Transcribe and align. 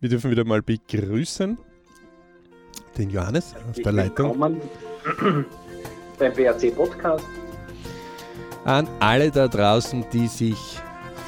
Wir 0.00 0.08
dürfen 0.08 0.30
wieder 0.30 0.44
mal 0.44 0.62
begrüßen 0.62 1.58
den 2.96 3.10
Johannes 3.10 3.54
auf 3.68 3.76
der 3.76 3.92
Leitung. 3.92 4.40
beim 6.18 6.32
BRC 6.32 6.74
Podcast. 6.74 7.26
An 8.64 8.88
alle 8.98 9.30
da 9.30 9.46
draußen, 9.46 10.06
die 10.10 10.26
sich 10.26 10.78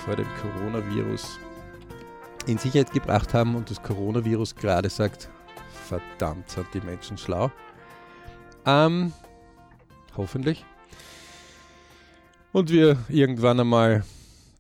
vor 0.06 0.16
dem 0.16 0.26
Coronavirus 0.40 1.38
in 2.46 2.56
Sicherheit 2.56 2.90
gebracht 2.92 3.34
haben 3.34 3.56
und 3.56 3.70
das 3.70 3.82
Coronavirus 3.82 4.56
gerade 4.56 4.88
sagt, 4.88 5.28
verdammt 5.86 6.48
sind 6.48 6.66
die 6.72 6.80
Menschen 6.80 7.18
schlau. 7.18 7.52
Ähm, 8.64 9.12
hoffentlich. 10.16 10.64
Und 12.52 12.70
wir 12.70 12.96
irgendwann 13.10 13.60
einmal 13.60 14.02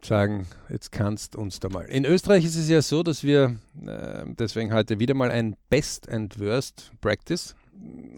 sagen, 0.04 0.46
jetzt 0.68 0.92
kannst 0.92 1.36
uns 1.36 1.60
da 1.60 1.68
mal. 1.68 1.84
In 1.84 2.04
Österreich 2.04 2.44
ist 2.44 2.56
es 2.56 2.68
ja 2.68 2.82
so, 2.82 3.02
dass 3.02 3.22
wir 3.22 3.56
äh, 3.86 4.24
deswegen 4.38 4.72
heute 4.72 4.98
wieder 4.98 5.14
mal 5.14 5.30
ein 5.30 5.56
Best 5.70 6.08
and 6.08 6.38
Worst 6.38 6.92
Practice. 7.00 7.54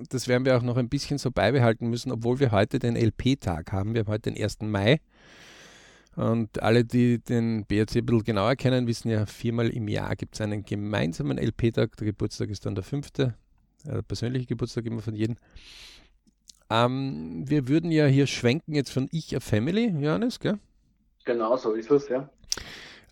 Das 0.08 0.28
werden 0.28 0.44
wir 0.44 0.56
auch 0.56 0.62
noch 0.62 0.76
ein 0.76 0.88
bisschen 0.88 1.18
so 1.18 1.30
beibehalten 1.30 1.88
müssen, 1.88 2.12
obwohl 2.12 2.40
wir 2.40 2.52
heute 2.52 2.78
den 2.78 2.96
LP-Tag 2.96 3.72
haben. 3.72 3.94
Wir 3.94 4.00
haben 4.00 4.12
heute 4.12 4.32
den 4.32 4.42
1. 4.42 4.60
Mai. 4.62 5.00
Und 6.16 6.62
alle, 6.62 6.84
die 6.84 7.18
den 7.18 7.64
BRC 7.66 7.96
ein 7.96 8.06
bisschen 8.06 8.24
genauer 8.24 8.56
kennen, 8.56 8.86
wissen 8.86 9.10
ja, 9.10 9.26
viermal 9.26 9.68
im 9.70 9.88
Jahr 9.88 10.14
gibt 10.16 10.34
es 10.34 10.40
einen 10.40 10.64
gemeinsamen 10.64 11.38
LP-Tag. 11.38 11.96
Der 11.96 12.06
Geburtstag 12.06 12.50
ist 12.50 12.66
dann 12.66 12.74
der 12.74 12.84
fünfte, 12.84 13.34
der 13.84 14.02
persönliche 14.02 14.46
Geburtstag 14.46 14.86
immer 14.86 15.02
von 15.02 15.16
jedem. 15.16 15.36
Ähm, 16.70 17.44
wir 17.46 17.68
würden 17.68 17.90
ja 17.90 18.06
hier 18.06 18.26
schwenken 18.26 18.74
jetzt 18.74 18.90
von 18.90 19.08
Ich 19.10 19.36
a 19.36 19.40
Family, 19.40 19.88
Johannes, 19.88 20.40
gell? 20.40 20.58
Genau, 21.24 21.56
so 21.56 21.72
ist 21.72 21.90
es, 21.90 22.08
ja. 22.08 22.28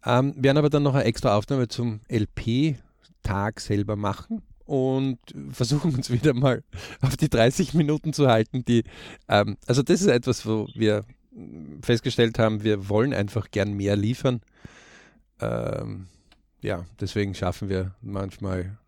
Ähm, 0.05 0.34
werden 0.37 0.59
aber 0.59 0.71
dann 0.71 0.83
noch 0.83 0.95
eine 0.95 1.05
extra 1.05 1.37
Aufnahme 1.37 1.69
zum 1.69 2.01
LP-Tag 2.09 3.61
selber 3.61 3.97
machen 3.97 4.43
und 4.66 5.19
versuchen 5.51 5.95
uns 5.95 6.11
wieder 6.11 6.35
mal 6.35 6.63
auf 7.01 7.16
die 7.16 7.29
30 7.29 7.74
Minuten 7.74 8.13
zu 8.13 8.29
halten, 8.29 8.65
die, 8.65 8.85
ähm, 9.29 9.57
also 9.66 9.83
das 9.83 10.01
ist 10.01 10.09
etwas, 10.09 10.46
wo 10.46 10.66
wir 10.74 11.05
festgestellt 11.83 12.38
haben, 12.38 12.63
wir 12.63 12.88
wollen 12.88 13.15
einfach 13.15 13.51
gern 13.51 13.73
mehr 13.74 13.96
liefern. 13.96 14.43
Ähm, 15.40 16.09
ja, 16.60 16.85
deswegen 17.01 17.35
schaffen 17.35 17.68
wir 17.68 17.95
manchmal 18.01 18.79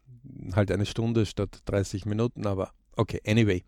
halt 0.55 0.71
eine 0.71 0.87
Stunde 0.87 1.27
statt 1.27 1.59
30 1.67 2.07
Minuten, 2.07 2.47
aber 2.47 2.73
okay, 2.97 3.21
anyway. 3.27 3.63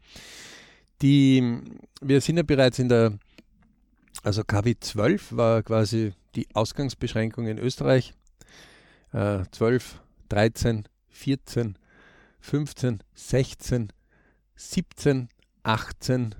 Die, 1.02 1.60
wir 2.00 2.20
sind 2.20 2.36
ja 2.36 2.42
bereits 2.42 2.78
in 2.78 2.88
der 2.88 3.18
also 4.22 4.42
KW 4.44 4.74
12 4.78 5.36
war 5.36 5.62
quasi 5.62 6.12
die 6.34 6.46
Ausgangsbeschränkung 6.54 7.46
in 7.46 7.58
Österreich. 7.58 8.14
Äh, 9.12 9.44
12, 9.50 10.00
13, 10.28 10.88
14, 11.08 11.78
15, 12.40 13.02
16, 13.14 13.92
17, 14.54 15.28
18. 15.62 16.34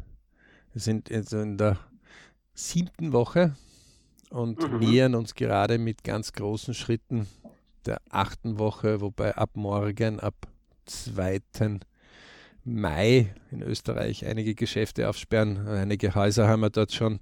Wir 0.72 0.80
sind 0.80 1.10
also 1.10 1.40
in 1.40 1.58
der 1.58 1.78
siebten 2.54 3.12
Woche 3.12 3.54
und 4.30 4.60
mhm. 4.60 4.78
nähern 4.78 5.14
uns 5.14 5.34
gerade 5.34 5.78
mit 5.78 6.04
ganz 6.04 6.32
großen 6.32 6.74
Schritten 6.74 7.26
der 7.86 8.00
achten 8.10 8.58
Woche, 8.58 9.00
wobei 9.00 9.36
ab 9.36 9.50
morgen, 9.54 10.20
ab 10.20 10.34
2. 10.86 11.40
Mai 12.66 13.34
in 13.50 13.62
Österreich 13.62 14.26
einige 14.26 14.54
Geschäfte 14.54 15.08
aufsperren. 15.08 15.66
Einige 15.68 16.14
Häuser 16.14 16.48
haben 16.48 16.60
wir 16.60 16.70
dort 16.70 16.92
schon 16.92 17.20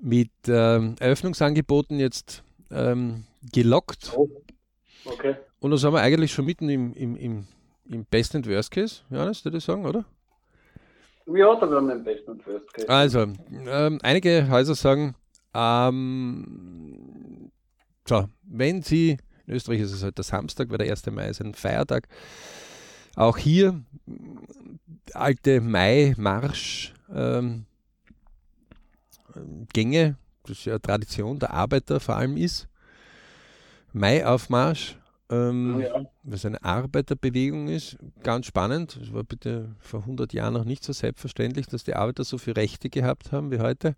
mit 0.00 0.30
ähm, 0.48 0.96
Eröffnungsangeboten 0.98 1.98
jetzt 1.98 2.42
ähm, 2.70 3.24
gelockt. 3.52 4.12
Oh. 4.16 4.28
Okay. 5.04 5.36
Und 5.60 5.70
da 5.70 5.76
sind 5.76 5.92
wir 5.92 6.00
eigentlich 6.00 6.32
schon 6.32 6.44
mitten 6.44 6.68
im, 6.68 6.92
im, 6.94 7.16
im, 7.16 7.46
im 7.86 8.04
Best 8.04 8.34
and 8.34 8.48
Worst 8.48 8.70
Case, 8.70 9.02
Johannes, 9.10 9.44
würde 9.44 9.58
ich 9.58 9.64
sagen, 9.64 9.86
oder? 9.86 10.04
Ja, 11.26 11.54
da 11.54 11.70
haben 11.70 11.86
wir 11.86 11.94
im 11.94 12.04
Best 12.04 12.28
and 12.28 12.44
Worst 12.46 12.72
Case. 12.72 12.88
Also, 12.88 13.26
ähm, 13.66 13.98
einige 14.02 14.48
Häuser 14.50 14.74
sagen, 14.74 15.14
ähm, 15.54 17.50
so, 18.08 18.26
wenn 18.42 18.82
Sie, 18.82 19.18
in 19.46 19.54
Österreich 19.54 19.80
ist 19.80 19.92
es 19.92 20.02
halt 20.02 20.18
der 20.18 20.24
Samstag, 20.24 20.70
weil 20.70 20.78
der 20.78 20.90
1. 20.90 21.06
Mai 21.06 21.28
ist 21.28 21.40
ein 21.40 21.54
Feiertag, 21.54 22.08
auch 23.16 23.38
hier 23.38 23.82
alte 25.14 25.60
Mai-Marsch 25.60 26.94
ähm, 27.14 27.66
das 30.44 30.64
ja 30.64 30.78
Tradition 30.78 31.38
der 31.38 31.52
Arbeiter 31.52 32.00
vor 32.00 32.16
allem 32.16 32.36
ist. 32.36 32.68
Mai-Aufmarsch, 33.92 34.96
ähm, 35.30 35.80
ja. 35.80 36.06
was 36.22 36.44
eine 36.44 36.62
Arbeiterbewegung 36.62 37.68
ist, 37.68 37.96
ganz 38.22 38.46
spannend. 38.46 38.98
Es 39.02 39.12
war 39.12 39.24
bitte 39.24 39.74
vor 39.78 40.00
100 40.00 40.32
Jahren 40.32 40.54
noch 40.54 40.64
nicht 40.64 40.82
so 40.82 40.92
selbstverständlich, 40.92 41.66
dass 41.66 41.84
die 41.84 41.94
Arbeiter 41.94 42.24
so 42.24 42.38
viele 42.38 42.56
Rechte 42.56 42.90
gehabt 42.90 43.32
haben 43.32 43.50
wie 43.50 43.60
heute. 43.60 43.96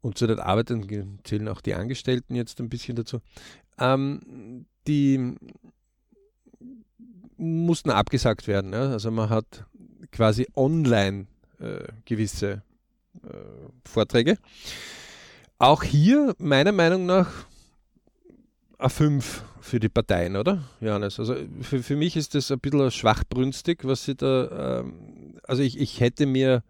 Und 0.00 0.16
zu 0.16 0.26
den 0.26 0.38
Arbeitern 0.38 1.18
zählen 1.24 1.48
auch 1.48 1.60
die 1.60 1.74
Angestellten 1.74 2.34
jetzt 2.34 2.60
ein 2.60 2.68
bisschen 2.68 2.96
dazu. 2.96 3.20
Ähm, 3.78 4.66
die 4.86 5.34
mussten 7.38 7.90
abgesagt 7.90 8.46
werden. 8.46 8.72
Ja? 8.72 8.90
Also 8.90 9.10
man 9.10 9.30
hat 9.30 9.64
quasi 10.12 10.46
online 10.54 11.26
äh, 11.60 11.84
gewisse 12.04 12.62
äh, 13.22 13.28
Vorträge. 13.84 14.38
Auch 15.58 15.82
hier 15.82 16.34
meiner 16.38 16.72
Meinung 16.72 17.06
nach 17.06 17.28
A5 18.78 19.24
für 19.60 19.80
die 19.80 19.88
Parteien, 19.88 20.36
oder? 20.36 20.62
Johannes, 20.80 21.18
also 21.18 21.34
für, 21.62 21.82
für 21.82 21.96
mich 21.96 22.16
ist 22.16 22.34
das 22.34 22.50
ein 22.50 22.60
bisschen 22.60 22.90
schwachbrünstig, 22.90 23.80
was 23.82 24.04
sie 24.04 24.14
da, 24.14 24.80
ähm, 24.80 25.38
also 25.42 25.62
ich, 25.62 25.78
ich 25.78 26.00
hätte 26.00 26.26
mir 26.26 26.62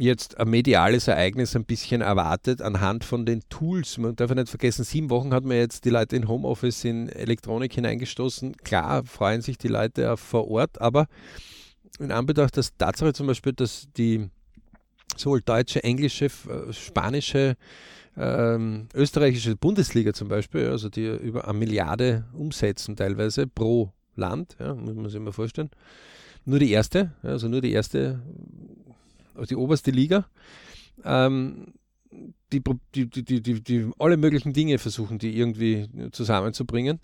jetzt 0.00 0.38
ein 0.38 0.48
mediales 0.48 1.08
Ereignis 1.08 1.54
ein 1.54 1.64
bisschen 1.64 2.00
erwartet 2.00 2.62
anhand 2.62 3.04
von 3.04 3.26
den 3.26 3.42
Tools. 3.50 3.98
Man 3.98 4.16
darf 4.16 4.30
ja 4.30 4.36
nicht 4.36 4.48
vergessen, 4.48 4.84
sieben 4.84 5.10
Wochen 5.10 5.34
hat 5.34 5.44
man 5.44 5.56
jetzt 5.56 5.84
die 5.84 5.90
Leute 5.90 6.16
in 6.16 6.26
Homeoffice 6.26 6.84
in 6.84 7.08
Elektronik 7.10 7.74
hineingestoßen. 7.74 8.56
Klar 8.58 9.04
freuen 9.04 9.42
sich 9.42 9.58
die 9.58 9.68
Leute 9.68 10.16
vor 10.16 10.50
Ort, 10.50 10.80
aber 10.80 11.06
in 11.98 12.12
Anbetracht 12.12 12.56
der 12.56 12.64
Tatsache 12.78 13.12
zum 13.12 13.26
Beispiel, 13.26 13.52
dass 13.52 13.88
die 13.96 14.30
sowohl 15.16 15.42
deutsche, 15.42 15.84
englische, 15.84 16.26
äh, 16.26 16.72
spanische, 16.72 17.56
ähm, 18.16 18.88
österreichische 18.94 19.56
Bundesliga 19.56 20.14
zum 20.14 20.28
Beispiel, 20.28 20.68
also 20.68 20.88
die 20.88 21.06
über 21.06 21.46
eine 21.46 21.58
Milliarde 21.58 22.24
umsetzen 22.32 22.96
teilweise 22.96 23.46
pro 23.46 23.92
Land, 24.16 24.56
ja, 24.58 24.74
muss 24.74 24.94
man 24.94 25.10
sich 25.10 25.20
mal 25.20 25.32
vorstellen. 25.32 25.70
Nur 26.46 26.58
die 26.58 26.70
erste, 26.70 27.12
also 27.22 27.48
nur 27.48 27.60
die 27.60 27.72
erste, 27.72 28.22
also 29.34 29.46
die 29.46 29.56
oberste 29.56 29.90
Liga. 29.90 30.26
Ähm, 31.04 31.74
die, 32.52 32.62
die, 32.94 33.06
die, 33.08 33.42
die, 33.42 33.62
die, 33.62 33.90
alle 33.98 34.16
möglichen 34.16 34.52
Dinge 34.52 34.78
versuchen, 34.78 35.18
die 35.18 35.36
irgendwie 35.36 35.88
zusammenzubringen. 36.10 37.00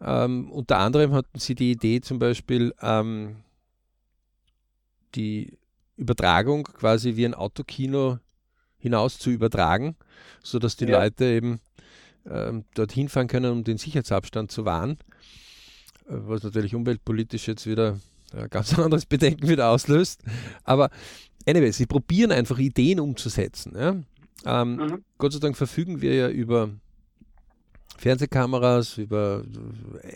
Ähm, 0.00 0.50
unter 0.50 0.78
anderem 0.78 1.12
hatten 1.12 1.38
sie 1.38 1.54
die 1.54 1.72
Idee 1.72 2.00
zum 2.00 2.18
Beispiel, 2.18 2.72
ähm, 2.80 3.36
die 5.14 5.58
Übertragung 5.96 6.64
quasi 6.64 7.16
wie 7.16 7.24
ein 7.24 7.34
Autokino 7.34 8.18
hinaus 8.78 9.18
zu 9.18 9.30
übertragen, 9.30 9.96
sodass 10.42 10.76
die 10.76 10.86
ja. 10.86 11.00
Leute 11.00 11.24
eben 11.24 11.60
ähm, 12.28 12.64
dorthin 12.74 13.08
fahren 13.08 13.28
können, 13.28 13.50
um 13.50 13.64
den 13.64 13.78
Sicherheitsabstand 13.78 14.50
zu 14.50 14.64
wahren, 14.64 14.98
äh, 16.06 16.14
was 16.26 16.42
natürlich 16.42 16.74
umweltpolitisch 16.74 17.48
jetzt 17.48 17.66
wieder 17.66 17.98
ein 18.34 18.50
ganz 18.50 18.78
anderes 18.78 19.06
Bedenken 19.06 19.48
wieder 19.48 19.70
auslöst. 19.70 20.22
Aber 20.64 20.90
anyway, 21.46 21.70
sie 21.72 21.86
probieren 21.86 22.32
einfach 22.32 22.58
Ideen 22.58 23.00
umzusetzen. 23.00 23.74
Ja? 23.76 23.96
Ähm, 24.44 24.76
mhm. 24.76 25.04
Gott 25.18 25.32
sei 25.32 25.38
Dank 25.38 25.56
verfügen 25.56 26.00
wir 26.00 26.14
ja 26.14 26.28
über 26.28 26.70
Fernsehkameras, 27.96 28.98
über 28.98 29.44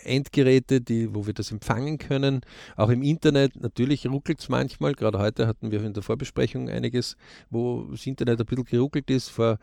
Endgeräte, 0.05 0.81
die, 0.81 1.15
wo 1.15 1.27
wir 1.27 1.33
das 1.33 1.53
empfangen 1.53 1.99
können. 1.99 2.41
Auch 2.77 2.89
im 2.89 3.03
Internet, 3.03 3.61
natürlich 3.61 4.07
ruckelt 4.07 4.41
es 4.41 4.49
manchmal. 4.49 4.95
Gerade 4.95 5.19
heute 5.19 5.47
hatten 5.47 5.71
wir 5.71 5.83
in 5.85 5.93
der 5.93 6.03
Vorbesprechung 6.03 6.69
einiges, 6.69 7.17
wo 7.51 7.85
das 7.91 8.07
Internet 8.07 8.41
ein 8.41 8.47
bisschen 8.47 8.65
geruckelt 8.65 9.09
ist. 9.11 9.29
Vor 9.29 9.59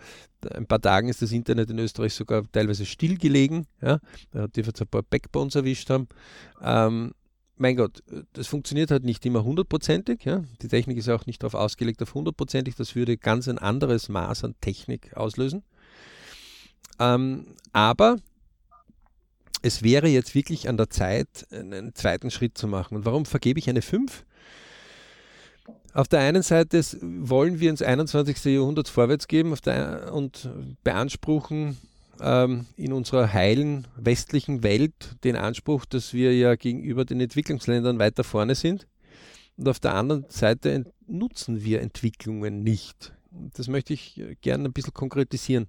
ein 0.50 0.66
paar 0.66 0.82
Tagen 0.82 1.10
ist 1.10 1.22
das 1.22 1.32
Internet 1.32 1.70
in 1.70 1.80
Österreich 1.80 2.14
sogar 2.14 2.44
teilweise 2.52 2.86
stillgelegen. 2.86 3.68
Ja? 3.82 4.00
Da 4.32 4.44
hat 4.44 4.56
die 4.56 4.62
jetzt 4.62 4.82
ein 4.82 4.88
paar 4.88 5.04
Backbones 5.04 5.56
erwischt 5.56 5.90
haben. 5.90 6.08
Ähm, 6.62 7.12
mein 7.58 7.76
Gott, 7.76 8.04
das 8.34 8.48
funktioniert 8.48 8.92
halt 8.92 9.04
nicht 9.04 9.26
immer 9.26 9.44
hundertprozentig. 9.44 10.26
Ja? 10.26 10.44
Die 10.62 10.68
Technik 10.68 10.98
ist 10.98 11.10
auch 11.10 11.26
nicht 11.26 11.42
darauf 11.42 11.54
ausgelegt 11.54 12.02
auf 12.02 12.14
hundertprozentig. 12.14 12.76
Das 12.76 12.96
würde 12.96 13.18
ganz 13.18 13.48
ein 13.48 13.58
anderes 13.58 14.10
Maß 14.10 14.44
an 14.44 14.56
Technik 14.62 15.16
auslösen. 15.16 15.64
Ähm, 17.00 17.56
aber 17.72 18.18
es 19.62 19.84
wäre 19.84 20.08
jetzt 20.08 20.36
wirklich 20.36 20.70
an 20.70 20.78
der 20.78 20.90
Zeit, 20.90 21.48
einen 21.52 21.96
zweiten 21.96 22.30
Schritt 22.30 22.58
zu 22.58 22.68
machen. 22.68 22.98
Und 22.98 23.06
warum 23.06 23.26
vergebe 23.26 23.60
ich 23.60 23.70
eine 23.70 23.82
5? 23.82 24.26
Auf 25.94 26.10
der 26.10 26.20
einen 26.20 26.44
Seite 26.44 26.84
wollen 27.02 27.60
wir 27.62 27.70
ins 27.70 27.82
21. 27.82 28.44
Jahrhundert 28.46 28.90
vorwärts 28.90 29.28
geben 29.28 29.54
und 30.12 30.50
beanspruchen 30.84 31.78
ähm, 32.22 32.66
in 32.76 32.94
unserer 32.94 33.32
heilen 33.32 33.88
westlichen 33.98 34.64
Welt 34.64 35.16
den 35.24 35.36
Anspruch, 35.36 35.86
dass 35.86 36.14
wir 36.14 36.36
ja 36.36 36.56
gegenüber 36.56 37.06
den 37.06 37.20
Entwicklungsländern 37.20 38.00
weiter 38.00 38.24
vorne 38.24 38.56
sind. 38.56 38.88
Und 39.58 39.70
auf 39.70 39.80
der 39.80 39.94
anderen 39.94 40.26
Seite 40.30 40.92
nutzen 41.08 41.64
wir 41.64 41.82
Entwicklungen 41.82 42.64
nicht. 42.64 43.14
Das 43.56 43.68
möchte 43.68 43.94
ich 43.94 44.20
äh, 44.20 44.36
gerne 44.36 44.66
ein 44.66 44.74
bisschen 44.74 44.94
konkretisieren. 44.94 45.68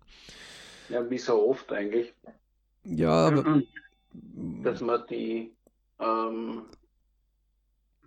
Ja, 0.88 1.08
wie 1.08 1.18
so 1.18 1.48
oft 1.48 1.72
eigentlich. 1.72 2.14
Ja, 2.84 3.28
aber. 3.28 3.62
Dass 4.62 4.80
man 4.80 5.04
die, 5.10 5.52
ähm, 6.00 6.62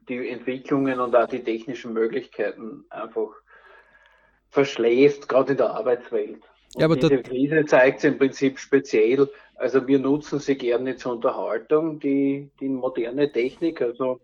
die 0.08 0.30
Entwicklungen 0.30 1.00
und 1.00 1.16
auch 1.16 1.28
die 1.28 1.44
technischen 1.44 1.94
Möglichkeiten 1.94 2.84
einfach 2.90 3.30
verschläft, 4.50 5.30
gerade 5.30 5.52
in 5.52 5.58
der 5.58 5.70
Arbeitswelt. 5.70 6.49
Und 6.76 6.82
ja, 6.82 6.86
aber 6.86 6.96
diese 6.96 7.22
Krise 7.22 7.66
zeigt 7.66 8.00
es 8.00 8.04
im 8.04 8.18
Prinzip 8.18 8.60
speziell. 8.60 9.30
Also 9.56 9.88
wir 9.88 10.00
nutzen 10.00 10.40
sie 10.40 10.56
gerne 10.56 10.96
zur 10.96 11.14
Unterhaltung, 11.14 12.00
die, 12.00 12.50
die 12.60 12.70
moderne 12.70 13.32
Technik, 13.32 13.82
also, 13.82 14.22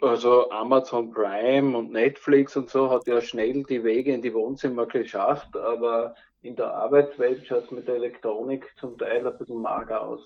also 0.00 0.50
Amazon 0.50 1.12
Prime 1.12 1.76
und 1.76 1.92
Netflix 1.92 2.56
und 2.56 2.68
so 2.68 2.90
hat 2.90 3.06
ja 3.06 3.20
schnell 3.20 3.62
die 3.64 3.84
Wege 3.84 4.12
in 4.12 4.22
die 4.22 4.34
Wohnzimmer 4.34 4.86
geschafft, 4.86 5.56
aber 5.56 6.14
in 6.42 6.56
der 6.56 6.74
Arbeitswelt 6.74 7.46
schaut 7.46 7.64
es 7.64 7.70
mit 7.70 7.88
der 7.88 7.96
Elektronik 7.96 8.66
zum 8.78 8.98
Teil 8.98 9.26
ein 9.26 9.38
bisschen 9.38 9.62
mager 9.62 10.02
aus. 10.02 10.20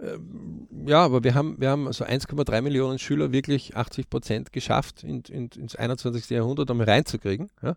Ähm, 0.00 0.68
ja, 0.86 1.04
aber 1.04 1.24
wir 1.24 1.34
haben, 1.34 1.56
wir 1.58 1.70
haben 1.70 1.86
also 1.86 2.04
1,3 2.04 2.62
Millionen 2.62 2.98
Schüler 2.98 3.32
wirklich 3.32 3.76
80 3.76 4.10
Prozent 4.10 4.52
geschafft, 4.52 5.04
in, 5.04 5.22
in, 5.28 5.48
ins 5.56 5.76
21. 5.76 6.28
Jahrhundert 6.30 6.70
einmal 6.70 6.88
reinzukriegen. 6.88 7.50
Ja? 7.62 7.76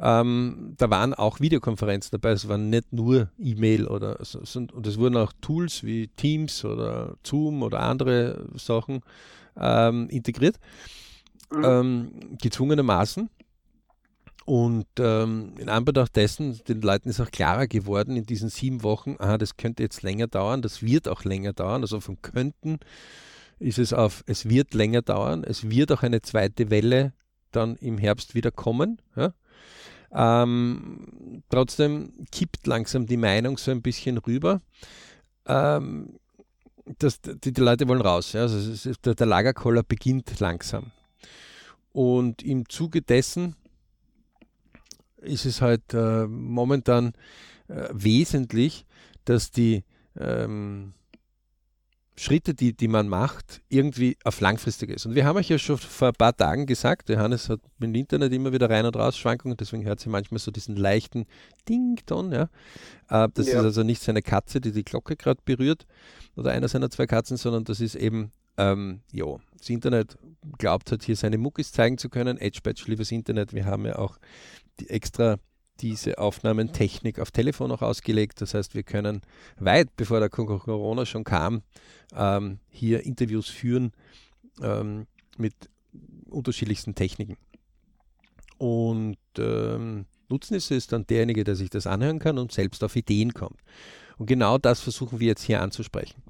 Ähm, 0.00 0.74
da 0.76 0.90
waren 0.90 1.12
auch 1.12 1.40
Videokonferenzen 1.40 2.10
dabei, 2.12 2.30
es 2.30 2.48
waren 2.48 2.70
nicht 2.70 2.92
nur 2.92 3.30
E-Mail 3.38 3.88
oder 3.88 4.24
so, 4.24 4.40
und 4.54 4.86
es 4.86 4.98
wurden 4.98 5.16
auch 5.16 5.32
Tools 5.40 5.82
wie 5.82 6.08
Teams 6.08 6.64
oder 6.64 7.16
Zoom 7.24 7.62
oder 7.62 7.80
andere 7.80 8.46
Sachen 8.54 9.00
ähm, 9.56 10.08
integriert, 10.08 10.58
mhm. 11.52 11.64
ähm, 11.64 12.10
gezwungenermaßen. 12.40 13.28
Und 14.44 14.86
ähm, 14.98 15.52
in 15.58 15.68
Anbetracht 15.68 16.16
dessen, 16.16 16.58
den 16.68 16.80
Leuten 16.80 17.10
ist 17.10 17.20
auch 17.20 17.30
klarer 17.30 17.66
geworden 17.66 18.16
in 18.16 18.24
diesen 18.24 18.48
sieben 18.48 18.82
Wochen, 18.82 19.16
aha, 19.18 19.36
das 19.36 19.58
könnte 19.58 19.82
jetzt 19.82 20.02
länger 20.02 20.26
dauern, 20.26 20.62
das 20.62 20.80
wird 20.80 21.06
auch 21.06 21.24
länger 21.24 21.52
dauern. 21.52 21.82
Also 21.82 22.00
von 22.00 22.22
könnten 22.22 22.78
ist 23.58 23.78
es 23.78 23.92
auf, 23.92 24.24
es 24.26 24.48
wird 24.48 24.72
länger 24.72 25.02
dauern, 25.02 25.44
es 25.44 25.68
wird 25.68 25.92
auch 25.92 26.02
eine 26.02 26.22
zweite 26.22 26.70
Welle 26.70 27.12
dann 27.52 27.76
im 27.76 27.98
Herbst 27.98 28.34
wieder 28.34 28.50
kommen. 28.50 29.02
Ja? 29.16 29.34
Ähm, 30.12 31.42
trotzdem 31.50 32.12
kippt 32.32 32.66
langsam 32.66 33.06
die 33.06 33.16
Meinung 33.16 33.58
so 33.58 33.70
ein 33.70 33.82
bisschen 33.82 34.18
rüber. 34.18 34.60
Ähm, 35.46 36.18
dass 36.98 37.20
die, 37.20 37.52
die, 37.52 37.60
Leute 37.60 37.86
wollen 37.88 38.00
raus. 38.00 38.32
Ja? 38.32 38.42
Also 38.42 38.88
ist, 38.88 39.04
der, 39.04 39.14
der 39.14 39.26
Lagerkoller 39.26 39.82
beginnt 39.82 40.40
langsam. 40.40 40.92
Und 41.92 42.42
im 42.42 42.68
Zuge 42.68 43.02
dessen 43.02 43.56
ist 45.18 45.44
es 45.44 45.60
halt 45.60 45.92
äh, 45.92 46.26
momentan 46.26 47.12
äh, 47.68 47.88
wesentlich, 47.92 48.86
dass 49.24 49.50
die 49.50 49.84
ähm, 50.18 50.94
Schritte, 52.18 52.52
die, 52.52 52.72
die 52.72 52.88
man 52.88 53.08
macht, 53.08 53.62
irgendwie 53.68 54.16
auf 54.24 54.40
langfristig 54.40 54.90
ist. 54.90 55.06
Und 55.06 55.14
wir 55.14 55.24
haben 55.24 55.36
euch 55.36 55.48
ja 55.48 55.58
schon 55.58 55.78
vor 55.78 56.08
ein 56.08 56.14
paar 56.14 56.36
Tagen 56.36 56.66
gesagt, 56.66 57.08
Johannes 57.08 57.48
hat 57.48 57.60
mit 57.78 57.90
dem 57.90 57.94
Internet 57.94 58.32
immer 58.32 58.52
wieder 58.52 58.68
rein 58.68 58.84
und 58.86 58.96
raus 58.96 59.16
Schwankungen, 59.16 59.56
deswegen 59.56 59.84
hört 59.84 60.00
sie 60.00 60.08
manchmal 60.08 60.40
so 60.40 60.50
diesen 60.50 60.74
leichten 60.74 61.26
Ding-Ton. 61.68 62.32
Ja? 62.32 62.42
Äh, 63.08 63.28
das 63.32 63.46
ja. 63.46 63.58
ist 63.58 63.64
also 63.64 63.82
nicht 63.84 64.02
seine 64.02 64.22
Katze, 64.22 64.60
die 64.60 64.72
die 64.72 64.84
Glocke 64.84 65.14
gerade 65.14 65.40
berührt 65.44 65.86
oder 66.34 66.50
einer 66.50 66.66
seiner 66.66 66.90
zwei 66.90 67.06
Katzen, 67.06 67.36
sondern 67.36 67.62
das 67.62 67.80
ist 67.80 67.94
eben, 67.94 68.32
ähm, 68.56 69.00
ja, 69.12 69.36
das 69.56 69.70
Internet 69.70 70.18
glaubt 70.58 70.90
hat, 70.90 71.04
hier 71.04 71.14
seine 71.14 71.38
Muckis 71.38 71.70
zeigen 71.70 71.98
zu 71.98 72.08
können. 72.08 72.36
Edge 72.38 72.60
Badge, 72.64 72.82
liebes 72.86 73.12
Internet, 73.12 73.52
wir 73.52 73.64
haben 73.64 73.86
ja 73.86 73.96
auch 73.96 74.18
die 74.80 74.90
extra 74.90 75.38
diese 75.80 76.18
Aufnahmetechnik 76.18 77.18
auf 77.18 77.30
Telefon 77.30 77.70
auch 77.72 77.82
ausgelegt. 77.82 78.40
Das 78.40 78.54
heißt, 78.54 78.74
wir 78.74 78.82
können 78.82 79.22
weit 79.58 79.96
bevor 79.96 80.20
der 80.20 80.28
Corona 80.28 81.06
schon 81.06 81.24
kam, 81.24 81.62
ähm, 82.14 82.58
hier 82.68 83.04
Interviews 83.04 83.48
führen 83.48 83.92
ähm, 84.62 85.06
mit 85.36 85.54
unterschiedlichsten 86.28 86.94
Techniken. 86.94 87.36
Und 88.58 89.18
ähm, 89.38 90.06
Nutzen 90.28 90.54
ist 90.54 90.92
dann 90.92 91.06
derjenige, 91.06 91.44
der 91.44 91.56
sich 91.56 91.70
das 91.70 91.86
anhören 91.86 92.18
kann 92.18 92.38
und 92.38 92.52
selbst 92.52 92.84
auf 92.84 92.96
Ideen 92.96 93.32
kommt. 93.32 93.60
Und 94.18 94.26
genau 94.26 94.58
das 94.58 94.80
versuchen 94.80 95.20
wir 95.20 95.28
jetzt 95.28 95.42
hier 95.42 95.62
anzusprechen. 95.62 96.22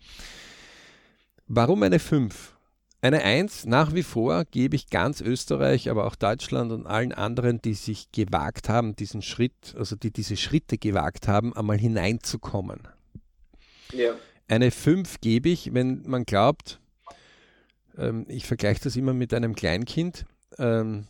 Warum 1.46 1.82
eine 1.82 1.98
5? 1.98 2.57
Eine 3.00 3.22
Eins 3.22 3.64
nach 3.64 3.94
wie 3.94 4.02
vor 4.02 4.44
gebe 4.44 4.74
ich 4.74 4.90
ganz 4.90 5.20
Österreich, 5.20 5.88
aber 5.88 6.06
auch 6.06 6.16
Deutschland 6.16 6.72
und 6.72 6.86
allen 6.86 7.12
anderen, 7.12 7.62
die 7.62 7.74
sich 7.74 8.10
gewagt 8.10 8.68
haben, 8.68 8.96
diesen 8.96 9.22
Schritt, 9.22 9.76
also 9.78 9.94
die 9.94 10.10
diese 10.10 10.36
Schritte 10.36 10.78
gewagt 10.78 11.28
haben, 11.28 11.54
einmal 11.54 11.78
hineinzukommen. 11.78 12.88
Ja. 13.92 14.14
Eine 14.48 14.72
Fünf 14.72 15.20
gebe 15.20 15.48
ich, 15.48 15.72
wenn 15.74 16.02
man 16.08 16.24
glaubt, 16.24 16.80
ähm, 17.96 18.24
ich 18.28 18.46
vergleiche 18.46 18.80
das 18.82 18.96
immer 18.96 19.14
mit 19.14 19.32
einem 19.32 19.54
Kleinkind. 19.54 20.26
Ähm, 20.58 21.06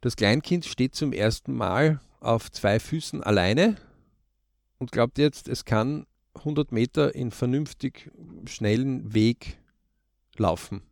das 0.00 0.14
Kleinkind 0.14 0.66
steht 0.66 0.94
zum 0.94 1.12
ersten 1.12 1.52
Mal 1.52 2.00
auf 2.20 2.50
zwei 2.52 2.78
Füßen 2.78 3.24
alleine 3.24 3.76
und 4.78 4.92
glaubt 4.92 5.18
jetzt, 5.18 5.48
es 5.48 5.64
kann 5.64 6.06
100 6.34 6.70
Meter 6.70 7.14
in 7.14 7.32
vernünftig 7.32 8.12
schnellen 8.46 9.14
Weg 9.14 9.59
laufen. 10.40 10.82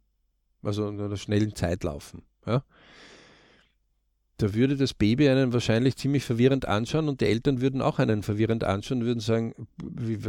Also 0.62 0.88
in 0.88 1.00
einer 1.00 1.16
schnellen 1.16 1.54
Zeit 1.54 1.82
laufen. 1.84 2.22
Ja. 2.46 2.62
Da 4.36 4.54
würde 4.54 4.76
das 4.76 4.94
Baby 4.94 5.28
einen 5.28 5.52
wahrscheinlich 5.52 5.96
ziemlich 5.96 6.22
verwirrend 6.22 6.66
anschauen 6.66 7.08
und 7.08 7.20
die 7.20 7.26
Eltern 7.26 7.60
würden 7.60 7.82
auch 7.82 7.98
einen 7.98 8.22
verwirrend 8.22 8.62
anschauen 8.62 9.00
und 9.00 9.06
würden 9.06 9.20
sagen, 9.20 9.54
wie, 9.82 10.24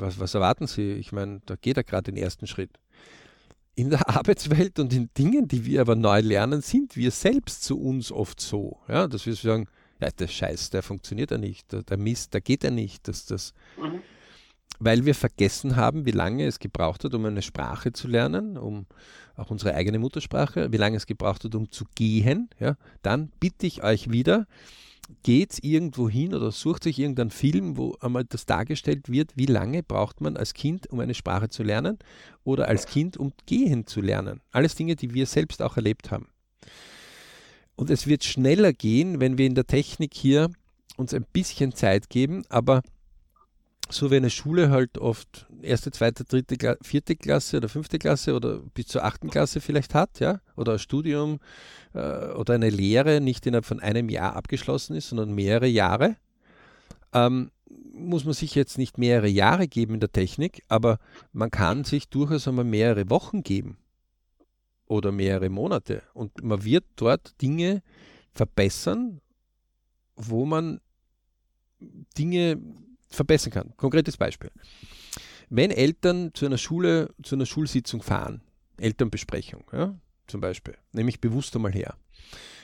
was, 0.00 0.18
was 0.18 0.34
erwarten 0.34 0.66
sie? 0.66 0.94
Ich 0.94 1.12
meine, 1.12 1.40
da 1.46 1.54
geht 1.54 1.76
er 1.76 1.84
gerade 1.84 2.10
den 2.12 2.20
ersten 2.20 2.48
Schritt. 2.48 2.70
In 3.76 3.90
der 3.90 4.08
Arbeitswelt 4.16 4.80
und 4.80 4.92
in 4.92 5.10
Dingen, 5.16 5.46
die 5.46 5.64
wir 5.64 5.80
aber 5.80 5.94
neu 5.94 6.20
lernen, 6.20 6.60
sind 6.60 6.96
wir 6.96 7.12
selbst 7.12 7.62
zu 7.62 7.80
uns 7.80 8.10
oft 8.10 8.40
so, 8.40 8.80
ja, 8.88 9.06
dass 9.06 9.26
wir 9.26 9.34
sagen, 9.34 9.68
ja, 10.00 10.10
der 10.10 10.28
Scheiß, 10.28 10.70
der 10.70 10.82
funktioniert 10.82 11.30
ja 11.30 11.38
nicht, 11.38 11.72
der, 11.72 11.82
der 11.82 11.96
Mist, 11.96 12.34
der 12.34 12.40
geht 12.40 12.64
ja 12.64 12.70
nicht, 12.70 13.06
dass 13.06 13.26
das, 13.26 13.54
mhm 13.80 14.00
weil 14.78 15.04
wir 15.06 15.14
vergessen 15.14 15.76
haben, 15.76 16.06
wie 16.06 16.12
lange 16.12 16.46
es 16.46 16.58
gebraucht 16.58 17.04
hat, 17.04 17.14
um 17.14 17.24
eine 17.24 17.42
Sprache 17.42 17.92
zu 17.92 18.08
lernen, 18.08 18.56
um 18.56 18.86
auch 19.36 19.50
unsere 19.50 19.74
eigene 19.74 19.98
Muttersprache, 19.98 20.72
wie 20.72 20.76
lange 20.76 20.96
es 20.96 21.06
gebraucht 21.06 21.44
hat, 21.44 21.54
um 21.54 21.70
zu 21.70 21.84
gehen, 21.94 22.48
ja, 22.58 22.76
dann 23.02 23.30
bitte 23.40 23.66
ich 23.66 23.82
euch 23.82 24.10
wieder, 24.10 24.46
geht 25.22 25.62
irgendwo 25.62 26.08
hin 26.08 26.34
oder 26.34 26.50
sucht 26.50 26.86
euch 26.86 26.98
irgendeinen 26.98 27.30
Film, 27.30 27.76
wo 27.76 27.96
einmal 28.00 28.24
das 28.24 28.46
dargestellt 28.46 29.10
wird, 29.10 29.36
wie 29.36 29.46
lange 29.46 29.82
braucht 29.82 30.20
man 30.20 30.36
als 30.36 30.54
Kind, 30.54 30.90
um 30.90 31.00
eine 31.00 31.14
Sprache 31.14 31.48
zu 31.48 31.62
lernen 31.62 31.98
oder 32.44 32.68
als 32.68 32.86
Kind, 32.86 33.16
um 33.16 33.32
gehen 33.46 33.86
zu 33.86 34.00
lernen. 34.00 34.40
Alles 34.50 34.74
Dinge, 34.74 34.96
die 34.96 35.14
wir 35.14 35.26
selbst 35.26 35.62
auch 35.62 35.76
erlebt 35.76 36.10
haben. 36.10 36.28
Und 37.76 37.90
es 37.90 38.06
wird 38.06 38.24
schneller 38.24 38.72
gehen, 38.72 39.20
wenn 39.20 39.38
wir 39.38 39.46
in 39.46 39.54
der 39.54 39.66
Technik 39.66 40.14
hier 40.14 40.50
uns 40.96 41.12
ein 41.12 41.26
bisschen 41.32 41.74
Zeit 41.74 42.08
geben, 42.08 42.42
aber 42.48 42.82
so 43.88 44.10
wie 44.10 44.16
eine 44.16 44.30
Schule 44.30 44.70
halt 44.70 44.98
oft 44.98 45.46
erste, 45.62 45.90
zweite, 45.90 46.24
dritte, 46.24 46.78
vierte 46.82 47.16
Klasse 47.16 47.58
oder 47.58 47.68
fünfte 47.68 47.98
Klasse 47.98 48.34
oder 48.34 48.58
bis 48.74 48.86
zur 48.86 49.04
achten 49.04 49.30
Klasse 49.30 49.60
vielleicht 49.60 49.94
hat, 49.94 50.20
ja, 50.20 50.40
oder 50.56 50.72
ein 50.72 50.78
Studium 50.78 51.38
äh, 51.94 52.32
oder 52.32 52.54
eine 52.54 52.70
Lehre 52.70 53.20
nicht 53.20 53.46
innerhalb 53.46 53.64
von 53.64 53.80
einem 53.80 54.08
Jahr 54.08 54.34
abgeschlossen 54.34 54.96
ist, 54.96 55.08
sondern 55.08 55.34
mehrere 55.34 55.68
Jahre, 55.68 56.16
ähm, 57.12 57.50
muss 57.92 58.24
man 58.24 58.34
sich 58.34 58.54
jetzt 58.54 58.78
nicht 58.78 58.98
mehrere 58.98 59.28
Jahre 59.28 59.68
geben 59.68 59.94
in 59.94 60.00
der 60.00 60.12
Technik, 60.12 60.62
aber 60.68 60.98
man 61.32 61.50
kann 61.50 61.84
sich 61.84 62.08
durchaus 62.08 62.46
einmal 62.46 62.64
mehrere 62.64 63.08
Wochen 63.08 63.42
geben 63.42 63.78
oder 64.86 65.12
mehrere 65.12 65.48
Monate. 65.48 66.02
Und 66.12 66.42
man 66.42 66.64
wird 66.64 66.84
dort 66.96 67.40
Dinge 67.40 67.82
verbessern, 68.32 69.20
wo 70.14 70.44
man 70.44 70.80
Dinge 72.18 72.58
verbessern 73.08 73.52
kann. 73.52 73.72
Konkretes 73.76 74.16
Beispiel. 74.16 74.50
Wenn 75.48 75.70
Eltern 75.70 76.32
zu 76.34 76.46
einer 76.46 76.58
Schule, 76.58 77.14
zu 77.22 77.36
einer 77.36 77.46
Schulsitzung 77.46 78.02
fahren, 78.02 78.42
Elternbesprechung, 78.78 79.64
ja, 79.72 79.94
zum 80.26 80.40
Beispiel, 80.40 80.74
nehme 80.92 81.08
ich 81.08 81.20
bewusst 81.20 81.54
einmal 81.54 81.72
her. 81.72 81.94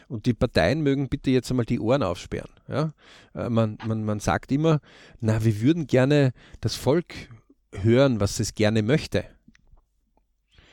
Und 0.08 0.26
die 0.26 0.34
Parteien 0.34 0.82
mögen 0.82 1.08
bitte 1.08 1.30
jetzt 1.30 1.50
einmal 1.50 1.64
die 1.64 1.80
Ohren 1.80 2.02
aufsperren. 2.02 2.50
Ja? 2.68 2.92
Äh, 3.34 3.48
man, 3.48 3.78
man, 3.86 4.04
man 4.04 4.20
sagt 4.20 4.52
immer, 4.52 4.80
na, 5.20 5.44
wir 5.44 5.60
würden 5.60 5.86
gerne 5.86 6.32
das 6.60 6.74
Volk 6.74 7.14
hören, 7.72 8.20
was 8.20 8.40
es 8.40 8.54
gerne 8.54 8.82
möchte. 8.82 9.24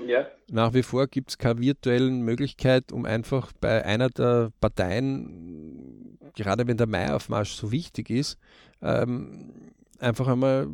Ja. 0.10 0.28
Nach 0.50 0.74
wie 0.74 0.82
vor 0.82 1.06
gibt 1.06 1.30
es 1.30 1.38
keine 1.38 1.60
virtuellen 1.60 2.22
Möglichkeit, 2.22 2.92
um 2.92 3.06
einfach 3.06 3.52
bei 3.62 3.86
einer 3.86 4.10
der 4.10 4.52
Parteien, 4.60 6.18
gerade 6.34 6.66
wenn 6.66 6.78
der 6.78 6.88
Maiaufmarsch 6.88 7.52
so 7.52 7.72
wichtig 7.72 8.10
ist, 8.10 8.40
ähm, 8.82 9.54
einfach 10.00 10.28
einmal 10.28 10.68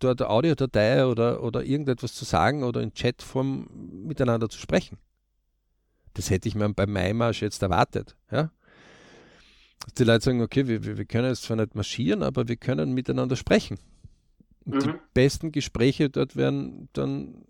dort 0.00 0.20
eine 0.20 0.30
Audiodatei 0.30 1.06
oder, 1.06 1.44
oder 1.44 1.62
irgendetwas 1.62 2.14
zu 2.14 2.24
sagen 2.24 2.64
oder 2.64 2.80
in 2.80 2.92
Chatform 2.92 3.68
miteinander 4.04 4.48
zu 4.48 4.58
sprechen. 4.58 4.98
Das 6.14 6.30
hätte 6.30 6.48
ich 6.48 6.56
mir 6.56 6.68
beim 6.74 6.92
Maimarsch 6.92 7.40
jetzt 7.40 7.62
erwartet. 7.62 8.16
Ja? 8.32 8.50
Dass 9.84 9.94
die 9.94 10.04
Leute 10.04 10.24
sagen, 10.24 10.42
okay, 10.42 10.66
wir, 10.66 10.84
wir 10.98 11.04
können 11.04 11.28
jetzt 11.28 11.44
zwar 11.44 11.56
nicht 11.56 11.76
marschieren, 11.76 12.24
aber 12.24 12.48
wir 12.48 12.56
können 12.56 12.94
miteinander 12.94 13.36
sprechen. 13.36 13.78
Mhm. 14.64 14.80
die 14.80 14.92
besten 15.14 15.52
Gespräche 15.52 16.10
dort 16.10 16.36
werden 16.36 16.88
dann 16.92 17.44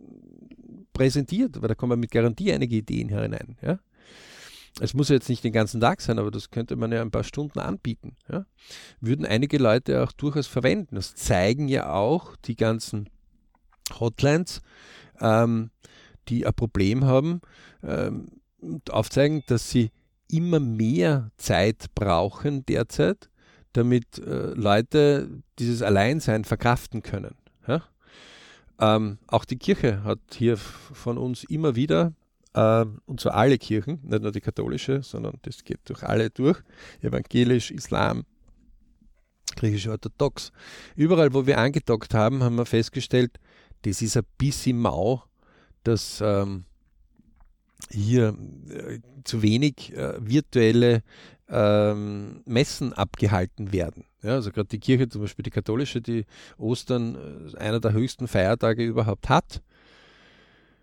präsentiert, 0.92 1.60
weil 1.60 1.68
da 1.68 1.74
kommen 1.74 2.00
mit 2.00 2.10
Garantie 2.10 2.52
einige 2.52 2.76
Ideen 2.76 3.08
hinein. 3.08 3.56
Ja? 3.62 3.78
Es 4.80 4.94
muss 4.94 5.08
ja 5.08 5.14
jetzt 5.14 5.28
nicht 5.28 5.44
den 5.44 5.52
ganzen 5.52 5.80
Tag 5.80 6.00
sein, 6.00 6.18
aber 6.18 6.30
das 6.30 6.50
könnte 6.50 6.76
man 6.76 6.92
ja 6.92 7.02
ein 7.02 7.10
paar 7.10 7.24
Stunden 7.24 7.58
anbieten. 7.58 8.16
Ja? 8.30 8.46
Würden 9.00 9.26
einige 9.26 9.58
Leute 9.58 10.02
auch 10.02 10.12
durchaus 10.12 10.46
verwenden. 10.46 10.94
Das 10.94 11.14
zeigen 11.14 11.68
ja 11.68 11.92
auch 11.92 12.36
die 12.36 12.56
ganzen 12.56 13.08
Hotlines, 13.98 14.62
ähm, 15.20 15.70
die 16.28 16.46
ein 16.46 16.54
Problem 16.54 17.04
haben, 17.04 17.40
ähm, 17.82 18.28
aufzeigen, 18.88 19.42
dass 19.46 19.70
sie 19.70 19.90
immer 20.28 20.60
mehr 20.60 21.30
Zeit 21.36 21.86
brauchen 21.94 22.64
derzeit, 22.64 23.28
damit 23.72 24.18
äh, 24.18 24.54
Leute 24.54 25.42
dieses 25.58 25.82
Alleinsein 25.82 26.44
verkraften 26.44 27.02
können. 27.02 27.34
Ähm, 28.82 29.18
auch 29.28 29.44
die 29.44 29.58
Kirche 29.58 30.02
hat 30.02 30.18
hier 30.34 30.56
von 30.56 31.16
uns 31.16 31.44
immer 31.44 31.76
wieder, 31.76 32.14
äh, 32.54 32.84
und 33.06 33.20
zwar 33.20 33.34
alle 33.34 33.56
Kirchen, 33.56 34.00
nicht 34.02 34.22
nur 34.22 34.32
die 34.32 34.40
katholische, 34.40 35.04
sondern 35.04 35.38
das 35.42 35.62
geht 35.62 35.78
durch 35.84 36.02
alle 36.02 36.30
durch, 36.30 36.60
evangelisch, 37.00 37.70
Islam, 37.70 38.24
griechisch-orthodox. 39.54 40.50
Überall, 40.96 41.32
wo 41.32 41.46
wir 41.46 41.58
angedockt 41.58 42.12
haben, 42.12 42.42
haben 42.42 42.56
wir 42.56 42.66
festgestellt, 42.66 43.38
das 43.82 44.02
ist 44.02 44.16
ein 44.16 44.26
bisschen 44.36 44.80
mau, 44.80 45.22
dass 45.84 46.20
ähm, 46.20 46.64
hier 47.88 48.36
äh, 48.68 48.98
zu 49.22 49.42
wenig 49.42 49.96
äh, 49.96 50.14
virtuelle 50.18 51.04
ähm, 51.48 52.42
Messen 52.46 52.92
abgehalten 52.94 53.72
werden. 53.72 54.06
Ja, 54.22 54.34
also 54.34 54.52
gerade 54.52 54.68
die 54.68 54.78
Kirche, 54.78 55.08
zum 55.08 55.22
Beispiel 55.22 55.42
die 55.42 55.50
katholische, 55.50 56.00
die 56.00 56.24
Ostern 56.56 57.50
äh, 57.54 57.58
einer 57.58 57.80
der 57.80 57.92
höchsten 57.92 58.28
Feiertage 58.28 58.84
überhaupt 58.84 59.28
hat, 59.28 59.62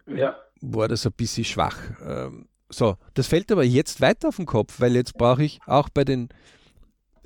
ja. 0.08 0.36
war 0.62 0.88
das 0.88 1.06
ein 1.06 1.14
bisschen 1.14 1.46
schwach. 1.46 1.78
Ähm, 2.06 2.48
so, 2.70 2.98
das 3.14 3.28
fällt 3.28 3.52
aber 3.52 3.64
jetzt 3.64 4.02
weiter 4.02 4.28
auf 4.28 4.36
den 4.36 4.46
Kopf, 4.46 4.80
weil 4.80 4.96
jetzt 4.96 5.18
brauche 5.18 5.44
ich 5.44 5.60
auch 5.66 5.90
bei 5.90 6.04
den, 6.04 6.30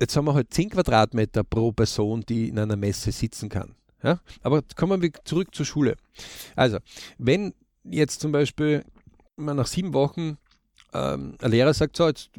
jetzt 0.00 0.16
haben 0.16 0.26
wir 0.26 0.34
halt 0.34 0.54
10 0.54 0.70
Quadratmeter 0.70 1.44
pro 1.44 1.72
Person, 1.72 2.22
die 2.22 2.48
in 2.48 2.58
einer 2.58 2.76
Messe 2.76 3.12
sitzen 3.12 3.48
kann. 3.48 3.74
Ja? 4.02 4.20
Aber 4.42 4.62
kommen 4.76 5.02
wir 5.02 5.12
zurück 5.24 5.54
zur 5.54 5.66
Schule. 5.66 5.96
Also, 6.54 6.78
wenn 7.18 7.54
jetzt 7.82 8.20
zum 8.20 8.32
Beispiel 8.32 8.84
man 9.36 9.56
nach 9.56 9.66
sieben 9.66 9.92
Wochen 9.92 10.38
ähm, 10.94 11.34
ein 11.42 11.50
Lehrer 11.50 11.74
sagt, 11.74 11.96
so, 11.96 12.06
jetzt 12.06 12.30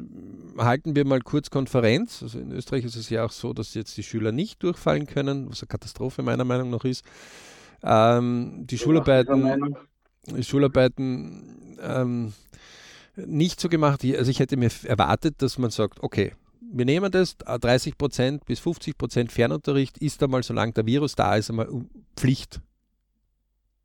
halten 0.56 0.96
wir 0.96 1.04
mal 1.04 1.20
kurz 1.20 1.50
Konferenz. 1.50 2.22
Also 2.22 2.38
in 2.38 2.52
Österreich 2.52 2.84
ist 2.84 2.96
es 2.96 3.10
ja 3.10 3.24
auch 3.24 3.30
so, 3.30 3.52
dass 3.52 3.74
jetzt 3.74 3.96
die 3.98 4.02
Schüler 4.02 4.32
nicht 4.32 4.62
durchfallen 4.62 5.06
können, 5.06 5.50
was 5.50 5.60
eine 5.60 5.68
Katastrophe 5.68 6.22
meiner 6.22 6.44
Meinung 6.44 6.70
nach 6.70 6.84
ist. 6.84 7.04
Ähm, 7.82 8.66
die, 8.66 8.78
Schularbeiten, 8.78 9.76
die 10.26 10.42
Schularbeiten 10.42 11.76
ähm, 11.82 12.32
nicht 13.16 13.60
so 13.60 13.68
gemacht. 13.68 14.02
Also 14.02 14.30
ich 14.30 14.40
hätte 14.40 14.56
mir 14.56 14.70
erwartet, 14.84 15.42
dass 15.42 15.58
man 15.58 15.70
sagt, 15.70 16.02
okay, 16.02 16.32
wir 16.60 16.86
nehmen 16.86 17.12
das, 17.12 17.38
30% 17.38 18.40
bis 18.46 18.60
50% 18.60 19.30
Fernunterricht 19.30 19.98
ist 19.98 20.22
einmal, 20.22 20.42
solange 20.42 20.72
der 20.72 20.86
Virus 20.86 21.14
da 21.14 21.36
ist, 21.36 21.50
einmal 21.50 21.68
Pflicht. 22.16 22.60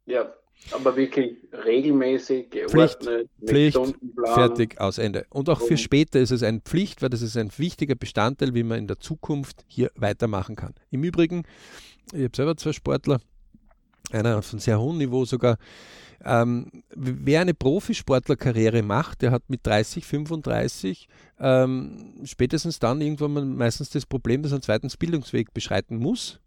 Ja, 0.05 0.33
aber 0.71 0.95
wirklich 0.95 1.37
regelmäßig, 1.65 2.49
geordnet, 2.49 3.29
Pflicht, 3.45 3.77
Pflicht 3.77 3.79
fertig, 4.33 4.79
aus 4.79 4.97
Ende. 4.97 5.25
Und 5.29 5.49
auch 5.49 5.59
für 5.59 5.77
später 5.77 6.19
ist 6.19 6.31
es 6.31 6.43
eine 6.43 6.61
Pflicht, 6.61 7.01
weil 7.01 7.09
das 7.09 7.21
ist 7.21 7.35
ein 7.35 7.51
wichtiger 7.57 7.95
Bestandteil, 7.95 8.53
wie 8.53 8.63
man 8.63 8.79
in 8.79 8.87
der 8.87 8.99
Zukunft 8.99 9.65
hier 9.67 9.91
weitermachen 9.95 10.55
kann. 10.55 10.73
Im 10.89 11.03
Übrigen, 11.03 11.43
ich 12.13 12.23
habe 12.23 12.35
selber 12.35 12.57
zwei 12.57 12.73
Sportler, 12.73 13.19
einer 14.11 14.41
von 14.41 14.59
sehr 14.59 14.79
hohem 14.79 14.97
Niveau 14.97 15.25
sogar. 15.25 15.57
Ähm, 16.23 16.83
wer 16.95 17.41
eine 17.41 17.55
Profisportlerkarriere 17.55 18.83
macht, 18.83 19.23
der 19.23 19.31
hat 19.31 19.43
mit 19.47 19.65
30, 19.65 20.05
35 20.05 21.07
ähm, 21.39 22.21
spätestens 22.23 22.77
dann 22.77 23.01
irgendwann 23.01 23.33
mal 23.33 23.45
meistens 23.45 23.89
das 23.89 24.05
Problem, 24.05 24.43
dass 24.43 24.51
er 24.51 24.57
einen 24.57 24.61
zweiten 24.61 24.89
Bildungsweg 24.99 25.53
beschreiten 25.53 25.97
muss 25.97 26.39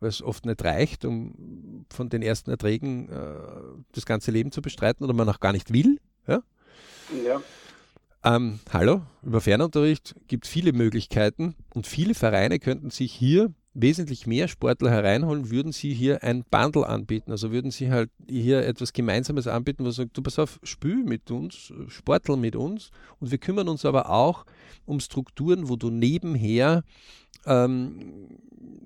weil 0.00 0.08
es 0.08 0.22
oft 0.22 0.46
nicht 0.46 0.64
reicht, 0.64 1.04
um 1.04 1.84
von 1.90 2.08
den 2.08 2.22
ersten 2.22 2.50
Erträgen 2.50 3.08
äh, 3.08 3.34
das 3.92 4.06
ganze 4.06 4.30
Leben 4.30 4.50
zu 4.50 4.62
bestreiten 4.62 5.04
oder 5.04 5.14
man 5.14 5.28
auch 5.28 5.40
gar 5.40 5.52
nicht 5.52 5.72
will. 5.72 6.00
Ja. 6.26 6.42
ja. 7.26 7.40
Ähm, 8.22 8.60
hallo, 8.70 9.02
über 9.22 9.40
Fernunterricht 9.40 10.14
gibt 10.26 10.44
es 10.44 10.50
viele 10.50 10.72
Möglichkeiten 10.72 11.54
und 11.74 11.86
viele 11.86 12.14
Vereine 12.14 12.58
könnten 12.58 12.90
sich 12.90 13.12
hier 13.12 13.52
wesentlich 13.72 14.26
mehr 14.26 14.48
Sportler 14.48 14.90
hereinholen, 14.90 15.50
würden 15.50 15.72
sie 15.72 15.94
hier 15.94 16.22
ein 16.22 16.44
Bundle 16.44 16.86
anbieten. 16.86 17.30
Also 17.30 17.52
würden 17.52 17.70
sie 17.70 17.90
halt 17.90 18.10
hier 18.28 18.66
etwas 18.66 18.92
Gemeinsames 18.92 19.46
anbieten, 19.46 19.84
wo 19.84 19.90
sie 19.90 19.98
sagen, 19.98 20.10
du 20.12 20.22
pass 20.22 20.38
auf, 20.38 20.58
spül 20.62 21.04
mit 21.04 21.30
uns, 21.30 21.72
Sportler 21.88 22.36
mit 22.36 22.56
uns 22.56 22.90
und 23.20 23.30
wir 23.30 23.38
kümmern 23.38 23.68
uns 23.68 23.84
aber 23.84 24.10
auch 24.10 24.44
um 24.86 25.00
Strukturen, 25.00 25.68
wo 25.68 25.76
du 25.76 25.90
nebenher 25.90 26.82
ähm, 27.46 28.38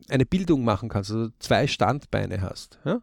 eine 0.08 0.26
Bildung 0.26 0.64
machen 0.64 0.88
kannst, 0.88 1.10
also 1.10 1.30
zwei 1.38 1.66
Standbeine 1.66 2.42
hast. 2.42 2.78
Ja? 2.84 3.00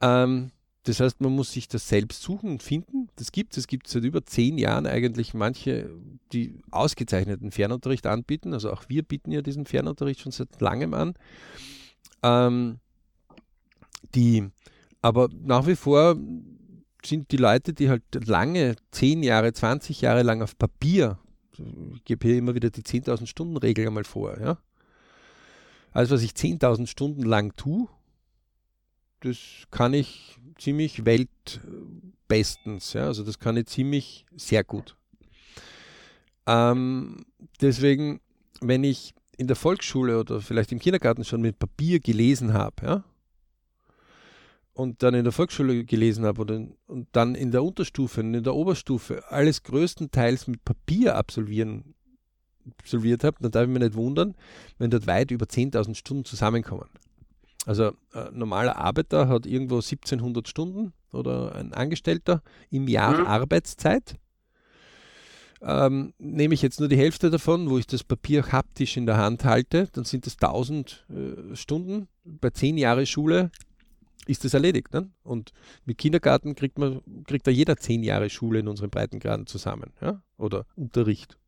Ähm, 0.00 0.50
das 0.86 1.00
heißt, 1.00 1.20
man 1.20 1.32
muss 1.32 1.50
sich 1.50 1.66
das 1.66 1.88
selbst 1.88 2.22
suchen 2.22 2.48
und 2.48 2.62
finden. 2.62 3.08
Das 3.16 3.32
gibt 3.32 3.52
es. 3.54 3.58
Es 3.58 3.66
gibt 3.66 3.88
seit 3.88 4.04
über 4.04 4.24
zehn 4.24 4.56
Jahren 4.56 4.86
eigentlich 4.86 5.34
manche, 5.34 5.90
die 6.32 6.60
ausgezeichneten 6.70 7.50
Fernunterricht 7.50 8.06
anbieten. 8.06 8.52
Also 8.52 8.70
auch 8.72 8.84
wir 8.88 9.02
bieten 9.02 9.32
ja 9.32 9.42
diesen 9.42 9.66
Fernunterricht 9.66 10.20
schon 10.20 10.30
seit 10.30 10.60
langem 10.60 10.94
an. 10.94 11.14
Ähm, 12.22 12.78
die, 14.14 14.48
aber 15.02 15.28
nach 15.42 15.66
wie 15.66 15.74
vor 15.74 16.16
sind 17.04 17.32
die 17.32 17.36
Leute, 17.36 17.72
die 17.72 17.88
halt 17.88 18.02
lange, 18.24 18.76
zehn 18.92 19.24
Jahre, 19.24 19.52
20 19.52 20.00
Jahre 20.02 20.22
lang 20.22 20.40
auf 20.40 20.56
Papier, 20.56 21.18
ich 21.58 22.04
gebe 22.04 22.26
hier 22.26 22.38
immer 22.38 22.54
wieder 22.54 22.70
die 22.70 22.82
10.000 22.82 23.26
Stunden 23.26 23.56
Regel 23.56 23.86
einmal 23.86 24.04
vor, 24.04 24.40
ja, 24.40 24.58
alles, 25.92 26.10
was 26.10 26.22
ich 26.22 26.32
10.000 26.32 26.86
Stunden 26.86 27.22
lang 27.22 27.56
tue, 27.56 27.88
das 29.20 29.38
kann 29.70 29.94
ich 29.94 30.36
ziemlich 30.58 31.06
weltbestens. 31.06 32.92
Ja? 32.92 33.06
Also 33.06 33.24
das 33.24 33.38
kann 33.38 33.56
ich 33.56 33.66
ziemlich 33.66 34.26
sehr 34.36 34.62
gut. 34.62 34.94
Ähm, 36.46 37.24
deswegen, 37.62 38.20
wenn 38.60 38.84
ich 38.84 39.14
in 39.38 39.46
der 39.46 39.56
Volksschule 39.56 40.20
oder 40.20 40.40
vielleicht 40.40 40.70
im 40.72 40.78
Kindergarten 40.78 41.24
schon 41.24 41.40
mit 41.40 41.58
Papier 41.58 41.98
gelesen 42.00 42.52
habe, 42.52 42.86
ja, 42.86 43.04
und 44.76 45.02
dann 45.02 45.14
in 45.14 45.24
der 45.24 45.32
Volksschule 45.32 45.84
gelesen 45.84 46.26
habe 46.26 46.42
und 46.86 47.08
dann 47.12 47.34
in 47.34 47.50
der 47.50 47.64
Unterstufe 47.64 48.20
und 48.20 48.34
in 48.34 48.44
der 48.44 48.54
Oberstufe 48.54 49.24
alles 49.30 49.62
größtenteils 49.62 50.48
mit 50.48 50.64
Papier 50.64 51.16
absolvieren 51.16 51.94
absolviert 52.78 53.22
habe, 53.24 53.36
dann 53.40 53.52
darf 53.52 53.62
ich 53.62 53.68
mich 53.70 53.82
nicht 53.82 53.94
wundern, 53.94 54.34
wenn 54.78 54.90
dort 54.90 55.06
weit 55.06 55.30
über 55.30 55.46
10.000 55.46 55.94
Stunden 55.94 56.24
zusammenkommen. 56.24 56.88
Also 57.64 57.92
ein 58.12 58.36
normaler 58.36 58.76
Arbeiter 58.76 59.28
hat 59.28 59.46
irgendwo 59.46 59.76
1700 59.76 60.48
Stunden 60.48 60.92
oder 61.12 61.54
ein 61.54 61.72
Angestellter 61.72 62.42
im 62.70 62.88
Jahr 62.88 63.20
mhm. 63.20 63.26
Arbeitszeit. 63.26 64.16
Ähm, 65.62 66.12
nehme 66.18 66.54
ich 66.54 66.60
jetzt 66.60 66.80
nur 66.80 66.88
die 66.88 66.98
Hälfte 66.98 67.30
davon, 67.30 67.70
wo 67.70 67.78
ich 67.78 67.86
das 67.86 68.04
Papier 68.04 68.52
haptisch 68.52 68.96
in 68.96 69.06
der 69.06 69.16
Hand 69.16 69.44
halte, 69.44 69.88
dann 69.92 70.04
sind 70.04 70.26
es 70.26 70.34
1000 70.34 71.06
äh, 71.08 71.56
Stunden. 71.56 72.08
Bei 72.24 72.50
10 72.50 72.76
Jahre 72.76 73.06
Schule 73.06 73.50
ist 74.26 74.44
das 74.44 74.54
erledigt. 74.54 74.92
Ne? 74.92 75.10
Und 75.22 75.52
mit 75.84 75.98
Kindergarten 75.98 76.54
kriegt 76.54 76.78
man 76.78 77.00
kriegt 77.26 77.46
da 77.46 77.50
jeder 77.50 77.76
10 77.76 78.02
Jahre 78.02 78.30
Schule 78.30 78.60
in 78.60 78.68
unseren 78.68 78.90
Breitengraden 78.90 79.46
zusammen. 79.46 79.92
Ja? 80.00 80.22
Oder 80.38 80.66
Unterricht. 80.76 81.38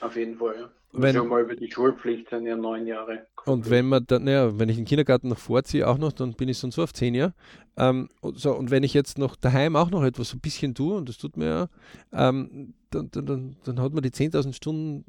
Auf 0.00 0.16
jeden 0.16 0.36
Fall, 0.36 0.54
ja. 0.58 0.70
Wenn, 0.92 1.14
schon 1.14 1.28
mal 1.28 1.42
über 1.42 1.56
die 1.56 1.70
Schulpflicht 1.70 2.30
sind 2.30 2.46
ja 2.46 2.56
neun 2.56 2.86
Jahre. 2.86 3.26
Und 3.44 3.68
wenn 3.68 3.86
man 3.86 4.06
dann, 4.06 4.24
naja, 4.24 4.58
wenn 4.58 4.68
ich 4.68 4.76
den 4.76 4.86
Kindergarten 4.86 5.28
noch 5.28 5.38
vorziehe, 5.38 5.86
auch 5.86 5.98
noch, 5.98 6.12
dann 6.12 6.32
bin 6.32 6.48
ich 6.48 6.58
sonst 6.58 6.76
so 6.76 6.82
auf 6.82 6.94
zehn 6.94 7.14
Jahre. 7.14 7.34
Ähm, 7.76 8.08
und, 8.20 8.38
so, 8.38 8.54
und 8.54 8.70
wenn 8.70 8.82
ich 8.82 8.94
jetzt 8.94 9.18
noch 9.18 9.36
daheim 9.36 9.76
auch 9.76 9.90
noch 9.90 10.04
etwas 10.04 10.30
so 10.30 10.36
ein 10.36 10.40
bisschen 10.40 10.74
tue, 10.74 10.96
und 10.96 11.08
das 11.08 11.18
tut 11.18 11.36
mir 11.36 11.46
ja, 11.46 11.68
ähm, 12.12 12.74
dann, 12.90 13.10
dann, 13.10 13.26
dann, 13.26 13.56
dann 13.64 13.80
hat 13.80 13.92
man 13.92 14.02
die 14.02 14.10
10.000 14.10 14.54
Stunden, 14.54 15.04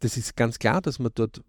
das 0.00 0.16
ist 0.16 0.36
ganz 0.36 0.58
klar, 0.58 0.80
dass 0.80 0.98
man 0.98 1.10
dort 1.14 1.42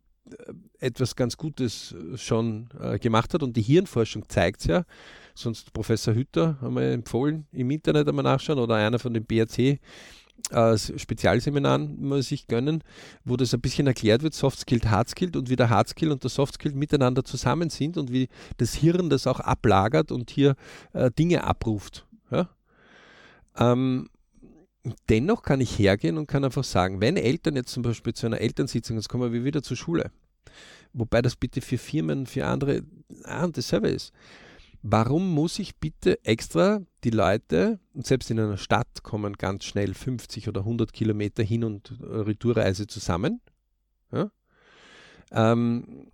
etwas 0.85 1.15
ganz 1.15 1.37
Gutes 1.37 1.95
schon 2.15 2.69
äh, 2.79 2.99
gemacht 2.99 3.33
hat 3.33 3.43
und 3.43 3.57
die 3.57 3.61
Hirnforschung 3.61 4.29
zeigt 4.29 4.61
es 4.61 4.67
ja. 4.67 4.83
Sonst 5.33 5.73
Professor 5.73 6.13
Hütter 6.13 6.57
haben 6.61 6.75
wir 6.75 6.91
empfohlen, 6.91 7.45
im 7.51 7.69
Internet 7.71 8.07
einmal 8.07 8.23
nachschauen 8.23 8.59
oder 8.59 8.75
einer 8.75 8.99
von 8.99 9.13
den 9.13 9.25
BRC 9.25 9.79
äh, 10.51 10.77
Spezialseminaren 10.77 11.97
muss 11.99 12.31
ich 12.31 12.47
gönnen, 12.47 12.83
wo 13.23 13.35
das 13.35 13.53
ein 13.53 13.61
bisschen 13.61 13.87
erklärt 13.87 14.21
wird, 14.21 14.33
Soft 14.33 14.59
Skilled, 14.59 14.89
Hard 14.89 15.09
Skilled 15.09 15.35
und 15.35 15.49
wie 15.49 15.55
der 15.55 15.69
Hard 15.69 15.89
Skilled 15.89 16.11
und 16.11 16.23
der 16.23 16.29
Soft 16.29 16.55
Skilled 16.55 16.75
miteinander 16.75 17.23
zusammen 17.23 17.69
sind 17.69 17.97
und 17.97 18.11
wie 18.11 18.27
das 18.57 18.75
Hirn 18.75 19.09
das 19.09 19.27
auch 19.27 19.39
ablagert 19.39 20.11
und 20.11 20.29
hier 20.29 20.55
äh, 20.93 21.09
Dinge 21.11 21.43
abruft. 21.43 22.05
Ja? 22.31 22.49
Ähm, 23.57 24.09
dennoch 25.09 25.41
kann 25.41 25.61
ich 25.61 25.79
hergehen 25.79 26.17
und 26.17 26.27
kann 26.27 26.43
einfach 26.43 26.63
sagen, 26.63 27.01
wenn 27.01 27.17
Eltern 27.17 27.55
jetzt 27.55 27.71
zum 27.71 27.83
Beispiel 27.83 28.13
zu 28.13 28.27
einer 28.27 28.39
Elternsitzung, 28.39 28.97
jetzt 28.97 29.09
kommen 29.09 29.33
wir 29.33 29.43
wieder 29.43 29.63
zur 29.63 29.77
Schule, 29.77 30.11
wobei 30.93 31.21
das 31.21 31.35
bitte 31.35 31.61
für 31.61 31.77
Firmen, 31.77 32.25
für 32.25 32.45
andere 32.45 32.83
ah, 33.23 33.47
dasselbe 33.47 33.89
ist. 33.89 34.13
Warum 34.81 35.33
muss 35.33 35.57
ich 35.57 35.77
bitte 35.77 36.23
extra 36.23 36.81
die 37.03 37.09
Leute, 37.09 37.79
und 37.93 38.05
selbst 38.05 38.29
in 38.29 38.39
einer 38.39 38.57
Stadt 38.57 39.01
kommen 39.01 39.33
ganz 39.33 39.65
schnell 39.65 39.95
50 39.95 40.47
oder 40.47 40.61
100 40.61 40.93
Kilometer 40.93 41.41
Hin- 41.41 41.63
und 41.63 41.97
Retourreise 41.99 42.85
zusammen? 42.85 43.41
Ja? 44.11 44.29
Ähm, 45.31 46.11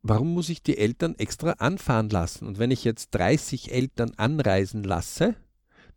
warum 0.00 0.32
muss 0.32 0.48
ich 0.48 0.62
die 0.62 0.78
Eltern 0.78 1.16
extra 1.16 1.52
anfahren 1.58 2.08
lassen? 2.08 2.46
Und 2.46 2.58
wenn 2.58 2.70
ich 2.70 2.82
jetzt 2.82 3.10
30 3.10 3.72
Eltern 3.72 4.12
anreisen 4.16 4.82
lasse, 4.82 5.34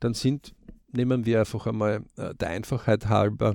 dann 0.01 0.13
sind, 0.13 0.53
nehmen 0.91 1.25
wir 1.25 1.39
einfach 1.39 1.65
einmal 1.65 2.03
äh, 2.17 2.35
der 2.35 2.49
Einfachheit 2.49 3.07
halber 3.07 3.53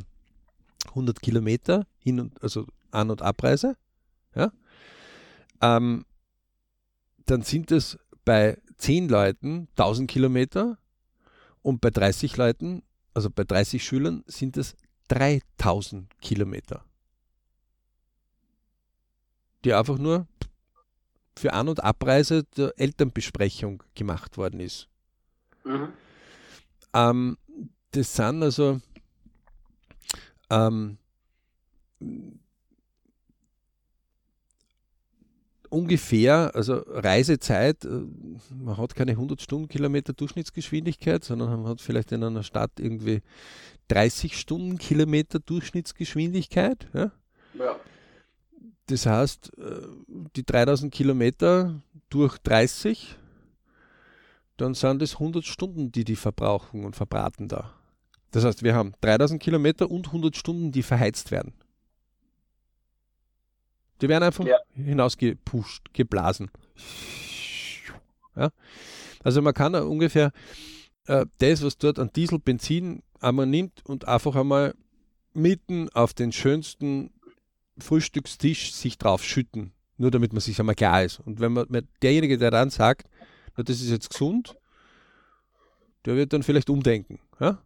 100 0.88 1.20
Kilometer 1.20 1.86
hin 1.98 2.20
und 2.20 2.42
also 2.42 2.66
An- 2.92 3.10
und 3.10 3.22
Abreise. 3.22 3.76
Ja? 4.34 4.52
Ähm, 5.60 6.04
dann 7.26 7.42
sind 7.42 7.70
es 7.72 7.98
bei 8.24 8.58
10 8.78 9.08
Leuten 9.08 9.68
1000 9.76 10.10
Kilometer 10.10 10.78
und 11.62 11.80
bei 11.80 11.90
30 11.90 12.36
Leuten, 12.36 12.82
also 13.14 13.30
bei 13.30 13.44
30 13.44 13.84
Schülern, 13.84 14.24
sind 14.26 14.56
es 14.56 14.74
3000 15.08 16.08
Kilometer. 16.20 16.84
Die 19.64 19.72
einfach 19.72 19.98
nur 19.98 20.26
für 21.38 21.52
An- 21.52 21.68
und 21.68 21.82
Abreise 21.82 22.44
der 22.56 22.72
Elternbesprechung 22.76 23.82
gemacht 23.94 24.36
worden 24.36 24.60
ist. 24.60 24.88
Mhm. 25.64 25.92
Ähm, 26.94 27.38
das 27.92 28.14
sind 28.14 28.42
also 28.42 28.80
ähm, 30.50 30.98
ungefähr, 35.72 36.54
also 36.54 36.82
Reisezeit, 36.86 37.84
äh, 37.84 38.02
man 38.54 38.76
hat 38.76 38.94
keine 38.94 39.12
100 39.12 39.40
Stundenkilometer 39.40 40.12
Durchschnittsgeschwindigkeit, 40.12 41.24
sondern 41.24 41.62
man 41.62 41.70
hat 41.70 41.80
vielleicht 41.80 42.12
in 42.12 42.22
einer 42.22 42.42
Stadt 42.42 42.72
irgendwie 42.78 43.22
30 43.88 44.38
Stundenkilometer 44.38 45.38
Durchschnittsgeschwindigkeit. 45.40 46.88
Ja? 46.92 47.10
ja. 47.58 47.76
Das 48.86 49.06
heißt, 49.06 49.52
äh, 49.58 49.86
die 50.36 50.44
3000 50.44 50.92
Kilometer 50.92 51.80
durch 52.10 52.38
30, 52.38 53.16
dann 54.58 54.74
sind 54.74 55.02
es 55.02 55.14
100 55.14 55.44
Stunden, 55.44 55.90
die 55.90 56.04
die 56.04 56.16
verbrauchen 56.16 56.84
und 56.84 56.94
verbraten 56.94 57.48
da. 57.48 57.72
Das 58.30 58.44
heißt, 58.44 58.62
wir 58.62 58.74
haben 58.74 58.92
3000 59.00 59.42
Kilometer 59.42 59.90
und 59.90 60.08
100 60.08 60.36
Stunden, 60.36 60.72
die 60.72 60.82
verheizt 60.82 61.30
werden. 61.30 61.52
Die 64.02 64.08
werden 64.08 64.24
einfach 64.24 64.44
ja. 64.44 64.58
hinausgepusht, 64.74 65.94
geblasen. 65.94 66.50
Ja? 68.36 68.50
Also 69.22 69.40
man 69.40 69.54
kann 69.54 69.74
ungefähr 69.76 70.32
äh, 71.06 71.24
das, 71.38 71.62
was 71.62 71.78
dort 71.78 72.00
an 72.00 72.10
Diesel, 72.14 72.40
Benzin 72.40 73.02
einmal 73.20 73.46
nimmt 73.46 73.84
und 73.86 74.08
einfach 74.08 74.34
einmal 74.34 74.74
mitten 75.32 75.88
auf 75.90 76.14
den 76.14 76.32
schönsten 76.32 77.12
Frühstückstisch 77.78 78.72
sich 78.72 78.98
drauf 78.98 79.22
schütten. 79.24 79.72
Nur 79.98 80.10
damit 80.10 80.32
man 80.32 80.40
sich 80.40 80.58
einmal 80.58 80.74
klar 80.74 81.04
ist. 81.04 81.20
Und 81.20 81.38
wenn 81.38 81.52
man 81.52 81.66
derjenige, 82.02 82.38
der 82.38 82.50
dann 82.50 82.70
sagt, 82.70 83.08
na, 83.56 83.62
das 83.62 83.80
ist 83.80 83.90
jetzt 83.90 84.10
gesund, 84.10 84.56
der 86.04 86.16
wird 86.16 86.32
dann 86.32 86.42
vielleicht 86.42 86.70
umdenken. 86.70 87.20
Ja? 87.38 87.62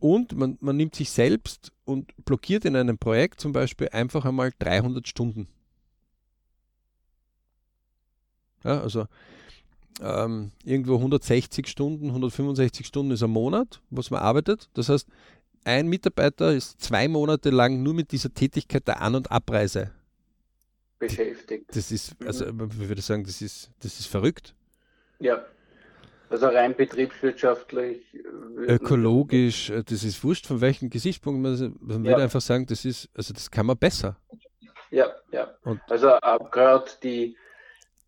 Und 0.00 0.36
man, 0.36 0.58
man 0.60 0.76
nimmt 0.76 0.94
sich 0.94 1.10
selbst 1.10 1.72
und 1.84 2.12
blockiert 2.24 2.64
in 2.64 2.76
einem 2.76 2.98
Projekt 2.98 3.40
zum 3.40 3.52
Beispiel 3.52 3.88
einfach 3.88 4.24
einmal 4.24 4.52
300 4.58 5.06
Stunden. 5.08 5.48
Ja, 8.64 8.80
also 8.80 9.06
ähm, 10.00 10.52
irgendwo 10.64 10.96
160 10.96 11.66
Stunden, 11.66 12.08
165 12.08 12.86
Stunden 12.86 13.12
ist 13.12 13.22
ein 13.22 13.30
Monat, 13.30 13.80
was 13.90 14.10
man 14.10 14.20
arbeitet. 14.20 14.68
Das 14.74 14.88
heißt, 14.88 15.08
ein 15.64 15.88
Mitarbeiter 15.88 16.52
ist 16.52 16.80
zwei 16.80 17.08
Monate 17.08 17.50
lang 17.50 17.82
nur 17.82 17.94
mit 17.94 18.12
dieser 18.12 18.32
Tätigkeit 18.32 18.86
der 18.86 19.00
An- 19.00 19.16
und 19.16 19.30
Abreise 19.30 19.92
beschäftigt. 20.98 21.74
Das 21.74 21.90
ist, 21.92 22.16
also 22.24 22.52
mhm. 22.52 22.70
ich 22.80 22.88
würde 22.88 23.02
sagen, 23.02 23.24
das 23.24 23.40
ist, 23.42 23.70
das 23.80 23.98
ist 24.00 24.06
verrückt. 24.06 24.54
Ja. 25.20 25.44
Also 26.30 26.46
rein 26.46 26.76
betriebswirtschaftlich. 26.76 28.02
Äh, 28.14 28.74
Ökologisch, 28.74 29.70
äh, 29.70 29.82
das 29.82 30.04
ist 30.04 30.22
wurscht, 30.22 30.46
von 30.46 30.60
welchem 30.60 30.90
Gesichtspunkt 30.90 31.40
man, 31.40 31.76
man 31.80 32.04
ja. 32.04 32.10
würde 32.10 32.22
einfach 32.22 32.40
sagen, 32.40 32.66
das 32.66 32.84
ist, 32.84 33.08
also 33.14 33.32
das 33.32 33.50
kann 33.50 33.66
man 33.66 33.78
besser. 33.78 34.16
Ja, 34.90 35.06
ja. 35.32 35.54
Und 35.64 35.80
also 35.88 36.08
gerade 36.50 36.90
die, 37.02 37.36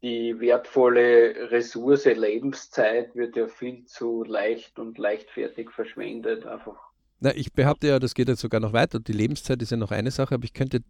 die 0.02 0.38
wertvolle 0.38 1.50
Ressource 1.50 2.06
Lebenszeit 2.06 3.14
wird 3.14 3.36
ja 3.36 3.48
viel 3.48 3.84
zu 3.84 4.24
leicht 4.24 4.78
und 4.78 4.98
leichtfertig 4.98 5.70
verschwendet. 5.70 6.46
Einfach. 6.46 6.76
Na, 7.20 7.34
ich 7.34 7.52
behaupte 7.52 7.88
ja, 7.88 7.98
das 7.98 8.14
geht 8.14 8.28
jetzt 8.28 8.40
sogar 8.40 8.60
noch 8.60 8.72
weiter. 8.72 8.98
Die 8.98 9.12
Lebenszeit 9.12 9.60
ist 9.62 9.70
ja 9.70 9.76
noch 9.76 9.90
eine 9.90 10.10
Sache, 10.10 10.34
aber 10.34 10.44
ich 10.44 10.54
könnte 10.54 10.80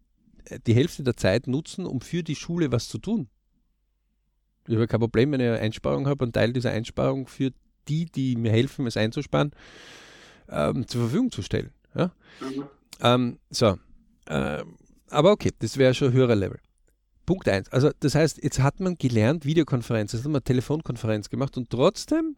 äh, 0.45 0.59
die 0.65 0.75
Hälfte 0.75 1.03
der 1.03 1.17
Zeit 1.17 1.47
nutzen, 1.47 1.87
um 1.87 2.01
für 2.01 2.23
die 2.23 2.37
Schule 2.37 2.71
was 2.73 2.89
zu 2.89 2.99
tun. 2.99 3.29
Ich 4.71 4.77
habe 4.77 4.87
kein 4.87 5.01
Problem, 5.01 5.33
wenn 5.33 5.41
ich 5.41 5.49
eine 5.49 5.59
Einsparung 5.59 6.07
habe, 6.07 6.25
einen 6.25 6.33
Teil 6.33 6.53
dieser 6.53 6.71
Einsparung 6.71 7.27
für 7.27 7.51
die, 7.89 8.07
die 8.07 8.37
mir 8.37 8.53
helfen, 8.53 8.87
es 8.87 8.97
einzusparen, 8.97 9.51
ähm, 10.49 10.87
zur 10.87 11.03
Verfügung 11.03 11.33
zu 11.33 11.43
stellen. 11.43 11.71
Ja? 11.95 12.13
Mhm. 12.41 12.65
Ähm, 13.01 13.39
so. 13.51 13.79
Ähm, 14.29 14.77
aber 15.09 15.33
okay, 15.33 15.51
das 15.59 15.77
wäre 15.77 15.93
schon 15.93 16.09
ein 16.09 16.15
höherer 16.15 16.37
Level. 16.37 16.61
Punkt 17.27 17.49
1. 17.49 17.71
Also 17.71 17.91
das 17.99 18.15
heißt, 18.15 18.43
jetzt 18.43 18.61
hat 18.61 18.79
man 18.79 18.97
gelernt, 18.97 19.45
Videokonferenz, 19.45 20.13
jetzt 20.13 20.25
hat 20.25 20.31
man 20.31 20.45
Telefonkonferenz 20.45 21.31
gemacht 21.31 21.57
und 21.57 21.69
trotzdem 21.71 22.37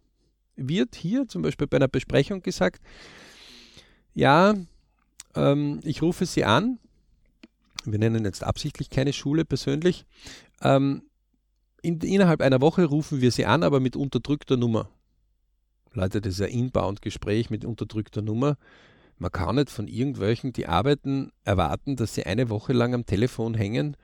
wird 0.56 0.94
hier 0.94 1.28
zum 1.28 1.42
Beispiel 1.42 1.66
bei 1.66 1.76
einer 1.76 1.88
Besprechung 1.88 2.42
gesagt, 2.42 2.80
ja, 4.14 4.54
ähm, 5.34 5.80
ich 5.84 6.00
rufe 6.00 6.24
Sie 6.24 6.44
an, 6.44 6.78
wir 7.84 7.98
nennen 7.98 8.24
jetzt 8.24 8.42
absichtlich 8.42 8.88
keine 8.90 9.12
Schule 9.12 9.44
persönlich, 9.44 10.06
ähm, 10.62 11.02
in, 11.82 12.00
innerhalb 12.00 12.40
einer 12.40 12.60
Woche 12.60 12.84
rufen 12.84 13.20
wir 13.20 13.30
sie 13.30 13.44
an, 13.44 13.62
aber 13.62 13.80
mit 13.80 13.96
unterdrückter 13.96 14.56
Nummer. 14.56 14.88
Leute, 15.92 16.20
das 16.20 16.34
ist 16.34 16.42
ein 16.42 16.48
Inbound-Gespräch 16.48 17.50
mit 17.50 17.64
unterdrückter 17.64 18.22
Nummer. 18.22 18.56
Man 19.18 19.30
kann 19.30 19.56
nicht 19.56 19.70
von 19.70 19.88
irgendwelchen, 19.88 20.52
die 20.52 20.66
arbeiten, 20.66 21.32
erwarten, 21.44 21.96
dass 21.96 22.14
sie 22.14 22.24
eine 22.24 22.48
Woche 22.48 22.72
lang 22.72 22.94
am 22.94 23.04
Telefon 23.04 23.54
hängen, 23.54 23.96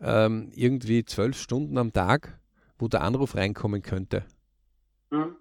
ähm, 0.00 0.50
irgendwie 0.54 1.04
zwölf 1.04 1.38
Stunden 1.38 1.78
am 1.78 1.92
Tag, 1.92 2.38
wo 2.78 2.88
der 2.88 3.02
Anruf 3.02 3.34
reinkommen 3.34 3.82
könnte. 3.82 4.24
Hm. 5.10 5.36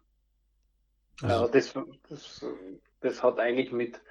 Also, 1.21 1.45
ja, 1.45 1.51
das, 1.51 1.73
das, 2.09 2.45
das 3.01 3.23
hat 3.23 3.39
eigentlich 3.39 3.71
mit 3.71 4.01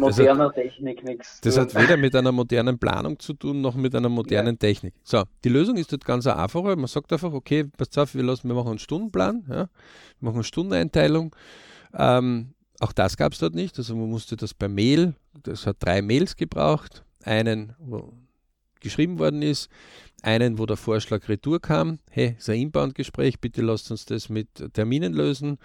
moderner 0.00 0.46
hat, 0.46 0.54
Technik 0.54 1.04
nichts. 1.04 1.40
Das 1.40 1.58
hat 1.58 1.74
weder 1.74 1.96
mit 1.96 2.14
einer 2.14 2.32
modernen 2.32 2.78
Planung 2.78 3.18
zu 3.18 3.34
tun, 3.34 3.60
noch 3.60 3.74
mit 3.74 3.94
einer 3.94 4.08
modernen 4.08 4.54
ja. 4.54 4.58
Technik. 4.58 4.94
So, 5.02 5.24
die 5.44 5.48
Lösung 5.48 5.76
ist 5.76 5.92
dort 5.92 6.04
ganz 6.04 6.26
einfacher. 6.26 6.76
Man 6.76 6.86
sagt 6.86 7.12
einfach, 7.12 7.32
okay, 7.32 7.64
pass 7.64 7.96
auf, 7.98 8.14
wir, 8.14 8.22
lassen, 8.22 8.48
wir 8.48 8.54
machen 8.54 8.70
einen 8.70 8.78
Stundenplan, 8.78 9.44
ja, 9.48 9.56
wir 9.56 9.68
machen 10.20 10.36
eine 10.36 10.44
Stundeneinteilung. 10.44 11.34
Ähm, 11.94 12.54
auch 12.80 12.92
das 12.92 13.16
gab 13.16 13.32
es 13.32 13.38
dort 13.38 13.54
nicht. 13.54 13.78
Also 13.78 13.94
man 13.94 14.08
musste 14.08 14.36
das 14.36 14.54
per 14.54 14.68
Mail, 14.68 15.14
das 15.42 15.66
hat 15.66 15.76
drei 15.80 16.02
Mails 16.02 16.36
gebraucht. 16.36 17.04
Einen, 17.24 17.74
wo 17.78 18.12
geschrieben 18.80 19.18
worden 19.18 19.42
ist, 19.42 19.70
einen, 20.22 20.58
wo 20.58 20.66
der 20.66 20.76
Vorschlag 20.76 21.28
Retour 21.28 21.60
kam, 21.60 21.98
hey, 22.10 22.36
ist 22.38 22.50
ein 22.50 22.60
Inbound-Gespräch, 22.60 23.40
bitte 23.40 23.62
lasst 23.62 23.90
uns 23.90 24.04
das 24.04 24.28
mit 24.28 24.48
Terminen 24.72 25.12
lösen. 25.14 25.58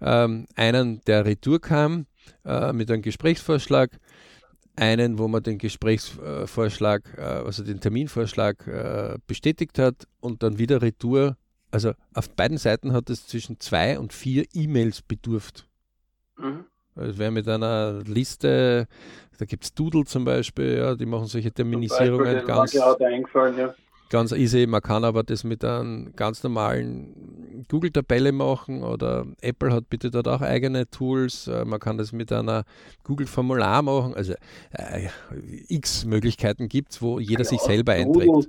Ähm, 0.00 0.46
einen, 0.56 1.00
der 1.06 1.24
Retour 1.24 1.60
kam, 1.60 2.06
äh, 2.44 2.72
mit 2.72 2.90
einem 2.90 3.02
Gesprächsvorschlag, 3.02 3.90
einen, 4.76 5.18
wo 5.18 5.28
man 5.28 5.42
den 5.42 5.58
Gesprächsvorschlag, 5.58 7.02
äh, 7.16 7.20
also 7.20 7.62
den 7.62 7.80
Terminvorschlag 7.80 8.66
äh, 8.66 9.18
bestätigt 9.26 9.78
hat 9.78 10.06
und 10.20 10.42
dann 10.42 10.58
wieder 10.58 10.82
Retour. 10.82 11.36
Also 11.70 11.92
auf 12.14 12.30
beiden 12.30 12.58
Seiten 12.58 12.92
hat 12.92 13.10
es 13.10 13.26
zwischen 13.26 13.58
zwei 13.60 13.98
und 13.98 14.12
vier 14.12 14.44
E-Mails 14.52 15.02
bedurft. 15.02 15.66
Mhm. 16.38 16.64
Also 16.94 17.18
wer 17.18 17.30
mit 17.30 17.48
einer 17.48 18.02
Liste, 18.04 18.86
da 19.38 19.44
gibt 19.46 19.64
es 19.64 19.72
Doodle 19.72 20.04
zum 20.04 20.24
Beispiel, 20.24 20.76
ja, 20.76 20.94
die 20.94 21.06
machen 21.06 21.26
solche 21.26 21.50
Terminisierungen 21.50 22.34
Beispiel, 22.34 22.46
ganz, 22.46 22.72
ja. 22.72 23.74
Ganz 24.12 24.30
easy. 24.32 24.66
Man 24.66 24.82
kann 24.82 25.04
aber 25.04 25.22
das 25.22 25.42
mit 25.42 25.64
einem 25.64 26.12
ganz 26.14 26.42
normalen 26.44 27.64
Google-Tabelle 27.68 28.30
machen 28.30 28.84
oder 28.84 29.26
Apple 29.40 29.72
hat 29.72 29.88
bitte 29.88 30.10
dort 30.10 30.28
auch 30.28 30.42
eigene 30.42 30.88
Tools. 30.88 31.48
Äh, 31.48 31.64
man 31.64 31.80
kann 31.80 31.96
das 31.96 32.12
mit 32.12 32.30
einer 32.30 32.64
Google-Formular 33.04 33.82
machen. 33.82 34.14
Also 34.14 34.34
äh, 34.72 35.08
x 35.68 36.04
Möglichkeiten 36.04 36.68
gibt 36.68 36.92
es, 36.92 37.02
wo 37.02 37.18
jeder 37.18 37.42
ja, 37.42 37.48
sich 37.48 37.60
selber 37.60 37.96
Doodle, 37.96 38.22
einträgt. 38.22 38.48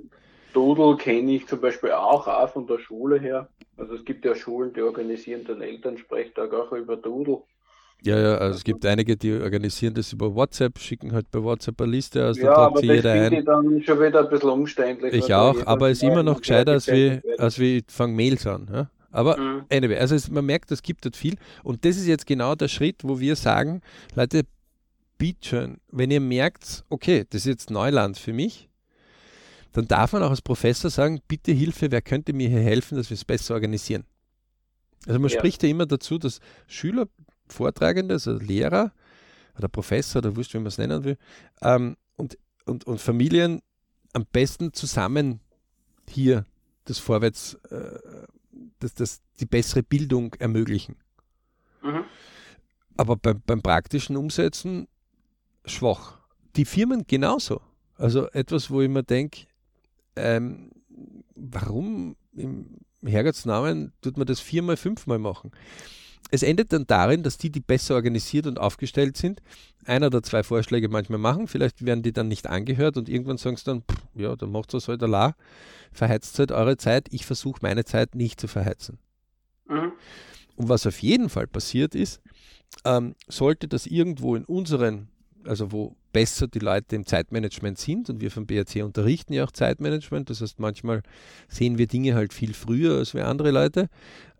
Doodle 0.52 0.96
kenne 0.98 1.32
ich 1.32 1.46
zum 1.46 1.60
Beispiel 1.60 1.92
auch, 1.92 2.28
auch 2.28 2.50
von 2.50 2.66
der 2.66 2.78
Schule 2.78 3.18
her. 3.18 3.48
Also 3.78 3.94
es 3.94 4.04
gibt 4.04 4.24
ja 4.26 4.34
Schulen, 4.34 4.72
die 4.74 4.82
organisieren 4.82 5.44
den 5.44 5.62
Elternsprechtag 5.62 6.52
auch 6.52 6.72
über 6.72 6.96
Doodle. 6.96 7.42
Ja, 8.02 8.18
ja, 8.20 8.36
also 8.36 8.58
es 8.58 8.64
gibt 8.64 8.84
einige, 8.84 9.16
die 9.16 9.32
organisieren 9.32 9.94
das 9.94 10.12
über 10.12 10.34
WhatsApp, 10.34 10.78
schicken 10.78 11.12
halt 11.12 11.30
bei 11.30 11.42
WhatsApp 11.42 11.80
eine 11.80 11.92
Liste 11.92 12.28
aus, 12.28 12.36
ja, 12.36 12.44
dann 12.44 12.54
tragt 12.54 12.78
sie 12.80 12.86
jeder 12.86 13.12
ein. 13.12 13.32
Ich 13.32 13.44
dann 13.44 13.82
schon 13.82 14.00
wieder 14.00 14.20
ein 14.20 14.28
bisschen 14.28 14.50
umständlich. 14.50 15.14
Ich 15.14 15.32
auch, 15.32 15.66
aber 15.66 15.90
es 15.90 16.02
ist 16.02 16.08
immer 16.08 16.22
noch 16.22 16.40
gescheiter, 16.40 16.72
als 16.72 16.86
wie, 16.88 17.20
als 17.38 17.58
wie 17.58 17.82
fang 17.88 18.14
Mails 18.14 18.46
an. 18.46 18.68
Ja? 18.70 18.90
Aber 19.10 19.38
mhm. 19.38 19.64
anyway, 19.70 19.96
also 19.96 20.14
es, 20.16 20.30
man 20.30 20.44
merkt, 20.44 20.70
es 20.70 20.82
gibt 20.82 21.04
dort 21.06 21.16
viel. 21.16 21.36
Und 21.62 21.84
das 21.84 21.96
ist 21.96 22.06
jetzt 22.06 22.26
genau 22.26 22.54
der 22.54 22.68
Schritt, 22.68 23.04
wo 23.04 23.20
wir 23.20 23.36
sagen, 23.36 23.80
Leute, 24.14 24.42
bitte 25.16 25.48
schön, 25.48 25.78
wenn 25.90 26.10
ihr 26.10 26.20
merkt, 26.20 26.84
okay, 26.90 27.24
das 27.30 27.42
ist 27.42 27.46
jetzt 27.46 27.70
Neuland 27.70 28.18
für 28.18 28.32
mich, 28.32 28.68
dann 29.72 29.88
darf 29.88 30.12
man 30.12 30.22
auch 30.22 30.30
als 30.30 30.42
Professor 30.42 30.90
sagen, 30.90 31.20
bitte 31.26 31.52
Hilfe, 31.52 31.90
wer 31.90 32.02
könnte 32.02 32.32
mir 32.32 32.48
hier 32.48 32.60
helfen, 32.60 32.96
dass 32.96 33.10
wir 33.10 33.14
es 33.14 33.24
besser 33.24 33.54
organisieren. 33.54 34.04
Also 35.06 35.20
man 35.20 35.30
ja. 35.30 35.38
spricht 35.38 35.62
ja 35.62 35.68
immer 35.68 35.86
dazu, 35.86 36.18
dass 36.18 36.40
Schüler 36.66 37.06
Vortragende, 37.48 38.14
also 38.14 38.38
Lehrer 38.38 38.92
oder 39.56 39.68
Professor 39.68 40.20
oder 40.20 40.36
wurscht, 40.36 40.54
wie 40.54 40.58
man 40.58 40.66
es 40.66 40.78
nennen 40.78 41.04
will, 41.04 41.18
ähm, 41.62 41.96
und, 42.16 42.38
und, 42.66 42.86
und 42.86 43.00
Familien 43.00 43.60
am 44.12 44.24
besten 44.26 44.72
zusammen 44.72 45.40
hier 46.08 46.46
das 46.84 46.98
Vorwärts, 46.98 47.54
äh, 47.70 47.98
das, 48.78 48.94
das, 48.94 49.22
die 49.40 49.46
bessere 49.46 49.82
Bildung 49.82 50.34
ermöglichen. 50.34 50.96
Mhm. 51.82 52.04
Aber 52.96 53.16
beim, 53.16 53.42
beim 53.44 53.62
praktischen 53.62 54.16
Umsetzen 54.16 54.86
schwach. 55.64 56.18
Die 56.56 56.64
Firmen 56.64 57.04
genauso. 57.06 57.60
Also 57.96 58.28
etwas, 58.30 58.70
wo 58.70 58.80
ich 58.80 58.88
mir 58.88 59.02
denke, 59.02 59.46
ähm, 60.16 60.70
warum 61.34 62.16
im 62.36 62.80
Herrgottsnamen 63.02 63.92
tut 64.00 64.16
man 64.16 64.26
das 64.26 64.40
viermal, 64.40 64.76
fünfmal 64.76 65.18
machen? 65.18 65.50
Es 66.30 66.42
endet 66.42 66.72
dann 66.72 66.86
darin, 66.86 67.22
dass 67.22 67.38
die, 67.38 67.50
die 67.50 67.60
besser 67.60 67.94
organisiert 67.94 68.46
und 68.46 68.58
aufgestellt 68.58 69.16
sind, 69.16 69.40
einer 69.84 70.06
oder 70.06 70.22
zwei 70.22 70.42
Vorschläge 70.42 70.88
manchmal 70.88 71.18
machen, 71.18 71.46
vielleicht 71.46 71.84
werden 71.84 72.02
die 72.02 72.12
dann 72.12 72.28
nicht 72.28 72.48
angehört 72.48 72.96
und 72.96 73.08
irgendwann 73.08 73.38
sagen 73.38 73.56
sie 73.56 73.64
dann, 73.64 73.82
pff, 73.82 74.02
ja, 74.14 74.34
dann 74.36 74.50
macht 74.50 74.72
es 74.74 74.88
halt 74.88 75.02
Allah, 75.02 75.36
verheizt 75.92 76.38
halt 76.38 76.52
eure 76.52 76.76
Zeit, 76.76 77.08
ich 77.10 77.26
versuche 77.26 77.60
meine 77.62 77.84
Zeit 77.84 78.14
nicht 78.14 78.40
zu 78.40 78.48
verheizen. 78.48 78.98
Mhm. 79.68 79.92
Und 80.56 80.68
was 80.68 80.86
auf 80.86 81.00
jeden 81.00 81.28
Fall 81.28 81.46
passiert 81.46 81.94
ist, 81.94 82.20
ähm, 82.84 83.14
sollte 83.28 83.68
das 83.68 83.86
irgendwo 83.86 84.36
in 84.36 84.44
unseren, 84.44 85.08
also 85.44 85.72
wo 85.72 85.96
besser 86.12 86.46
die 86.46 86.60
Leute 86.60 86.96
im 86.96 87.06
Zeitmanagement 87.06 87.78
sind 87.78 88.08
und 88.08 88.20
wir 88.20 88.30
vom 88.30 88.46
BRC 88.46 88.82
unterrichten 88.84 89.32
ja 89.32 89.44
auch 89.44 89.50
Zeitmanagement, 89.50 90.30
das 90.30 90.40
heißt 90.40 90.60
manchmal 90.60 91.02
sehen 91.48 91.76
wir 91.76 91.86
Dinge 91.86 92.14
halt 92.14 92.32
viel 92.32 92.54
früher 92.54 92.98
als 92.98 93.14
wir 93.14 93.26
andere 93.26 93.50
Leute, 93.50 93.88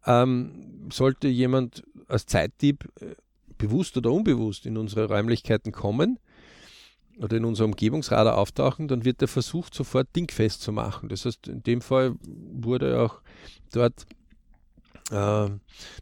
ähm, 0.06 0.88
sollte 0.90 1.28
jemand 1.28 1.82
als 2.08 2.26
Zeitdieb 2.26 2.90
äh, 3.00 3.14
bewusst 3.58 3.96
oder 3.96 4.12
unbewusst 4.12 4.66
in 4.66 4.76
unsere 4.76 5.08
Räumlichkeiten 5.08 5.72
kommen 5.72 6.18
oder 7.18 7.36
in 7.36 7.44
unser 7.44 7.64
Umgebungsradar 7.64 8.36
auftauchen, 8.36 8.88
dann 8.88 9.04
wird 9.04 9.22
er 9.22 9.28
versucht, 9.28 9.74
sofort 9.74 10.08
dingfest 10.16 10.62
zu 10.62 10.72
machen. 10.72 11.08
Das 11.08 11.24
heißt, 11.24 11.48
in 11.48 11.62
dem 11.62 11.80
Fall 11.80 12.16
wurde 12.22 13.00
auch 13.00 13.20
dort 13.72 14.06
äh, 15.10 15.48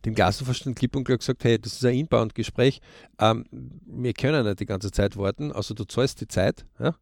dem 0.05 0.15
Gassenverstand 0.15 0.77
klipp 0.77 0.97
und 0.97 1.05
klar 1.05 1.19
gesagt, 1.19 1.45
hey, 1.45 1.59
das 1.59 1.75
ist 1.75 1.85
ein 1.85 1.95
Inbound-Gespräch, 1.95 2.81
ähm, 3.19 3.45
wir 3.51 4.13
können 4.13 4.45
nicht 4.47 4.61
die 4.61 4.67
ganze 4.67 4.91
Zeit 4.91 5.17
warten, 5.17 5.53
also 5.53 5.75
du 5.75 5.85
zahlst 5.85 6.21
die 6.21 6.29
Zeit, 6.29 6.65
ja? 6.79 6.95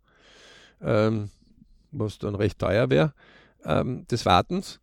ähm, 0.80 1.30
was 1.92 2.18
dann 2.18 2.34
recht 2.34 2.58
teuer 2.58 2.90
wäre, 2.90 3.12
ähm, 3.64 4.06
des 4.06 4.24
Wartens. 4.24 4.80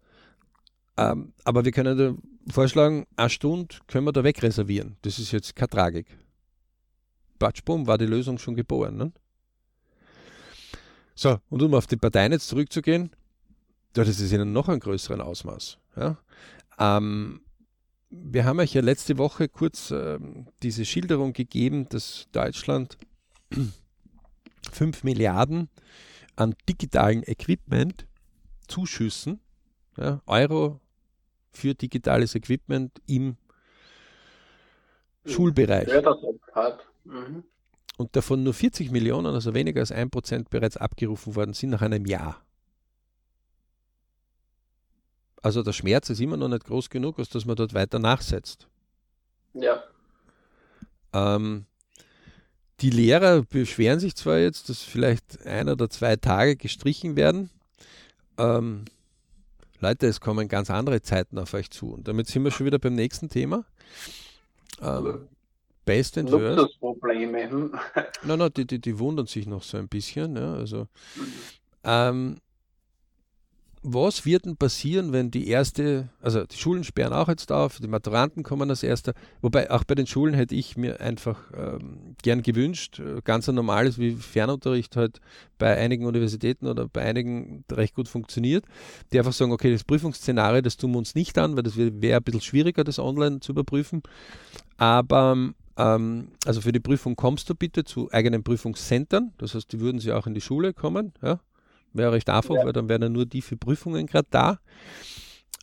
Ähm, 0.98 1.34
aber 1.44 1.64
wir 1.64 1.72
können 1.72 1.98
da 1.98 2.16
vorschlagen, 2.52 3.06
eine 3.16 3.30
Stunde 3.30 3.76
können 3.88 4.06
wir 4.06 4.12
da 4.12 4.24
wegreservieren. 4.24 4.98
Das 5.04 5.20
ist 5.20 5.32
jetzt 5.32 5.56
keine 5.56 5.70
Tragik. 5.70 6.08
Batschbum 7.38 7.86
war 7.86 7.98
die 7.98 8.06
Lösung 8.06 8.40
schon 8.40 8.56
geboren. 8.56 8.98
Ne? 8.98 9.12
So, 11.14 11.40
und 11.50 11.62
um 11.62 11.74
auf 11.76 11.88
die 11.88 11.98
Parteien 11.98 12.32
jetzt 12.32 12.48
zurückzugehen, 12.48 13.12
das 13.94 14.08
ist 14.08 14.32
in 14.32 14.42
einem 14.42 14.54
noch 14.54 14.70
einem 14.70 14.80
größeren 14.80 15.22
Ausmaß. 15.22 15.78
Ja? 15.96 16.18
Ähm, 16.80 17.42
wir 18.10 18.46
haben 18.46 18.60
euch 18.60 18.74
ja 18.74 18.82
letzte 18.82 19.18
Woche 19.18 19.50
kurz 19.50 19.92
ähm, 19.92 20.48
diese 20.64 20.86
Schilderung 20.86 21.34
gegeben, 21.34 21.90
dass 21.90 22.28
Deutschland 22.32 22.98
5 24.72 25.04
Milliarden 25.04 25.70
an 26.36 26.56
digitalen 26.70 27.24
Equipment 27.24 28.08
Zuschüssen, 28.68 29.40
ja, 29.98 30.22
Euro 30.26 30.80
für 31.58 31.74
digitales 31.74 32.36
Equipment 32.36 32.92
im 33.08 33.36
Schulbereich. 35.26 35.88
Ja, 35.88 36.02
das 36.02 36.18
hat. 36.54 36.80
Mhm. 37.04 37.44
Und 37.98 38.16
davon 38.16 38.44
nur 38.44 38.54
40 38.54 38.92
Millionen, 38.92 39.34
also 39.34 39.54
weniger 39.54 39.80
als 39.80 39.92
ein 39.92 40.10
Prozent, 40.10 40.50
bereits 40.50 40.78
abgerufen 40.78 41.36
worden 41.36 41.54
sind 41.54 41.72
nach 41.72 41.82
einem 41.82 42.06
Jahr. 42.06 42.42
Also 45.42 45.64
der 45.64 45.74
Schmerz 45.74 46.10
ist 46.10 46.20
immer 46.20 46.38
noch 46.38 46.48
nicht 46.48 46.66
groß 46.66 46.90
genug, 46.90 47.20
als 47.20 47.30
dass 47.30 47.46
man 47.46 47.56
dort 47.56 47.74
weiter 47.74 48.00
nachsetzt. 48.00 48.68
Ja. 49.54 49.84
Ähm, 51.14 51.66
die 52.82 52.90
Lehrer 52.90 53.42
beschweren 53.42 54.00
sich 54.00 54.16
zwar 54.16 54.38
jetzt, 54.38 54.70
dass 54.70 54.84
vielleicht 54.84 55.46
ein 55.46 55.70
oder 55.70 55.90
zwei 55.90 56.16
Tage 56.16 56.56
gestrichen 56.56 57.16
werden. 57.16 57.50
Ähm, 58.38 58.86
Leute, 59.80 60.08
es 60.08 60.20
kommen 60.20 60.48
ganz 60.48 60.70
andere 60.70 61.02
Zeiten 61.02 61.38
auf 61.38 61.54
euch 61.54 61.70
zu. 61.70 61.94
Und 61.94 62.08
damit 62.08 62.28
sind 62.28 62.44
wir 62.44 62.52
schon 62.52 62.66
wieder 62.66 62.80
beim 62.80 62.96
nächsten 62.96 63.30
Thema. 63.30 63.64
Ähm, 64.82 65.28
Best 65.86 66.18
and 66.18 66.32
Worst. 66.32 66.78
Nein, 68.24 68.40
nein, 68.40 68.52
die, 68.56 68.66
die, 68.66 68.80
die 68.80 69.00
wundern 69.00 69.28
sich 69.28 69.48
noch 69.48 69.64
so 69.64 69.78
ein 69.78 69.88
bisschen. 69.88 70.36
Ja, 70.36 70.56
also, 70.56 70.88
mhm. 71.16 71.34
ähm, 71.84 72.38
was 73.94 74.26
wird 74.26 74.46
denn 74.46 74.58
passieren, 74.58 75.14
wenn 75.14 75.32
die 75.32 75.48
erste, 75.48 76.10
also 76.22 76.44
die 76.44 76.58
Schulen 76.58 76.84
sperren 76.84 77.14
auch 77.14 77.30
jetzt 77.30 77.52
auf, 77.54 77.80
die 77.80 77.88
Maturanten 77.88 78.44
kommen 78.44 78.70
als 78.70 78.84
erster, 78.84 79.14
wobei 79.42 79.72
auch 79.72 79.86
bei 79.86 79.96
den 79.96 80.08
Schulen 80.08 80.34
hätte 80.34 80.56
ich 80.56 80.76
mir 80.76 81.00
einfach 81.00 81.40
ähm, 81.56 82.16
gern 82.22 82.42
gewünscht, 82.42 83.00
äh, 83.00 83.22
ganz 83.24 83.48
ein 83.48 83.56
normales 83.56 83.98
wie 83.98 84.12
Fernunterricht 84.12 84.98
halt 84.98 85.22
bei 85.58 85.78
einigen 85.78 86.06
Universitäten 86.06 86.68
oder 86.68 86.90
bei 86.90 87.04
einigen 87.04 87.64
recht 87.72 87.96
gut 87.96 88.10
funktioniert, 88.10 88.66
die 89.14 89.20
einfach 89.20 89.32
sagen, 89.32 89.54
okay, 89.54 89.72
das 89.72 89.86
Prüfungsszenario, 89.86 90.62
das 90.62 90.76
tun 90.76 90.92
wir 90.92 90.98
uns 90.98 91.16
nicht 91.16 91.38
an, 91.38 91.56
weil 91.56 91.64
das 91.64 91.78
wäre 91.78 92.18
ein 92.18 92.24
bisschen 92.24 92.42
schwieriger, 92.42 92.84
das 92.84 93.00
online 93.00 93.40
zu 93.40 93.54
überprüfen, 93.54 94.04
aber 94.76 95.54
ähm, 95.78 96.32
also 96.46 96.60
für 96.60 96.74
die 96.74 96.82
Prüfung 96.82 97.16
kommst 97.16 97.50
du 97.50 97.56
bitte 97.56 97.86
zu 97.86 98.12
eigenen 98.12 98.44
Prüfungszentren, 98.44 99.32
das 99.38 99.56
heißt, 99.56 99.72
die 99.72 99.80
würden 99.80 100.02
sie 100.02 100.12
auch 100.12 100.28
in 100.28 100.34
die 100.34 100.42
Schule 100.42 100.74
kommen, 100.74 101.14
ja, 101.22 101.40
Wäre 101.98 102.12
recht 102.12 102.30
einfach, 102.30 102.56
ja. 102.56 102.66
weil 102.66 102.74
dann 102.74 102.90
wären 102.90 103.02
ja 103.02 103.10
nur 103.10 103.26
die 103.26 103.42
für 103.42 103.58
Prüfungen 103.58 104.08
gerade 104.08 104.28
da. 104.30 104.60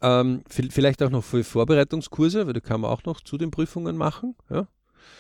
Ähm, 0.03 0.43
vielleicht 0.49 1.03
auch 1.03 1.11
noch 1.11 1.25
für 1.25 1.45
Vorbereitungskurse, 1.45 2.47
weil 2.47 2.53
da 2.53 2.61
kann 2.61 2.81
man 2.81 2.91
auch 2.91 3.05
noch 3.05 3.21
zu 3.21 3.39
den 3.39 3.51
Prüfungen 3.51 3.97
machen. 3.97 4.35
Ja? 4.51 4.67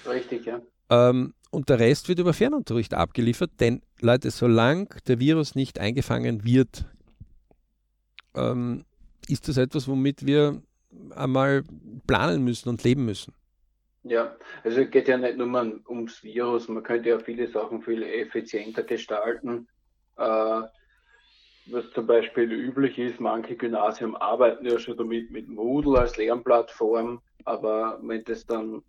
Richtig, 0.06 0.44
ja. 0.44 0.60
Ähm, 0.90 1.34
und 1.50 1.68
der 1.68 1.78
Rest 1.78 2.08
wird 2.08 2.18
über 2.18 2.32
Fernunterricht 2.32 2.94
abgeliefert, 2.94 3.52
denn 3.60 3.80
Leute, 4.00 4.30
solange 4.30 4.88
der 5.06 5.20
Virus 5.20 5.54
nicht 5.54 5.78
eingefangen 5.78 6.44
wird, 6.44 6.84
ähm, 8.34 8.84
ist 9.28 9.48
das 9.48 9.56
etwas, 9.56 9.88
womit 9.88 10.26
wir 10.26 10.60
einmal 11.14 11.62
planen 12.06 12.44
müssen 12.44 12.68
und 12.68 12.82
leben 12.84 13.04
müssen. 13.04 13.32
Ja, 14.02 14.36
also 14.64 14.82
es 14.82 14.90
geht 14.90 15.08
ja 15.08 15.16
nicht 15.16 15.38
nur 15.38 15.48
ums 15.88 16.22
Virus, 16.22 16.68
man 16.68 16.82
könnte 16.82 17.08
ja 17.08 17.18
viele 17.18 17.48
Sachen 17.48 17.82
viel 17.82 18.02
effizienter 18.02 18.82
gestalten. 18.82 19.66
Äh, 20.18 20.62
was 21.66 21.90
zum 21.90 22.06
Beispiel 22.06 22.50
üblich 22.52 22.98
ist, 22.98 23.20
manche 23.20 23.56
Gymnasien 23.56 24.16
arbeiten 24.16 24.66
ja 24.66 24.78
schon 24.78 24.96
damit 24.96 25.30
mit 25.30 25.48
Moodle 25.48 25.98
als 25.98 26.16
Lernplattform, 26.16 27.20
aber 27.44 27.98
wenn 28.02 28.24
das 28.24 28.46
dann 28.46 28.82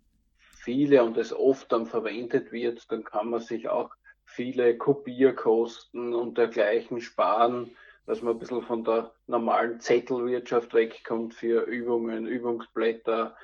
viele 0.66 1.02
und 1.02 1.16
es 1.16 1.32
oft 1.32 1.70
dann 1.72 1.86
verwendet 1.86 2.52
wird, 2.52 2.90
dann 2.90 3.04
kann 3.04 3.30
man 3.30 3.40
sich 3.40 3.68
auch 3.68 3.90
viele 4.24 4.76
Kopierkosten 4.76 6.12
und 6.12 6.36
dergleichen 6.36 7.00
sparen, 7.00 7.70
dass 8.06 8.22
man 8.22 8.34
ein 8.34 8.38
bisschen 8.38 8.62
von 8.62 8.84
der 8.84 9.12
normalen 9.26 9.80
Zettelwirtschaft 9.80 10.74
wegkommt 10.74 11.34
für 11.34 11.62
Übungen, 11.62 12.26
Übungsblätter, 12.26 13.36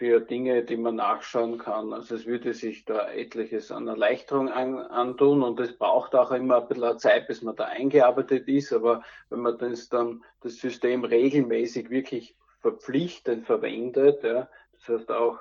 für 0.00 0.18
Dinge, 0.18 0.64
die 0.64 0.78
man 0.78 0.96
nachschauen 0.96 1.58
kann. 1.58 1.92
Also 1.92 2.14
es 2.14 2.24
würde 2.24 2.54
sich 2.54 2.86
da 2.86 3.10
etliches 3.10 3.70
an 3.70 3.86
Erleichterung 3.86 4.48
an, 4.48 4.78
antun 4.78 5.42
und 5.42 5.60
es 5.60 5.76
braucht 5.76 6.14
auch 6.14 6.30
immer 6.30 6.62
ein 6.62 6.68
bisschen 6.68 6.98
Zeit, 6.98 7.26
bis 7.26 7.42
man 7.42 7.54
da 7.54 7.64
eingearbeitet 7.64 8.48
ist. 8.48 8.72
Aber 8.72 9.02
wenn 9.28 9.40
man 9.40 9.58
das 9.58 9.90
dann 9.90 10.24
das 10.40 10.56
System 10.56 11.04
regelmäßig 11.04 11.90
wirklich 11.90 12.34
verpflichtend 12.62 13.44
verwendet. 13.44 14.22
Ja. 14.22 14.48
Das 14.72 14.88
heißt 14.88 15.12
auch, 15.12 15.38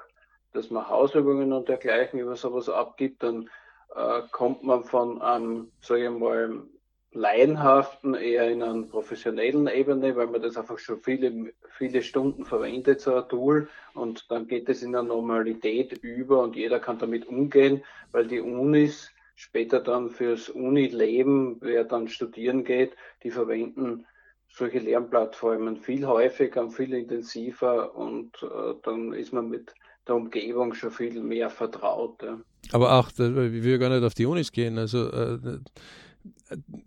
dass 0.52 0.70
man 0.70 0.90
Hausübungen 0.90 1.54
und 1.54 1.70
dergleichen 1.70 2.20
über 2.20 2.36
sowas 2.36 2.68
abgibt, 2.68 3.24
dann 3.24 3.50
äh, 3.96 4.24
kommt 4.34 4.62
man 4.64 4.84
von 4.84 5.22
einem, 5.22 5.72
sage 5.80 6.04
ich 6.04 6.12
mal, 6.12 6.64
laienhaften 7.12 8.14
eher 8.14 8.50
in 8.50 8.62
einer 8.62 8.84
professionellen 8.84 9.68
Ebene, 9.68 10.16
weil 10.16 10.28
man 10.28 10.42
das 10.42 10.58
einfach 10.58 10.78
schon 10.78 11.02
viele, 11.02 11.54
viele 11.78 12.04
Stunden 12.04 12.46
verwendet, 12.46 13.02
so 13.02 13.16
ein 13.16 13.28
Tool. 13.30 13.68
Und 13.94 14.30
dann 14.30 14.48
geht 14.48 14.70
es 14.70 14.84
in 14.84 14.96
eine 14.96 15.08
Normalität 15.08 15.94
über 16.04 16.44
und 16.44 16.56
jeder 16.56 16.80
kann 16.80 17.00
damit 17.00 17.28
umgehen, 17.28 17.84
weil 18.12 18.28
die 18.28 18.40
Unis 18.40 19.12
später 19.36 19.80
dann 19.80 20.10
fürs 20.10 20.50
Uni-Leben, 20.50 21.58
wer 21.62 21.86
dann 21.86 22.08
studieren 22.08 22.64
geht, 22.64 22.92
die 23.24 23.32
verwenden 23.32 24.06
solche 24.52 24.80
Lernplattformen 24.80 25.78
viel 25.78 26.06
häufiger 26.06 26.62
und 26.62 26.72
viel 26.72 26.94
intensiver 26.94 27.96
und 27.96 28.32
äh, 28.44 28.74
dann 28.84 29.14
ist 29.14 29.32
man 29.32 29.50
mit 29.50 29.74
der 30.08 30.16
Umgebung 30.16 30.74
schon 30.74 30.92
viel 30.92 31.22
mehr 31.22 31.50
vertraut. 31.50 32.22
Ja. 32.22 32.40
Aber 32.72 32.94
auch, 32.94 33.10
ich 33.10 33.18
will 33.18 33.80
gar 33.80 33.90
nicht 33.90 34.04
auf 34.04 34.16
die 34.16 34.26
Unis 34.26 34.52
gehen. 34.52 34.78
Also 34.78 35.10
äh, 35.10 35.38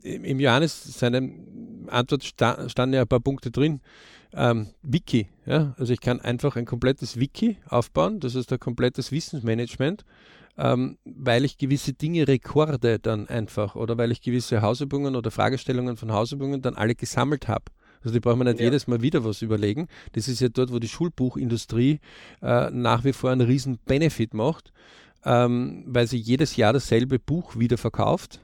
im 0.03 0.41
Johannes 0.41 0.99
seiner 0.99 1.23
Antwort 1.89 2.25
sta 2.25 2.69
standen 2.69 2.95
ja 2.95 3.03
ein 3.03 3.09
paar 3.09 3.21
Punkte 3.21 3.51
drin. 3.51 3.81
Ähm, 4.35 4.69
Wiki, 4.83 5.29
ja, 5.45 5.75
also 5.79 5.93
ich 5.93 6.01
kann 6.01 6.21
einfach 6.21 6.57
ein 6.57 6.65
komplettes 6.65 7.19
Wiki 7.19 7.59
aufbauen, 7.69 8.19
das 8.19 8.35
ist 8.35 8.51
ein 8.51 8.59
komplettes 8.59 9.13
Wissensmanagement, 9.13 10.05
ähm, 10.57 10.97
weil 11.05 11.45
ich 11.45 11.59
gewisse 11.59 11.93
Dinge 11.93 12.27
rekorde 12.27 12.99
dann 12.99 13.29
einfach 13.29 13.75
oder 13.77 13.99
weil 13.99 14.11
ich 14.11 14.23
gewisse 14.23 14.63
Hausübungen 14.63 15.17
oder 15.17 15.31
Fragestellungen 15.31 15.99
von 15.99 16.13
Hausübungen 16.13 16.63
dann 16.63 16.77
alle 16.77 16.95
gesammelt 16.95 17.47
habe. 17.47 17.65
Also 18.01 18.15
die 18.15 18.21
brauchen 18.21 18.41
wir 18.41 18.45
nicht 18.45 18.59
ja. 18.59 18.65
jedes 18.65 18.87
Mal 18.87 19.03
wieder 19.03 19.25
was 19.25 19.43
überlegen. 19.43 19.87
Das 20.13 20.29
ist 20.29 20.41
ja 20.41 20.49
dort, 20.49 20.73
wo 20.73 20.79
die 20.79 20.89
Schulbuchindustrie 20.89 22.01
äh, 22.41 22.71
nach 22.71 23.05
wie 23.05 23.13
vor 23.13 23.31
einen 23.31 23.43
riesen 23.43 23.79
Benefit 23.85 24.35
macht, 24.35 24.73
ähm, 25.25 25.85
weil 25.87 26.07
sie 26.07 26.17
jedes 26.17 26.57
Jahr 26.57 26.73
dasselbe 26.73 27.19
Buch 27.19 27.59
wieder 27.59 27.77
verkauft 27.77 28.41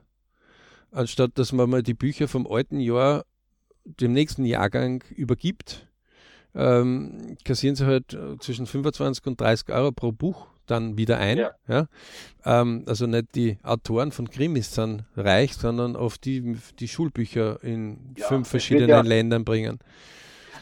anstatt 0.93 1.33
dass 1.35 1.53
man 1.53 1.71
mal 1.71 1.83
die 1.83 1.95
Bücher 1.95 2.29
vom 2.29 2.47
alten 2.47 2.81
Jahr 2.81 3.25
dem 3.85 4.13
nächsten 4.13 4.45
Jahrgang 4.45 5.03
übergibt, 5.15 5.89
ähm, 6.55 7.37
kassieren 7.45 7.77
sie 7.77 7.87
halt 7.87 8.15
äh, 8.15 8.39
zwischen 8.39 8.67
25 8.67 9.27
und 9.27 9.41
30 9.41 9.71
Euro 9.71 9.93
pro 9.93 10.13
Buch 10.13 10.47
dann 10.67 10.99
wieder 10.99 11.19
ein. 11.19 11.39
Ja. 11.39 11.55
ja? 11.67 11.87
Ähm, 12.45 12.85
also 12.87 13.07
nicht 13.07 13.35
die 13.35 13.59
Autoren 13.63 14.13
von 14.13 14.31
Krimis 14.31 14.75
sind 14.75 15.05
reich, 15.17 15.55
sondern 15.55 15.97
oft 15.97 16.25
die, 16.25 16.57
die 16.79 16.89
Schulbücher 16.89 17.63
in 17.63 18.15
ja, 18.17 18.27
fünf 18.27 18.49
verschiedenen 18.49 18.91
ja, 18.91 19.01
Ländern 19.01 19.45
bringen. 19.45 19.79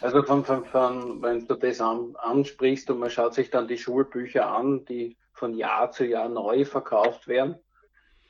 Also 0.01 0.23
von, 0.23 0.45
von, 0.45 0.65
von, 0.65 1.23
wenn 1.23 1.47
du 1.47 1.55
das 1.55 1.81
an, 1.81 2.15
ansprichst 2.17 2.91
und 2.91 2.99
man 2.99 3.11
schaut 3.11 3.35
sich 3.35 3.51
dann 3.51 3.67
die 3.67 3.79
Schulbücher 3.79 4.47
an, 4.47 4.85
die 4.85 5.17
von 5.33 5.55
Jahr 5.55 5.91
zu 5.91 6.07
Jahr 6.07 6.29
neu 6.29 6.65
verkauft 6.65 7.29
werden, 7.29 7.57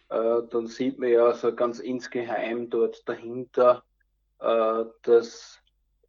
äh, 0.09 0.43
dann 0.51 0.67
sieht 0.67 0.99
man 0.99 1.11
ja 1.11 1.33
so 1.33 1.55
ganz 1.55 1.81
insgeheim 1.81 2.71
dort 2.71 3.09
dahinter, 3.09 3.83
äh, 4.41 4.85
dass 5.03 5.59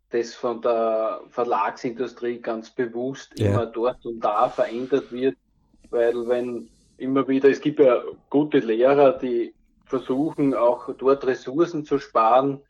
das 0.09 0.35
von 0.35 0.61
der 0.61 1.21
Verlagsindustrie 1.29 2.39
ganz 2.39 2.69
bewusst 2.69 3.33
ja. 3.37 3.47
immer 3.47 3.65
dort 3.65 4.05
und 4.05 4.21
da 4.21 4.49
verändert 4.49 5.11
wird, 5.11 5.35
weil 5.89 6.27
wenn 6.27 6.69
immer 6.97 7.27
wieder, 7.27 7.49
es 7.49 7.61
gibt 7.61 7.79
ja 7.79 8.01
gute 8.29 8.59
Lehrer, 8.59 9.13
die 9.13 9.53
versuchen 9.85 10.53
auch 10.53 10.93
dort 10.97 11.25
Ressourcen 11.25 11.85
zu 11.85 11.99
sparen, 11.99 12.61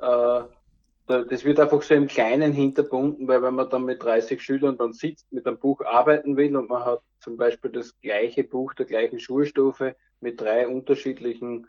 äh, 0.00 0.42
das 1.10 1.44
wird 1.44 1.60
einfach 1.60 1.82
so 1.82 1.94
im 1.94 2.06
Kleinen 2.06 2.52
hinterbunden, 2.52 3.28
weil 3.28 3.42
wenn 3.42 3.54
man 3.54 3.68
dann 3.68 3.84
mit 3.84 4.02
30 4.02 4.40
Schülern 4.40 4.78
dann 4.78 4.92
sitzt, 4.92 5.30
mit 5.32 5.46
einem 5.46 5.58
Buch 5.58 5.80
arbeiten 5.84 6.36
will 6.36 6.56
und 6.56 6.68
man 6.68 6.84
hat 6.84 7.00
zum 7.20 7.36
Beispiel 7.36 7.70
das 7.70 7.98
gleiche 8.00 8.44
Buch 8.44 8.74
der 8.74 8.86
gleichen 8.86 9.18
Schulstufe 9.18 9.96
mit 10.20 10.40
drei 10.40 10.68
unterschiedlichen 10.68 11.66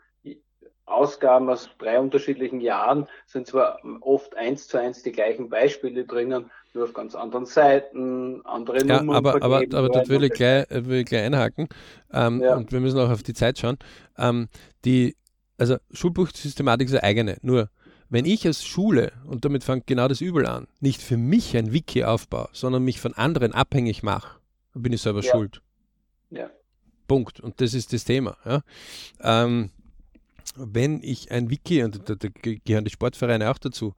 Ausgaben 0.84 1.48
aus 1.48 1.70
drei 1.78 2.00
unterschiedlichen 2.00 2.60
Jahren, 2.60 3.06
sind 3.26 3.46
zwar 3.46 3.78
oft 4.00 4.36
eins 4.36 4.66
zu 4.66 4.78
eins 4.78 5.02
die 5.02 5.12
gleichen 5.12 5.48
Beispiele 5.48 6.04
drinnen, 6.04 6.50
nur 6.74 6.84
auf 6.84 6.92
ganz 6.92 7.14
anderen 7.14 7.46
Seiten, 7.46 8.44
andere 8.44 8.84
ja, 8.84 8.98
Nummern. 8.98 9.16
Aber, 9.16 9.42
aber, 9.42 9.62
aber 9.72 9.88
dort 9.88 10.08
will 10.08 10.24
ich, 10.24 10.32
gleich, 10.32 10.66
will 10.70 11.00
ich 11.00 11.06
gleich 11.06 11.24
einhaken 11.24 11.68
ähm, 12.12 12.40
ja. 12.40 12.56
und 12.56 12.72
wir 12.72 12.80
müssen 12.80 12.98
auch 12.98 13.10
auf 13.10 13.22
die 13.22 13.34
Zeit 13.34 13.58
schauen. 13.58 13.78
Ähm, 14.18 14.48
die, 14.84 15.16
also 15.56 15.76
Schulbuchsystematik 15.92 16.88
ist 16.88 16.94
eine 16.94 17.04
eigene, 17.04 17.36
nur 17.42 17.70
wenn 18.12 18.26
ich 18.26 18.46
als 18.46 18.62
Schule, 18.62 19.10
und 19.24 19.46
damit 19.46 19.64
fängt 19.64 19.86
genau 19.86 20.06
das 20.06 20.20
Übel 20.20 20.44
an, 20.44 20.68
nicht 20.80 21.00
für 21.00 21.16
mich 21.16 21.56
ein 21.56 21.72
Wiki 21.72 22.04
aufbaue, 22.04 22.50
sondern 22.52 22.84
mich 22.84 23.00
von 23.00 23.14
anderen 23.14 23.52
abhängig 23.52 24.02
mache, 24.02 24.38
dann 24.74 24.82
bin 24.82 24.92
ich 24.92 25.00
selber 25.00 25.22
ja. 25.22 25.30
schuld. 25.32 25.62
Ja. 26.28 26.50
Punkt. 27.08 27.40
Und 27.40 27.62
das 27.62 27.72
ist 27.72 27.94
das 27.94 28.04
Thema. 28.04 28.36
Ja. 28.44 28.62
Ähm, 29.22 29.70
wenn 30.56 31.02
ich 31.02 31.30
ein 31.30 31.48
Wiki, 31.48 31.82
und 31.82 32.06
da, 32.06 32.14
da, 32.14 32.28
gehören 32.64 32.84
die 32.84 32.90
Sportvereine 32.90 33.50
auch 33.50 33.56
dazu, 33.56 33.94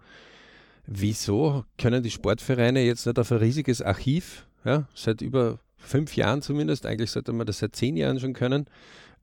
wieso 0.87 1.65
können 1.77 2.05
die 2.05 2.13
Sportvereine 2.13 2.85
jetzt 2.85 3.07
nicht 3.07 3.19
auf 3.19 3.33
ein 3.33 3.39
riesiges 3.39 3.83
Archiv, 3.83 4.47
ja, 4.65 4.87
seit 4.95 5.23
über 5.23 5.59
fünf 5.77 6.15
Jahren 6.15 6.41
zumindest, 6.41 6.87
eigentlich 6.87 7.11
sollte 7.11 7.33
man 7.33 7.49
das 7.49 7.59
seit 7.59 7.75
zehn 7.75 7.97
Jahren 7.97 8.21
schon 8.21 8.33
können, 8.33 8.67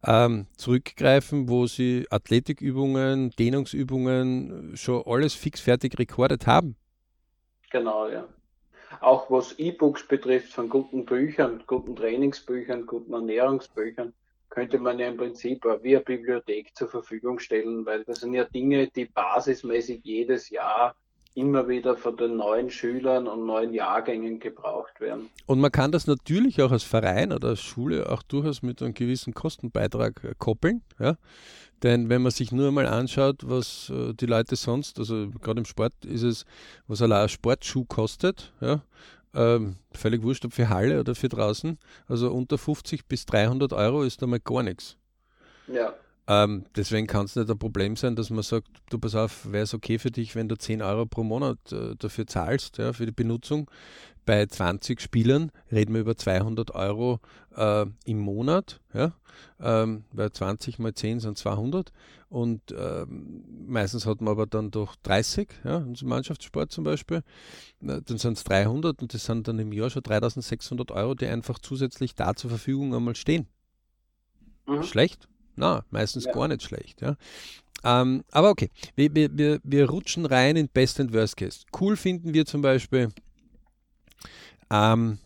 ähm, 0.05 0.47
zurückgreifen, 0.57 1.49
wo 1.49 1.67
sie 1.67 2.07
Athletikübungen, 2.09 3.31
Dehnungsübungen 3.31 4.75
schon 4.75 5.03
alles 5.05 5.33
fixfertig 5.33 5.97
rekordet 5.99 6.47
haben. 6.47 6.75
Genau, 7.71 8.07
ja. 8.07 8.27
Auch 8.99 9.31
was 9.31 9.57
E-Books 9.57 10.07
betrifft, 10.07 10.53
von 10.53 10.69
guten 10.69 11.05
Büchern, 11.05 11.63
guten 11.65 11.95
Trainingsbüchern, 11.95 12.85
guten 12.85 13.13
Ernährungsbüchern, 13.13 14.13
könnte 14.49 14.77
man 14.79 14.99
ja 14.99 15.07
im 15.07 15.17
Prinzip 15.17 15.63
wie 15.81 15.95
eine 15.95 16.03
Bibliothek 16.03 16.75
zur 16.75 16.89
Verfügung 16.89 17.39
stellen, 17.39 17.85
weil 17.85 18.03
das 18.03 18.19
sind 18.19 18.33
ja 18.33 18.43
Dinge, 18.43 18.87
die 18.87 19.05
basismäßig 19.05 20.01
jedes 20.03 20.49
Jahr 20.49 20.95
immer 21.33 21.67
wieder 21.67 21.95
von 21.95 22.17
den 22.17 22.37
neuen 22.37 22.69
Schülern 22.69 23.27
und 23.27 23.45
neuen 23.45 23.73
Jahrgängen 23.73 24.39
gebraucht 24.39 24.99
werden. 24.99 25.29
Und 25.45 25.59
man 25.59 25.71
kann 25.71 25.91
das 25.91 26.07
natürlich 26.07 26.61
auch 26.61 26.71
als 26.71 26.83
Verein 26.83 27.31
oder 27.31 27.49
als 27.49 27.61
Schule 27.61 28.09
auch 28.09 28.23
durchaus 28.23 28.61
mit 28.61 28.81
einem 28.81 28.93
gewissen 28.93 29.33
Kostenbeitrag 29.33 30.23
äh, 30.23 30.33
koppeln. 30.37 30.81
Ja? 30.99 31.17
Denn 31.83 32.09
wenn 32.09 32.21
man 32.21 32.31
sich 32.31 32.51
nur 32.51 32.71
mal 32.71 32.85
anschaut, 32.85 33.41
was 33.43 33.89
äh, 33.89 34.13
die 34.13 34.25
Leute 34.25 34.55
sonst, 34.55 34.99
also 34.99 35.29
gerade 35.41 35.59
im 35.59 35.65
Sport 35.65 35.93
ist 36.05 36.23
es, 36.23 36.45
was 36.87 37.01
allein 37.01 37.23
ein 37.23 37.29
Sportschuh 37.29 37.85
kostet, 37.85 38.53
ja? 38.61 38.83
Ähm, 39.33 39.77
völlig 39.93 40.23
wurscht, 40.23 40.43
ob 40.43 40.51
für 40.51 40.67
Halle 40.67 40.99
oder 40.99 41.15
für 41.15 41.29
draußen. 41.29 41.79
Also 42.05 42.31
unter 42.33 42.57
50 42.57 43.07
bis 43.07 43.25
300 43.25 43.71
Euro 43.71 44.03
ist 44.03 44.21
da 44.21 44.27
mal 44.27 44.41
gar 44.41 44.61
nichts. 44.61 44.97
Ja. 45.67 45.93
Ähm, 46.31 46.63
deswegen 46.77 47.07
kann 47.07 47.25
es 47.25 47.35
nicht 47.35 47.49
ein 47.49 47.59
Problem 47.59 47.97
sein, 47.97 48.15
dass 48.15 48.29
man 48.29 48.41
sagt, 48.41 48.69
du 48.89 48.97
pass 48.97 49.15
auf, 49.15 49.51
wäre 49.51 49.65
es 49.65 49.73
okay 49.73 49.99
für 49.99 50.11
dich, 50.11 50.33
wenn 50.33 50.47
du 50.47 50.55
10 50.55 50.81
Euro 50.81 51.05
pro 51.05 51.23
Monat 51.23 51.57
äh, 51.73 51.93
dafür 51.97 52.25
zahlst, 52.25 52.77
ja, 52.77 52.93
für 52.93 53.05
die 53.05 53.11
Benutzung. 53.11 53.69
Bei 54.25 54.45
20 54.45 55.01
Spielern 55.01 55.51
reden 55.73 55.93
wir 55.93 55.99
über 55.99 56.15
200 56.15 56.71
Euro 56.71 57.19
äh, 57.57 57.85
im 58.05 58.19
Monat, 58.19 58.79
ja, 58.93 59.13
ähm, 59.59 60.05
weil 60.13 60.31
20 60.31 60.79
mal 60.79 60.93
10 60.93 61.19
sind 61.19 61.37
200 61.37 61.91
und 62.29 62.61
ähm, 62.77 63.43
meistens 63.67 64.05
hat 64.05 64.21
man 64.21 64.31
aber 64.31 64.45
dann 64.45 64.71
doch 64.71 64.95
30, 65.03 65.49
ja, 65.65 65.77
unser 65.77 66.05
Mannschaftssport 66.05 66.71
zum 66.71 66.85
Beispiel, 66.85 67.23
dann 67.81 68.05
sind 68.05 68.37
es 68.37 68.45
300 68.45 69.01
und 69.01 69.13
das 69.13 69.25
sind 69.25 69.49
dann 69.49 69.59
im 69.59 69.73
Jahr 69.73 69.89
schon 69.89 70.03
3600 70.03 70.91
Euro, 70.91 71.13
die 71.13 71.27
einfach 71.27 71.59
zusätzlich 71.59 72.15
da 72.15 72.35
zur 72.35 72.51
Verfügung 72.51 72.95
einmal 72.95 73.17
stehen. 73.17 73.47
Mhm. 74.65 74.83
Schlecht? 74.83 75.27
Na, 75.55 75.83
meistens 75.91 76.25
ja. 76.25 76.31
gar 76.31 76.47
nicht 76.47 76.63
schlecht. 76.63 77.01
Ja. 77.01 77.15
Ähm, 77.83 78.23
aber 78.31 78.49
okay, 78.49 78.69
wir, 78.95 79.13
wir, 79.13 79.59
wir 79.63 79.89
rutschen 79.89 80.25
rein 80.25 80.55
in 80.55 80.67
Best 80.67 80.99
and 80.99 81.13
Worst 81.13 81.37
Case. 81.37 81.65
Cool 81.79 81.95
finden 81.97 82.33
wir 82.33 82.45
zum 82.45 82.61
Beispiel, 82.61 83.09
ähm, 84.69 85.17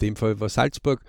dem 0.00 0.16
Fall 0.16 0.38
war 0.38 0.48
Salzburg, 0.48 1.02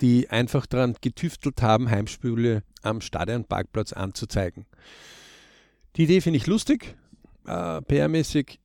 die 0.00 0.28
einfach 0.28 0.66
daran 0.66 0.96
getüftelt 1.00 1.62
haben, 1.62 1.90
Heimspiele 1.90 2.62
am 2.82 3.00
Stadionparkplatz 3.00 3.92
anzuzeigen. 3.94 4.66
Die 5.96 6.04
Idee 6.04 6.20
finde 6.20 6.38
ich 6.38 6.46
lustig, 6.46 6.96
äh, 7.46 7.80
PR-mäßig. 7.80 8.58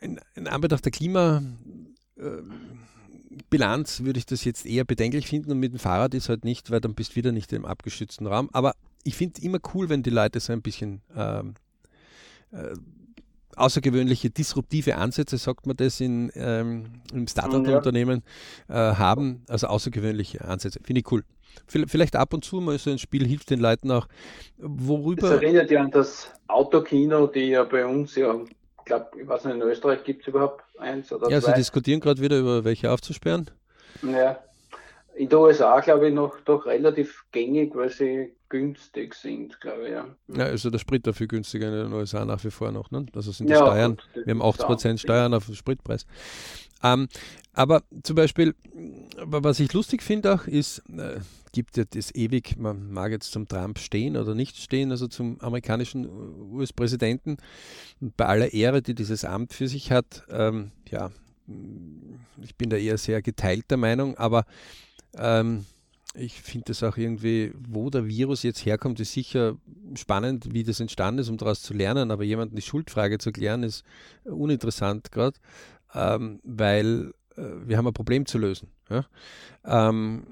In, 0.00 0.20
in 0.34 0.48
Anbetracht 0.48 0.84
der 0.84 0.92
Klima, 0.92 1.42
äh, 2.16 2.42
Bilanz 3.50 4.02
würde 4.02 4.18
ich 4.18 4.26
das 4.26 4.44
jetzt 4.44 4.66
eher 4.66 4.84
bedenklich 4.84 5.26
finden 5.26 5.52
und 5.52 5.58
mit 5.58 5.72
dem 5.72 5.78
Fahrrad 5.78 6.14
ist 6.14 6.28
halt 6.28 6.44
nicht, 6.44 6.70
weil 6.70 6.80
dann 6.80 6.94
bist 6.94 7.12
du 7.12 7.16
wieder 7.16 7.32
nicht 7.32 7.52
im 7.52 7.64
abgeschützten 7.64 8.26
Raum. 8.26 8.48
Aber 8.52 8.74
ich 9.04 9.16
finde 9.16 9.34
es 9.38 9.44
immer 9.44 9.58
cool, 9.74 9.88
wenn 9.88 10.02
die 10.02 10.10
Leute 10.10 10.40
so 10.40 10.52
ein 10.52 10.62
bisschen 10.62 11.02
ähm, 11.16 11.54
äh, 12.52 12.74
außergewöhnliche 13.56 14.30
disruptive 14.30 14.96
Ansätze, 14.96 15.38
sagt 15.38 15.66
man 15.66 15.76
das 15.76 16.00
in, 16.00 16.30
ähm, 16.34 16.86
im 17.12 17.26
Startup-Unternehmen, 17.26 18.22
äh, 18.68 18.74
haben, 18.74 19.42
also 19.48 19.66
außergewöhnliche 19.66 20.42
Ansätze. 20.44 20.80
Finde 20.82 21.00
ich 21.00 21.12
cool. 21.12 21.24
Vielleicht 21.66 22.16
ab 22.16 22.32
und 22.32 22.44
zu 22.44 22.62
mal 22.62 22.78
so 22.78 22.90
ein 22.90 22.98
Spiel 22.98 23.26
hilft 23.26 23.50
den 23.50 23.60
Leuten 23.60 23.90
auch. 23.90 24.08
Worüber. 24.56 25.32
Das 25.32 25.42
erinnert 25.42 25.70
ja 25.70 25.82
an 25.82 25.90
das 25.90 26.32
Autokino, 26.48 27.26
die 27.26 27.50
ja 27.50 27.64
bei 27.64 27.84
uns 27.84 28.14
ja 28.14 28.34
ich 28.82 28.86
glaube, 28.86 29.06
ich 29.20 29.28
weiß 29.28 29.44
nicht, 29.44 29.54
in 29.54 29.62
Österreich 29.62 30.02
gibt 30.02 30.22
es 30.22 30.28
überhaupt 30.28 30.64
eins 30.78 31.12
oder 31.12 31.30
ja, 31.30 31.40
zwei. 31.40 31.50
Ja, 31.50 31.54
sie 31.54 31.60
diskutieren 31.60 32.00
gerade 32.00 32.20
wieder 32.20 32.38
über 32.38 32.64
welche 32.64 32.90
aufzusperren. 32.90 33.48
Ja. 34.02 34.38
In 35.14 35.28
den 35.28 35.38
USA, 35.38 35.78
glaube 35.80 36.08
ich, 36.08 36.14
noch 36.14 36.40
doch 36.40 36.66
relativ 36.66 37.24
gängig, 37.30 37.74
weil 37.76 37.90
sie 37.90 38.34
günstig 38.52 39.14
sind, 39.14 39.60
glaube 39.62 39.84
ich. 39.86 39.92
Ja, 39.92 40.06
ja 40.28 40.44
also 40.44 40.68
der 40.68 40.78
Sprit 40.78 41.06
dafür 41.06 41.26
günstiger 41.26 41.68
in 41.68 41.90
den 41.90 41.92
USA 41.94 42.24
nach 42.26 42.44
wie 42.44 42.50
vor 42.50 42.70
noch. 42.70 42.90
Ne? 42.90 43.06
Also 43.14 43.32
sind 43.32 43.48
die 43.48 43.54
ja, 43.54 43.58
Steuern. 43.58 43.96
Gut, 43.96 44.26
wir 44.26 44.34
haben 44.34 44.42
80% 44.42 44.98
Steuern 44.98 45.32
auf 45.32 45.46
den 45.46 45.54
Spritpreis. 45.54 46.06
Ähm, 46.82 47.08
aber 47.54 47.82
zum 48.02 48.16
Beispiel, 48.16 48.54
was 49.16 49.58
ich 49.58 49.72
lustig 49.72 50.02
finde 50.02 50.34
auch, 50.34 50.46
ist, 50.46 50.82
äh, 50.90 51.20
gibt 51.52 51.78
ja 51.78 51.84
das 51.88 52.14
ewig, 52.14 52.58
man 52.58 52.92
mag 52.92 53.10
jetzt 53.12 53.32
zum 53.32 53.48
Trump 53.48 53.78
stehen 53.78 54.18
oder 54.18 54.34
nicht 54.34 54.58
stehen, 54.58 54.90
also 54.90 55.06
zum 55.06 55.40
amerikanischen 55.40 56.06
US-Präsidenten. 56.52 57.38
Bei 58.00 58.26
aller 58.26 58.52
Ehre, 58.52 58.82
die 58.82 58.94
dieses 58.94 59.24
Amt 59.24 59.54
für 59.54 59.68
sich 59.68 59.90
hat, 59.90 60.24
ähm, 60.28 60.72
ja, 60.90 61.10
ich 62.42 62.54
bin 62.56 62.68
da 62.68 62.76
eher 62.76 62.98
sehr 62.98 63.22
geteilter 63.22 63.78
Meinung, 63.78 64.16
aber 64.18 64.44
ähm, 65.16 65.64
ich 66.14 66.40
finde 66.40 66.72
es 66.72 66.82
auch 66.82 66.96
irgendwie, 66.96 67.52
wo 67.68 67.88
der 67.90 68.06
Virus 68.06 68.42
jetzt 68.42 68.64
herkommt, 68.66 69.00
ist 69.00 69.12
sicher 69.12 69.56
spannend, 69.96 70.52
wie 70.52 70.64
das 70.64 70.80
entstanden 70.80 71.20
ist, 71.20 71.28
um 71.28 71.38
daraus 71.38 71.62
zu 71.62 71.74
lernen, 71.74 72.10
aber 72.10 72.24
jemanden 72.24 72.56
die 72.56 72.62
Schuldfrage 72.62 73.18
zu 73.18 73.32
klären, 73.32 73.62
ist 73.62 73.84
uninteressant 74.24 75.10
gerade, 75.10 75.38
ähm, 75.94 76.40
weil 76.44 77.12
äh, 77.36 77.42
wir 77.64 77.78
haben 77.78 77.86
ein 77.86 77.94
Problem 77.94 78.26
zu 78.26 78.38
lösen. 78.38 78.68
Ja? 78.90 79.06
Ähm, 79.64 80.26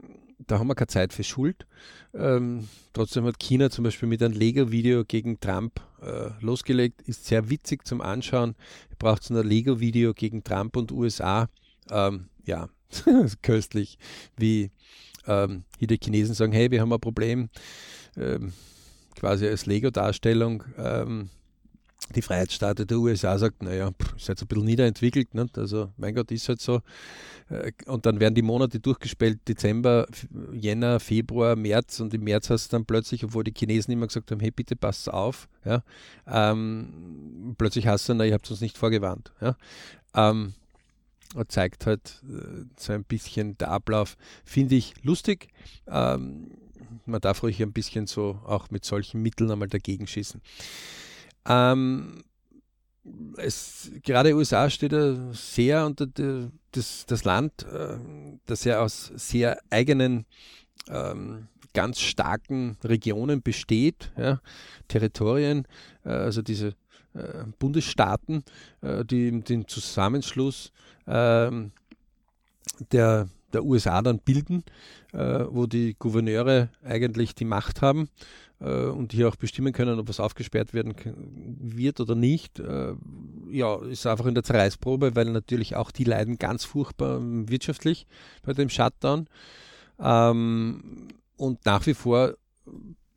da 0.46 0.58
haben 0.58 0.68
wir 0.68 0.74
keine 0.74 0.88
Zeit 0.88 1.12
für 1.12 1.24
Schuld. 1.24 1.66
Ähm, 2.14 2.68
trotzdem 2.92 3.24
hat 3.24 3.38
China 3.38 3.70
zum 3.70 3.84
Beispiel 3.84 4.08
mit 4.08 4.22
einem 4.22 4.34
Lego-Video 4.34 5.04
gegen 5.04 5.38
Trump 5.40 5.80
äh, 6.02 6.30
losgelegt. 6.40 7.02
Ist 7.02 7.26
sehr 7.26 7.50
witzig 7.50 7.86
zum 7.86 8.00
Anschauen. 8.00 8.54
Braucht 8.98 9.22
so 9.22 9.34
ein 9.34 9.46
Lego-Video 9.46 10.14
gegen 10.14 10.42
Trump 10.42 10.76
und 10.76 10.92
USA. 10.92 11.48
Ähm, 11.90 12.28
ja, 12.44 12.68
köstlich, 13.42 13.98
wie 14.36 14.70
ähm, 15.26 15.64
hier 15.78 15.88
die 15.88 15.98
Chinesen 16.02 16.34
sagen, 16.34 16.52
hey, 16.52 16.70
wir 16.70 16.80
haben 16.80 16.92
ein 16.92 17.00
Problem. 17.00 17.48
Ähm, 18.16 18.52
quasi 19.16 19.46
als 19.46 19.66
Lego-Darstellung. 19.66 20.64
Ähm, 20.78 21.30
die 22.14 22.22
Freiheitsstaate 22.22 22.86
der 22.86 22.98
USA 22.98 23.38
sagt, 23.38 23.62
naja, 23.62 23.90
ist 24.16 24.28
jetzt 24.28 24.42
ein 24.42 24.48
bisschen 24.48 24.64
niederentwickelt, 24.64 25.34
nicht? 25.34 25.56
also 25.58 25.92
mein 25.96 26.14
Gott, 26.14 26.30
ist 26.32 26.48
halt 26.48 26.60
so. 26.60 26.80
Äh, 27.48 27.72
und 27.86 28.06
dann 28.06 28.18
werden 28.20 28.34
die 28.34 28.42
Monate 28.42 28.80
durchgespielt, 28.80 29.46
Dezember, 29.46 30.06
Jänner, 30.52 30.98
Februar, 30.98 31.56
März 31.56 32.00
und 32.00 32.12
im 32.14 32.24
März 32.24 32.50
hast 32.50 32.72
du 32.72 32.76
dann 32.76 32.84
plötzlich, 32.84 33.24
obwohl 33.24 33.44
die 33.44 33.54
Chinesen 33.56 33.92
immer 33.92 34.06
gesagt 34.06 34.30
haben, 34.30 34.40
hey, 34.40 34.50
bitte 34.50 34.76
passt 34.76 35.08
auf, 35.12 35.48
ja, 35.64 35.82
ähm, 36.26 37.54
plötzlich 37.58 37.86
hast 37.86 38.08
du, 38.08 38.14
na, 38.14 38.24
ihr 38.24 38.34
habt 38.34 38.50
uns 38.50 38.60
nicht 38.60 38.78
vorgewarnt. 38.78 39.32
Ja. 39.40 39.56
Ähm, 40.14 40.54
zeigt 41.48 41.86
halt 41.86 42.22
äh, 42.28 42.64
so 42.76 42.92
ein 42.92 43.04
bisschen 43.04 43.56
der 43.58 43.70
Ablauf, 43.70 44.16
finde 44.44 44.74
ich 44.74 44.94
lustig. 45.02 45.48
Ähm, 45.86 46.50
man 47.06 47.20
darf 47.20 47.42
ruhig 47.42 47.62
ein 47.62 47.72
bisschen 47.72 48.06
so 48.06 48.40
auch 48.44 48.70
mit 48.70 48.84
solchen 48.84 49.22
Mitteln 49.22 49.50
einmal 49.50 49.68
dagegen 49.68 50.06
schießen. 50.06 50.40
Ähm, 51.46 52.24
es, 53.36 53.90
gerade 54.02 54.34
USA 54.34 54.68
steht 54.70 54.92
ja 54.92 55.32
sehr 55.32 55.86
unter 55.86 56.06
de, 56.06 56.48
das, 56.72 57.06
das 57.06 57.24
Land, 57.24 57.64
äh, 57.64 57.98
das 58.46 58.64
ja 58.64 58.80
aus 58.80 59.10
sehr 59.16 59.58
eigenen, 59.70 60.26
ähm, 60.88 61.48
ganz 61.72 62.00
starken 62.00 62.76
Regionen 62.82 63.42
besteht, 63.42 64.12
ja, 64.16 64.40
Territorien, 64.88 65.66
äh, 66.04 66.10
also 66.10 66.42
diese 66.42 66.74
äh, 67.14 67.44
Bundesstaaten, 67.58 68.44
äh, 68.82 69.04
die 69.04 69.40
den 69.40 69.66
Zusammenschluss 69.68 70.72
ähm, 71.06 71.72
der, 72.92 73.28
der 73.52 73.64
USA 73.64 74.02
dann 74.02 74.18
bilden, 74.20 74.64
äh, 75.12 75.44
wo 75.48 75.66
die 75.66 75.96
Gouverneure 75.98 76.68
eigentlich 76.84 77.34
die 77.34 77.44
Macht 77.44 77.82
haben 77.82 78.08
äh, 78.60 78.84
und 78.84 79.12
hier 79.12 79.28
auch 79.28 79.36
bestimmen 79.36 79.72
können, 79.72 79.98
ob 79.98 80.08
was 80.08 80.20
aufgesperrt 80.20 80.72
werden 80.72 80.94
wird 81.58 82.00
oder 82.00 82.14
nicht, 82.14 82.60
äh, 82.60 82.94
ja, 83.50 83.76
ist 83.82 84.06
einfach 84.06 84.26
in 84.26 84.34
der 84.34 84.44
Zerreißprobe, 84.44 85.16
weil 85.16 85.26
natürlich 85.26 85.76
auch 85.76 85.90
die 85.90 86.04
leiden 86.04 86.38
ganz 86.38 86.64
furchtbar 86.64 87.18
wirtschaftlich 87.22 88.06
bei 88.42 88.52
dem 88.52 88.68
Shutdown. 88.68 89.26
Ähm, 89.98 91.08
und 91.36 91.64
nach 91.64 91.86
wie 91.86 91.94
vor, 91.94 92.34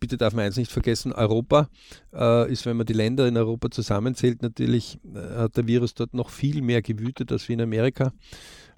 bitte 0.04 0.18
darf 0.18 0.34
man 0.34 0.44
eins 0.44 0.58
nicht 0.58 0.70
vergessen, 0.70 1.14
Europa 1.14 1.70
äh, 2.14 2.52
ist, 2.52 2.66
wenn 2.66 2.76
man 2.76 2.86
die 2.86 2.92
Länder 2.92 3.26
in 3.26 3.38
Europa 3.38 3.72
zusammenzählt, 3.72 4.42
natürlich 4.42 5.00
äh, 5.16 5.38
hat 5.38 5.56
der 5.56 5.66
Virus 5.66 5.94
dort 5.94 6.14
noch 6.14 6.30
viel 6.30 6.62
mehr 6.62 6.82
gewütet 6.82 7.32
als 7.32 7.48
wie 7.48 7.54
in 7.54 7.62
Amerika. 7.62 8.12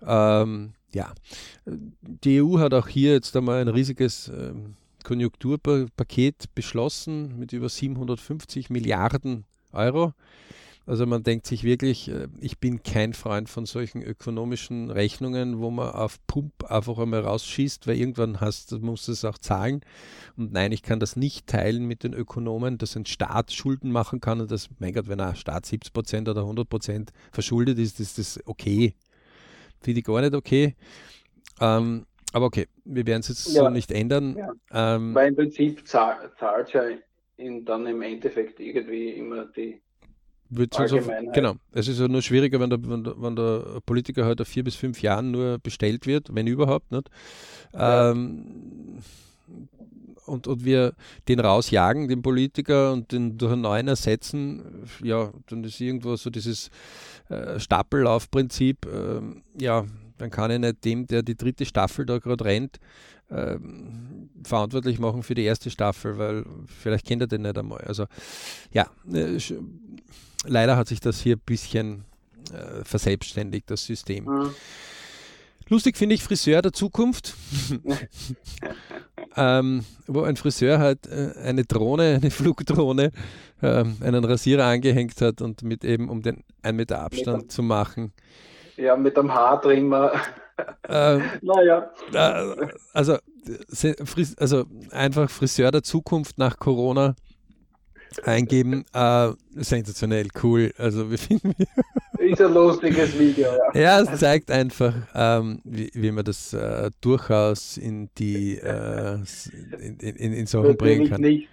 Ähm, 0.06 0.74
ja, 0.94 1.16
die 1.66 2.44
EU 2.44 2.60
hat 2.60 2.76
auch 2.76 2.88
hier 2.88 3.14
jetzt 3.14 3.36
einmal 3.36 3.60
ein 3.60 3.70
riesiges 3.70 4.28
ähm, 4.28 4.76
Konjunkturpaket 5.04 6.54
beschlossen 6.54 7.40
mit 7.40 7.54
über 7.54 7.70
750 7.70 8.70
Milliarden 8.70 9.46
Euro. 9.72 10.14
Also 10.88 11.08
man 11.08 11.24
denkt 11.24 11.48
sich 11.48 11.63
wirklich, 11.63 12.10
äh, 12.10 12.28
ich 12.39 12.60
bin 12.60 12.84
kein 12.84 13.13
Freund 13.13 13.50
von 13.50 13.65
solchen 13.65 14.04
ökonomischen 14.04 14.91
Rechnungen, 14.91 15.60
wo 15.60 15.71
man 15.71 15.89
auf 15.89 16.19
Pump 16.28 16.69
einfach 16.69 17.00
einmal 17.00 17.21
rausschießt, 17.21 17.88
weil 17.88 17.98
irgendwann 17.98 18.39
hast, 18.39 18.71
musst 18.82 19.08
du 19.08 19.12
es 19.12 19.26
auch 19.26 19.38
zahlen. 19.38 19.82
Und 20.38 20.54
nein, 20.54 20.71
ich 20.71 20.84
kann 20.84 21.00
das 21.00 21.15
nicht 21.15 21.48
teilen 21.48 21.86
mit 21.86 22.04
den 22.04 22.13
Ökonomen, 22.13 22.78
dass 22.78 22.95
ein 22.95 23.06
Staat 23.06 23.52
Schulden 23.52 23.91
machen 23.91 24.19
kann 24.19 24.41
und 24.41 24.52
das, 24.52 24.69
mein 24.80 24.93
Gott, 24.93 25.08
wenn 25.08 25.19
ein 25.19 25.36
Staat 25.36 25.65
70 25.65 25.91
Prozent 25.91 26.30
oder 26.30 26.41
100 26.41 26.69
Prozent 26.69 27.12
verschuldet 27.32 27.80
ist, 27.80 28.00
ist 28.00 28.19
das 28.19 28.39
okay. 28.45 28.93
Finde 29.82 30.00
ich 30.00 30.06
gar 30.06 30.21
nicht 30.21 30.36
okay. 30.36 30.76
Ähm, 31.60 32.06
aber 32.32 32.45
okay, 32.48 32.67
wir 32.84 33.08
werden 33.08 33.21
es 33.21 33.30
jetzt 33.30 33.56
ja. 33.56 33.63
so 33.63 33.69
nicht 33.69 33.91
ändern. 33.91 34.36
Ja. 34.38 34.95
Ähm, 34.95 35.15
Weil 35.15 35.30
im 35.30 35.36
Prinzip 35.36 35.88
zahlt, 35.88 36.38
zahlt 36.38 36.74
ja 36.74 36.84
in, 37.38 37.65
dann 37.65 37.88
im 37.88 38.02
Endeffekt 38.02 38.60
irgendwie 38.60 39.12
immer 39.12 39.45
die 39.45 39.82
Allgemeinheit. 40.71 41.34
genau. 41.34 41.55
Es 41.71 41.88
ist 41.88 41.99
ja 41.99 42.08
nur 42.08 42.21
schwieriger, 42.21 42.60
wenn 42.60 42.69
der, 42.69 42.79
wenn, 42.88 43.03
der, 43.03 43.21
wenn 43.21 43.36
der 43.36 43.81
Politiker 43.86 44.25
halt 44.25 44.41
auf 44.41 44.47
vier 44.47 44.63
bis 44.63 44.75
fünf 44.75 45.01
Jahren 45.01 45.31
nur 45.31 45.58
bestellt 45.60 46.05
wird, 46.05 46.34
wenn 46.34 46.47
überhaupt. 46.47 46.91
Nicht? 46.91 47.10
Ja. 47.73 48.12
Ähm, 48.12 49.01
und, 50.25 50.47
und 50.47 50.65
wir 50.65 50.93
den 51.27 51.39
rausjagen, 51.39 52.08
den 52.08 52.21
Politiker, 52.21 52.93
und 52.93 53.12
den 53.12 53.38
durch 53.38 53.53
einen 53.53 53.62
neuen 53.62 53.88
ersetzen, 53.88 54.88
ja, 55.03 55.31
dann 55.47 55.63
ist 55.63 55.79
irgendwo 55.79 56.15
so 56.15 56.29
dieses 56.29 56.69
äh, 57.29 57.60
Stapellaufprinzip, 57.60 58.86
äh, 58.86 59.21
ja, 59.62 59.86
dann 60.17 60.31
kann 60.31 60.51
ich 60.51 60.60
nicht 60.60 60.86
dem, 60.86 61.08
der 61.08 61.21
die 61.21 61.36
dritte 61.36 61.65
Staffel 61.65 62.05
da 62.05 62.17
gerade 62.17 62.45
rennt, 62.45 62.79
äh, 63.29 63.58
verantwortlich 64.43 64.99
machen 64.99 65.23
für 65.23 65.36
die 65.36 65.43
erste 65.43 65.69
Staffel, 65.69 66.17
weil 66.17 66.45
vielleicht 66.67 67.05
kennt 67.05 67.21
er 67.21 67.27
den 67.27 67.41
nicht 67.43 67.58
einmal. 67.58 67.81
Also 67.81 68.05
ja, 68.71 68.88
äh, 69.12 69.39
leider 70.45 70.77
hat 70.77 70.88
sich 70.88 70.99
das 70.99 71.19
hier 71.19 71.36
ein 71.36 71.41
bisschen 71.45 72.05
äh, 72.53 72.84
verselbstständigt, 72.84 73.69
das 73.69 73.86
System. 73.86 74.25
Mhm. 74.25 74.49
Lustig 75.67 75.97
finde 75.97 76.13
ich 76.13 76.23
Friseur 76.23 76.62
der 76.62 76.73
Zukunft, 76.73 77.34
ähm, 79.36 79.84
wo 80.05 80.21
ein 80.21 80.36
Friseur 80.36 80.77
halt 80.77 81.08
äh, 81.08 81.34
eine 81.43 81.63
Drohne, 81.63 82.19
eine 82.21 82.29
Flugdrohne, 82.29 83.12
äh, 83.62 83.84
einen 84.01 84.23
Rasierer 84.23 84.65
angehängt 84.65 85.19
hat 85.21 85.41
und 85.41 85.63
mit 85.63 85.84
eben, 85.84 86.10
um 86.10 86.21
den 86.21 86.43
1 86.62 86.77
Meter 86.77 86.99
Abstand 86.99 87.51
zu 87.51 87.63
machen, 87.63 88.13
ja, 88.77 88.95
mit 88.95 89.15
dem 89.17 89.34
Haartrimmer. 89.34 90.12
Ähm, 90.88 91.23
naja. 91.41 91.91
Äh, 92.13 92.67
also, 92.93 93.17
also 94.38 94.65
einfach 94.91 95.29
Friseur 95.29 95.71
der 95.71 95.84
Zukunft 95.84 96.38
nach 96.38 96.58
Corona 96.58 97.15
eingeben. 98.23 98.86
Äh, 98.93 99.32
sensationell, 99.56 100.28
cool. 100.43 100.73
Also 100.78 101.10
wir 101.10 101.17
finden. 101.17 101.54
Ist 102.17 102.41
ein 102.41 102.54
lustiges 102.54 103.17
Video, 103.17 103.47
ja. 103.73 103.80
Ja, 103.80 104.01
es 104.01 104.19
zeigt 104.19 104.49
einfach, 104.49 104.93
ähm, 105.13 105.60
wie, 105.63 105.91
wie 105.93 106.12
man 106.12 106.25
das 106.25 106.54
äh, 106.54 106.89
durchaus 107.01 107.78
in 107.78 108.10
die 108.17 108.58
äh, 108.58 109.19
in, 109.79 110.00
in, 110.00 110.33
in 110.33 110.46
Sachen 110.46 110.69
natürlich 110.69 110.77
bringen 110.77 111.10
kann. 111.10 111.21
Nicht, 111.21 111.50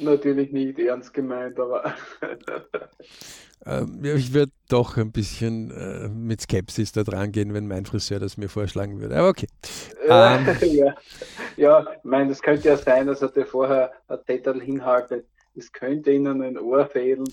natürlich 0.00 0.52
nicht 0.52 0.78
ernst 0.78 1.14
gemeint, 1.14 1.58
aber 1.60 1.94
Ähm, 3.66 4.04
ich 4.04 4.32
würde 4.32 4.52
doch 4.68 4.96
ein 4.96 5.10
bisschen 5.10 5.70
äh, 5.72 6.08
mit 6.08 6.40
Skepsis 6.40 6.92
da 6.92 7.02
dran 7.02 7.32
gehen, 7.32 7.52
wenn 7.52 7.66
mein 7.66 7.84
Friseur 7.84 8.20
das 8.20 8.36
mir 8.36 8.48
vorschlagen 8.48 9.00
würde. 9.00 9.16
Aber 9.16 9.28
okay. 9.28 9.48
Ähm, 10.08 10.46
ja, 10.62 10.94
ja, 11.56 11.80
ich 11.80 12.04
meine, 12.04 12.28
das 12.28 12.42
könnte 12.42 12.68
ja 12.68 12.76
sein, 12.76 13.08
dass 13.08 13.22
er 13.22 13.28
dir 13.28 13.44
vorher 13.44 13.92
ein 14.08 14.18
Zettel 14.24 14.60
hinhaltet. 14.60 15.26
Es 15.56 15.72
könnte 15.72 16.12
ihnen 16.12 16.42
ein 16.42 16.58
Ohr 16.58 16.86
fehlen. 16.86 17.24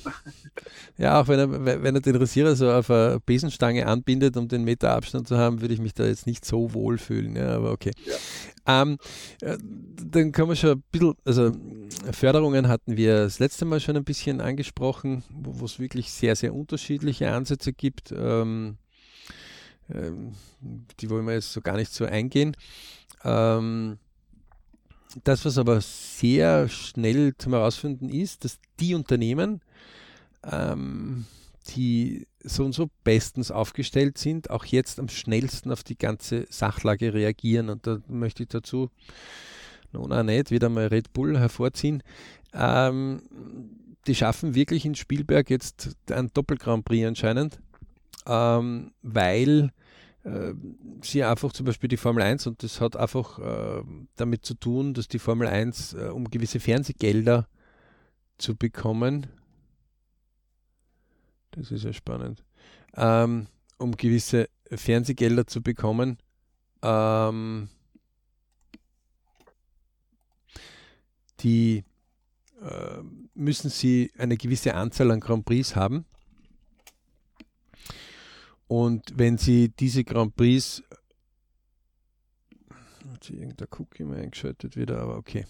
Ja, 0.98 1.20
auch 1.20 1.28
wenn 1.28 1.40
er, 1.40 1.84
wenn 1.84 1.96
er 1.96 2.02
den 2.02 2.16
Rasierer 2.16 2.56
so 2.56 2.72
auf 2.72 2.90
eine 2.90 3.20
Besenstange 3.26 3.86
anbindet, 3.88 4.38
um 4.38 4.48
den 4.48 4.64
Meter 4.64 4.92
Abstand 4.92 5.28
zu 5.28 5.38
haben, 5.38 5.62
würde 5.62 5.74
ich 5.74 5.80
mich 5.80 5.94
da 5.94 6.06
jetzt 6.06 6.28
nicht 6.28 6.46
so 6.46 6.74
wohl 6.74 6.98
fühlen. 6.98 7.36
Ja, 7.36 7.56
aber 7.56 7.72
okay. 7.72 7.92
Ja. 8.06 8.82
Ähm, 8.82 8.98
äh, 9.42 9.58
dann 9.60 10.32
können 10.32 10.50
wir 10.50 10.56
schon 10.56 10.72
ein 10.72 10.84
bisschen, 10.92 11.16
also 11.26 11.52
Förderungen 12.12 12.68
hatten 12.68 12.96
wir 12.96 13.24
das 13.24 13.40
letzte 13.40 13.66
Mal 13.66 13.80
schon 13.80 13.98
ein 13.98 14.06
bisschen 14.06 14.40
angesprochen, 14.40 15.24
wo 15.30 15.66
es 15.66 15.80
wirklich 15.80 16.12
sehr, 16.12 16.36
sehr 16.36 16.54
unterschiedliche 16.54 17.32
Ansätze 17.32 17.74
gibt. 17.74 18.14
Ähm, 18.16 18.78
ähm, 19.94 20.34
die 21.00 21.10
wollen 21.10 21.26
wir 21.26 21.34
jetzt 21.34 21.52
so 21.52 21.62
gar 21.62 21.76
nicht 21.76 21.94
so 21.94 22.06
eingehen. 22.06 22.56
Ähm, 23.24 23.98
das, 25.24 25.46
was 25.46 25.58
aber 25.58 25.82
sehr 25.82 26.68
schnell 26.70 27.36
zum 27.38 27.54
Herausfinden 27.54 28.10
ist, 28.10 28.44
dass 28.44 28.60
die 28.80 28.96
Unternehmen, 28.96 29.62
ähm, 30.44 31.26
die 31.70 32.28
so 32.44 32.66
und 32.66 32.74
so 32.74 32.90
bestens 33.04 33.52
aufgestellt 33.52 34.18
sind, 34.18 34.50
auch 34.50 34.66
jetzt 34.66 35.00
am 35.00 35.08
schnellsten 35.08 35.72
auf 35.72 35.84
die 35.84 35.98
ganze 35.98 36.46
Sachlage 36.50 37.14
reagieren. 37.14 37.70
Und 37.70 37.88
da 37.88 38.00
möchte 38.08 38.44
ich 38.44 38.50
dazu 38.50 38.90
noch 39.92 40.24
nicht 40.24 40.52
wieder 40.52 40.70
mal 40.70 40.88
Red 40.88 41.14
Bull 41.14 41.38
hervorziehen. 41.38 42.04
Ähm, 42.54 43.22
die 44.08 44.16
schaffen 44.16 44.56
wirklich 44.56 44.86
in 44.86 44.96
Spielberg 44.96 45.50
jetzt 45.50 45.96
ein 46.10 46.30
Doppel-Grand 46.34 46.84
Prix 46.84 47.08
anscheinend, 47.08 47.60
ähm, 48.26 48.92
weil 49.02 49.72
äh, 50.24 50.54
sie 51.02 51.24
einfach 51.24 51.52
zum 51.52 51.66
Beispiel 51.66 51.90
die 51.90 51.98
Formel 51.98 52.24
1 52.24 52.48
und 52.48 52.64
das 52.64 52.80
hat 52.80 52.96
einfach 52.96 53.40
äh, 53.40 53.84
damit 54.16 54.46
zu 54.46 54.54
tun, 54.54 54.94
dass 54.94 55.08
die 55.08 55.20
Formel 55.20 55.48
1, 55.48 55.94
äh, 55.94 56.08
um 56.08 56.30
gewisse 56.30 56.60
Fernsehgelder 56.60 57.48
zu 58.38 58.56
bekommen, 58.56 59.28
das 61.52 61.72
ist 61.72 61.84
ja 61.84 61.94
spannend, 61.94 62.44
ähm, 62.96 63.48
um 63.78 63.96
gewisse 63.96 64.50
Fernsehgelder 64.72 65.46
zu 65.46 65.62
bekommen, 65.62 66.18
ähm, 66.82 67.70
die 71.42 71.84
äh, 72.62 73.02
müssen 73.34 73.70
sie 73.70 74.12
eine 74.18 74.38
gewisse 74.38 74.74
Anzahl 74.74 75.12
an 75.12 75.20
Grand 75.20 75.46
Prix 75.46 75.76
haben 75.76 76.06
und 78.74 79.04
wenn 79.20 79.38
Sie 79.38 79.70
diese 79.70 80.04
Grand 80.04 80.36
Prix, 80.36 80.82
hat 83.12 83.24
sich 83.24 83.36
irgendein 83.36 83.68
Cookie 83.78 84.04
mal 84.04 84.18
eingeschaltet 84.18 84.76
wieder, 84.76 85.00
aber 85.00 85.18
okay, 85.18 85.46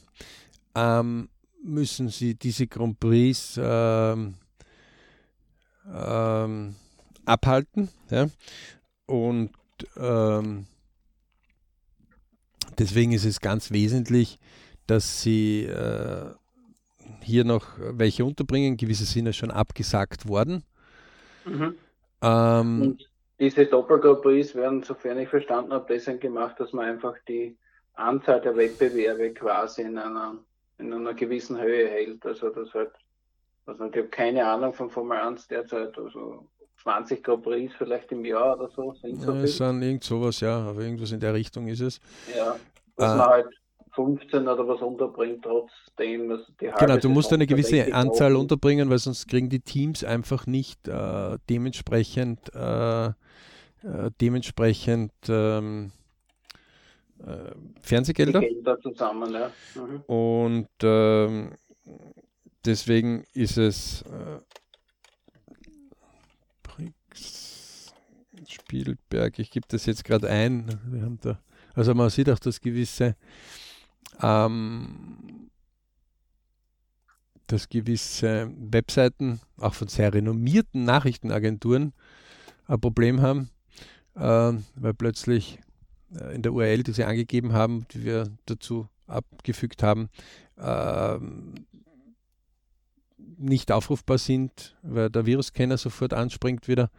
ähm, 0.75 1.29
müssen 1.63 2.09
Sie 2.09 2.35
diese 2.35 2.67
Grand 2.67 2.99
Prix 2.99 3.57
ähm, 3.63 4.33
ähm, 5.89 6.75
abhalten. 7.23 7.87
Ja? 8.09 8.27
Und 9.05 9.51
ähm, 9.95 10.67
deswegen 12.77 13.13
ist 13.13 13.23
es 13.23 13.39
ganz 13.39 13.71
wesentlich, 13.71 14.37
dass 14.85 15.21
Sie 15.21 15.63
äh, 15.63 16.29
hier 17.21 17.45
noch 17.45 17.67
welche 17.77 18.25
unterbringen. 18.25 18.75
Gewisse 18.75 19.05
sind 19.05 19.27
ja 19.27 19.31
schon 19.31 19.49
abgesagt 19.49 20.27
worden. 20.27 20.63
Mhm. 21.45 21.75
Ähm, 22.21 22.97
diese 23.43 23.65
Doppelgruppis 23.65 24.55
werden, 24.55 24.83
sofern 24.83 25.19
ich 25.19 25.27
verstanden 25.27 25.73
habe, 25.73 25.85
deswegen 25.89 26.21
gemacht, 26.21 26.57
dass 26.59 26.71
man 26.71 26.85
einfach 26.85 27.15
die 27.27 27.57
Anzahl 27.95 28.39
der 28.39 28.55
Wettbewerbe 28.55 29.33
quasi 29.33 29.81
in 29.81 29.97
einer, 29.97 30.37
in 30.77 30.93
einer 30.93 31.13
gewissen 31.13 31.59
Höhe 31.59 31.89
hält. 31.89 32.25
Also 32.25 32.49
das 32.51 32.73
halt, 32.73 32.91
also 33.65 33.83
ich 33.83 33.97
habe 33.97 34.07
keine 34.07 34.45
Ahnung 34.47 34.73
von 34.73 34.89
Formel 34.89 35.17
1 35.17 35.49
derzeit, 35.49 35.97
also 35.97 36.47
20 36.83 37.21
Grand 37.21 37.43
Prix 37.43 37.73
vielleicht 37.77 38.13
im 38.13 38.23
Jahr 38.23 38.57
oder 38.57 38.69
so. 38.69 38.93
Sind 38.93 39.21
so 39.21 39.33
ja, 39.33 39.41
es 39.41 39.57
sind 39.57 39.81
irgend 39.81 40.05
sowas, 40.05 40.39
ja, 40.39 40.59
aber 40.59 40.79
irgendwas 40.79 41.11
in 41.11 41.19
der 41.19 41.33
Richtung 41.33 41.67
ist 41.67 41.81
es. 41.81 41.99
Ja, 42.33 42.55
dass 42.95 43.13
äh, 43.13 43.17
man 43.17 43.27
halt 43.27 43.47
15 43.95 44.47
oder 44.47 44.67
was 44.67 44.81
unterbringt, 44.81 45.43
trotzdem. 45.43 46.31
Also 46.31 46.45
die 46.59 46.69
genau, 46.77 46.97
du 46.97 47.09
musst 47.09 47.31
eine 47.31 47.47
gewisse 47.47 47.93
Anzahl 47.93 48.35
unterbringen, 48.35 48.89
weil 48.89 48.97
sonst 48.97 49.27
kriegen 49.27 49.49
die 49.49 49.59
Teams 49.59 50.03
einfach 50.03 50.47
nicht 50.47 50.87
äh, 50.87 51.37
dementsprechend, 51.49 52.53
äh, 52.55 53.07
äh, 53.07 53.13
dementsprechend 54.19 55.11
ähm, 55.29 55.91
äh, 57.19 57.51
Fernsehgelder. 57.81 58.39
Gelder 58.39 58.79
zusammen, 58.81 59.33
ja. 59.33 59.51
Mhm. 59.75 60.01
Und 60.07 60.69
ähm, 60.81 61.55
deswegen 62.65 63.25
ist 63.33 63.57
es 63.57 64.01
äh, 64.03 64.39
Spielberg, 68.47 69.39
ich 69.39 69.51
gebe 69.51 69.65
das 69.69 69.85
jetzt 69.85 70.03
gerade 70.03 70.29
ein. 70.29 70.79
Wir 70.87 71.03
haben 71.03 71.19
da, 71.21 71.39
also 71.75 71.93
man 71.93 72.09
sieht 72.09 72.29
auch, 72.29 72.39
dass 72.39 72.59
gewisse 72.59 73.15
ähm, 74.21 75.49
dass 77.47 77.69
gewisse 77.69 78.51
Webseiten, 78.57 79.39
auch 79.57 79.73
von 79.73 79.87
sehr 79.87 80.13
renommierten 80.13 80.83
Nachrichtenagenturen, 80.85 81.93
ein 82.67 82.79
Problem 82.79 83.21
haben, 83.21 83.49
äh, 84.15 84.53
weil 84.75 84.93
plötzlich 84.97 85.59
äh, 86.15 86.35
in 86.35 86.41
der 86.41 86.53
URL, 86.53 86.83
die 86.83 86.93
sie 86.93 87.03
angegeben 87.03 87.53
haben, 87.53 87.85
die 87.91 88.03
wir 88.05 88.29
dazu 88.45 88.87
abgefügt 89.07 89.83
haben, 89.83 90.09
äh, 90.57 91.19
nicht 93.37 93.71
aufrufbar 93.71 94.17
sind, 94.17 94.75
weil 94.81 95.09
der 95.09 95.25
Viruskenner 95.25 95.77
sofort 95.77 96.13
anspringt 96.13 96.67
wieder. 96.67 96.89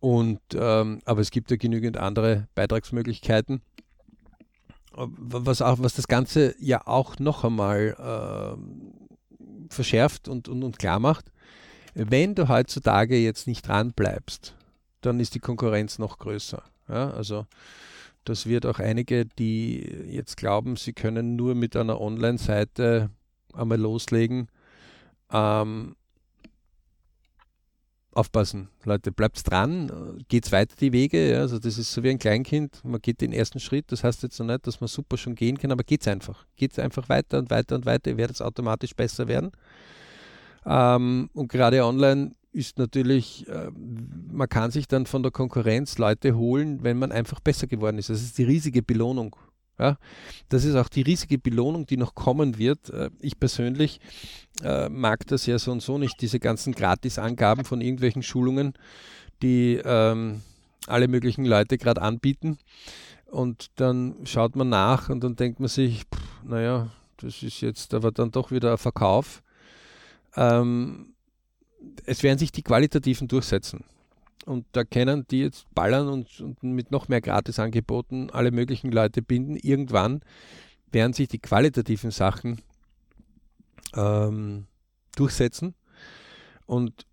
Und, 0.00 0.40
ähm, 0.54 1.00
aber 1.04 1.20
es 1.20 1.30
gibt 1.30 1.50
ja 1.50 1.56
genügend 1.56 1.96
andere 1.96 2.48
Beitragsmöglichkeiten 2.54 3.62
was, 4.96 5.62
auch, 5.62 5.78
was 5.80 5.94
das 5.94 6.08
Ganze 6.08 6.54
ja 6.58 6.86
auch 6.86 7.18
noch 7.18 7.44
einmal 7.44 8.56
äh, 8.58 9.72
verschärft 9.72 10.28
und, 10.28 10.48
und, 10.48 10.62
und 10.62 10.78
klar 10.78 10.98
macht, 10.98 11.30
wenn 11.94 12.34
du 12.34 12.48
heutzutage 12.48 13.16
jetzt 13.16 13.46
nicht 13.46 13.66
dran 13.66 13.92
bleibst, 13.92 14.54
dann 15.00 15.20
ist 15.20 15.34
die 15.34 15.40
Konkurrenz 15.40 15.98
noch 15.98 16.18
größer. 16.18 16.62
Ja? 16.88 17.10
Also 17.10 17.46
das 18.24 18.46
wird 18.46 18.66
auch 18.66 18.78
einige, 18.78 19.24
die 19.24 19.80
jetzt 20.08 20.36
glauben, 20.36 20.76
sie 20.76 20.92
können 20.92 21.36
nur 21.36 21.54
mit 21.54 21.76
einer 21.76 22.00
Online-Seite 22.00 23.10
einmal 23.54 23.78
loslegen, 23.78 24.48
ähm, 25.32 25.96
aufpassen, 28.16 28.68
Leute, 28.84 29.12
bleibt 29.12 29.48
dran, 29.48 30.24
geht's 30.28 30.50
weiter 30.52 30.74
die 30.80 30.92
Wege. 30.92 31.30
Ja, 31.30 31.40
also 31.40 31.58
das 31.58 31.78
ist 31.78 31.92
so 31.92 32.02
wie 32.02 32.10
ein 32.10 32.18
Kleinkind, 32.18 32.80
man 32.84 33.00
geht 33.00 33.20
den 33.20 33.32
ersten 33.32 33.60
Schritt, 33.60 33.92
das 33.92 34.02
heißt 34.02 34.22
jetzt 34.22 34.38
noch 34.38 34.46
nicht, 34.46 34.66
dass 34.66 34.80
man 34.80 34.88
super 34.88 35.16
schon 35.16 35.34
gehen 35.34 35.58
kann, 35.58 35.70
aber 35.72 35.84
geht's 35.84 36.08
einfach. 36.08 36.46
Geht's 36.56 36.78
einfach 36.78 37.08
weiter 37.08 37.38
und 37.38 37.50
weiter 37.50 37.76
und 37.76 37.86
weiter, 37.86 38.10
ihr 38.10 38.16
werdet 38.16 38.36
es 38.36 38.42
automatisch 38.42 38.94
besser 38.94 39.28
werden. 39.28 39.52
Ähm, 40.64 41.30
und 41.34 41.48
gerade 41.48 41.84
online 41.84 42.32
ist 42.52 42.78
natürlich, 42.78 43.46
äh, 43.48 43.70
man 44.32 44.48
kann 44.48 44.70
sich 44.70 44.88
dann 44.88 45.04
von 45.04 45.22
der 45.22 45.30
Konkurrenz 45.30 45.98
Leute 45.98 46.36
holen, 46.36 46.82
wenn 46.82 46.98
man 46.98 47.12
einfach 47.12 47.38
besser 47.40 47.66
geworden 47.66 47.98
ist. 47.98 48.08
Das 48.08 48.22
ist 48.22 48.38
die 48.38 48.44
riesige 48.44 48.82
Belohnung. 48.82 49.36
Ja, 49.78 49.98
das 50.48 50.64
ist 50.64 50.74
auch 50.74 50.88
die 50.88 51.02
riesige 51.02 51.38
Belohnung, 51.38 51.84
die 51.84 51.98
noch 51.98 52.14
kommen 52.14 52.56
wird. 52.56 52.88
Äh, 52.90 53.10
ich 53.20 53.38
persönlich 53.38 54.00
äh, 54.62 54.88
mag 54.88 55.26
das 55.26 55.44
ja 55.44 55.58
so 55.58 55.70
und 55.70 55.82
so 55.82 55.98
nicht, 55.98 56.20
diese 56.22 56.40
ganzen 56.40 56.72
Gratisangaben 56.72 57.64
von 57.64 57.82
irgendwelchen 57.82 58.22
Schulungen, 58.22 58.72
die 59.42 59.80
ähm, 59.84 60.40
alle 60.86 61.08
möglichen 61.08 61.44
Leute 61.44 61.76
gerade 61.76 62.00
anbieten. 62.00 62.58
Und 63.26 63.66
dann 63.76 64.14
schaut 64.24 64.56
man 64.56 64.70
nach 64.70 65.10
und 65.10 65.22
dann 65.22 65.36
denkt 65.36 65.60
man 65.60 65.68
sich, 65.68 66.04
pff, 66.04 66.42
naja, 66.44 66.90
das 67.18 67.42
ist 67.42 67.60
jetzt 67.60 67.92
aber 67.92 68.12
dann 68.12 68.30
doch 68.30 68.50
wieder 68.50 68.72
ein 68.72 68.78
Verkauf. 68.78 69.42
Ähm, 70.36 71.14
es 72.04 72.22
werden 72.22 72.38
sich 72.38 72.52
die 72.52 72.62
qualitativen 72.62 73.28
durchsetzen. 73.28 73.84
Und 74.46 74.64
da 74.72 74.84
können 74.84 75.26
die 75.28 75.40
jetzt 75.40 75.66
ballern 75.74 76.08
und, 76.08 76.40
und 76.40 76.62
mit 76.62 76.92
noch 76.92 77.08
mehr 77.08 77.20
Gratisangeboten 77.20 78.30
alle 78.30 78.52
möglichen 78.52 78.92
Leute 78.92 79.20
binden. 79.20 79.56
Irgendwann 79.56 80.20
werden 80.92 81.12
sich 81.12 81.26
die 81.28 81.40
qualitativen 81.40 82.12
Sachen 82.12 82.62
ähm, 83.96 84.66
durchsetzen. 85.16 85.74
Und 86.64 87.06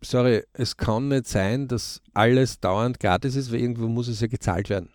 sorry, 0.00 0.44
es 0.52 0.76
kann 0.76 1.08
nicht 1.08 1.26
sein, 1.26 1.66
dass 1.66 2.02
alles 2.14 2.60
dauernd 2.60 3.00
gratis 3.00 3.34
ist, 3.34 3.52
weil 3.52 3.60
irgendwo 3.60 3.88
muss 3.88 4.06
es 4.06 4.20
ja 4.20 4.28
gezahlt 4.28 4.70
werden. 4.70 4.90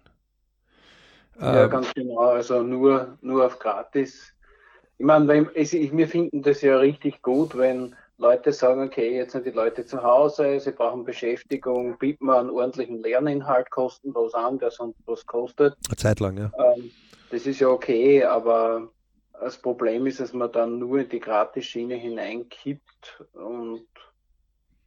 Ja, 1.39 1.65
ähm, 1.65 1.69
ganz 1.69 1.93
genau. 1.93 2.19
Also 2.19 2.63
nur, 2.63 3.17
nur 3.21 3.45
auf 3.45 3.59
gratis. 3.59 4.33
Ich 4.97 5.05
meine, 5.05 5.49
ich, 5.55 5.73
wir 5.73 6.07
finden 6.07 6.41
das 6.41 6.61
ja 6.61 6.77
richtig 6.77 7.21
gut, 7.21 7.57
wenn 7.57 7.95
Leute 8.21 8.53
sagen, 8.53 8.83
okay, 8.83 9.15
jetzt 9.15 9.31
sind 9.31 9.45
die 9.45 9.51
Leute 9.51 9.85
zu 9.85 10.01
Hause, 10.01 10.59
sie 10.59 10.71
brauchen 10.71 11.03
Beschäftigung, 11.03 11.97
bieten 11.97 12.25
wir 12.25 12.39
einen 12.39 12.51
ordentlichen 12.51 13.01
Lerninhalt 13.01 13.69
kostenlos 13.71 14.33
an, 14.33 14.59
der 14.59 14.71
sonst 14.71 14.99
was 15.05 15.25
kostet. 15.25 15.75
Eine 15.87 15.97
Zeit 15.97 16.19
lang, 16.19 16.37
ja. 16.37 16.51
Ähm, 16.57 16.91
das 17.31 17.47
ist 17.47 17.59
ja 17.59 17.67
okay, 17.67 18.23
aber 18.23 18.89
das 19.39 19.57
Problem 19.57 20.05
ist, 20.05 20.19
dass 20.19 20.33
man 20.33 20.51
dann 20.51 20.77
nur 20.77 20.99
in 20.99 21.09
die 21.09 21.19
Gratisschiene 21.19 21.95
hineinkippt 21.95 23.25
und 23.33 23.87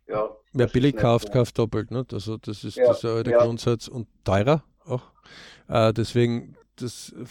ja. 0.07 0.31
Wer 0.53 0.67
billig 0.67 0.97
kauft, 0.97 1.33
kauft 1.33 1.59
doppelt. 1.59 1.91
Ne? 1.91 2.07
Also 2.13 2.37
das 2.37 2.63
ist 2.63 2.77
ja, 2.77 2.87
das 2.87 3.01
der 3.01 3.25
ja. 3.27 3.39
Grundsatz 3.39 3.89
und 3.89 4.07
teurer 4.23 4.63
auch. 4.87 5.03
Äh, 5.69 5.93
deswegen 5.93 6.57
das 6.77 7.13
äh, 7.13 7.25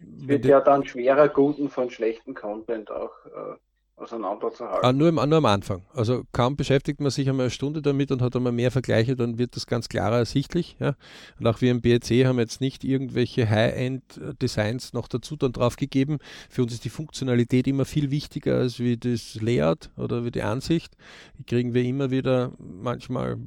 wird 0.00 0.44
ja 0.44 0.60
dann 0.60 0.86
schwerer, 0.86 1.28
guten 1.28 1.68
von 1.68 1.90
schlechten 1.90 2.34
Content 2.34 2.90
auch 2.90 3.12
äh, 3.26 3.56
auseinanderzuhalten. 3.96 4.84
Ah, 4.84 4.92
nur, 4.92 5.08
im, 5.08 5.14
nur 5.14 5.38
am 5.38 5.46
Anfang. 5.46 5.82
Also 5.94 6.24
kaum 6.32 6.56
beschäftigt 6.56 7.00
man 7.00 7.10
sich 7.10 7.28
einmal 7.28 7.44
eine 7.44 7.50
Stunde 7.50 7.82
damit 7.82 8.12
und 8.12 8.22
hat 8.22 8.36
einmal 8.36 8.52
mehr 8.52 8.70
Vergleiche, 8.70 9.16
dann 9.16 9.38
wird 9.38 9.56
das 9.56 9.66
ganz 9.66 9.88
klarer 9.88 10.18
ersichtlich. 10.18 10.76
Ja? 10.78 10.94
Und 11.38 11.46
auch 11.46 11.60
wir 11.60 11.70
im 11.70 11.80
BRC 11.80 12.26
haben 12.26 12.38
jetzt 12.38 12.60
nicht 12.60 12.84
irgendwelche 12.84 13.48
High-End-Designs 13.48 14.92
noch 14.92 15.08
dazu 15.08 15.36
dann 15.36 15.52
drauf 15.52 15.76
gegeben. 15.76 16.18
Für 16.50 16.62
uns 16.62 16.74
ist 16.74 16.84
die 16.84 16.90
Funktionalität 16.90 17.66
immer 17.66 17.84
viel 17.84 18.10
wichtiger 18.10 18.58
als 18.58 18.78
wie 18.78 18.96
das 18.96 19.36
Layout 19.40 19.90
oder 19.96 20.24
wie 20.24 20.30
die 20.30 20.42
Ansicht. 20.42 20.96
Die 21.38 21.44
kriegen 21.44 21.72
wir 21.72 21.82
immer 21.82 22.10
wieder 22.10 22.52
manchmal 22.58 23.38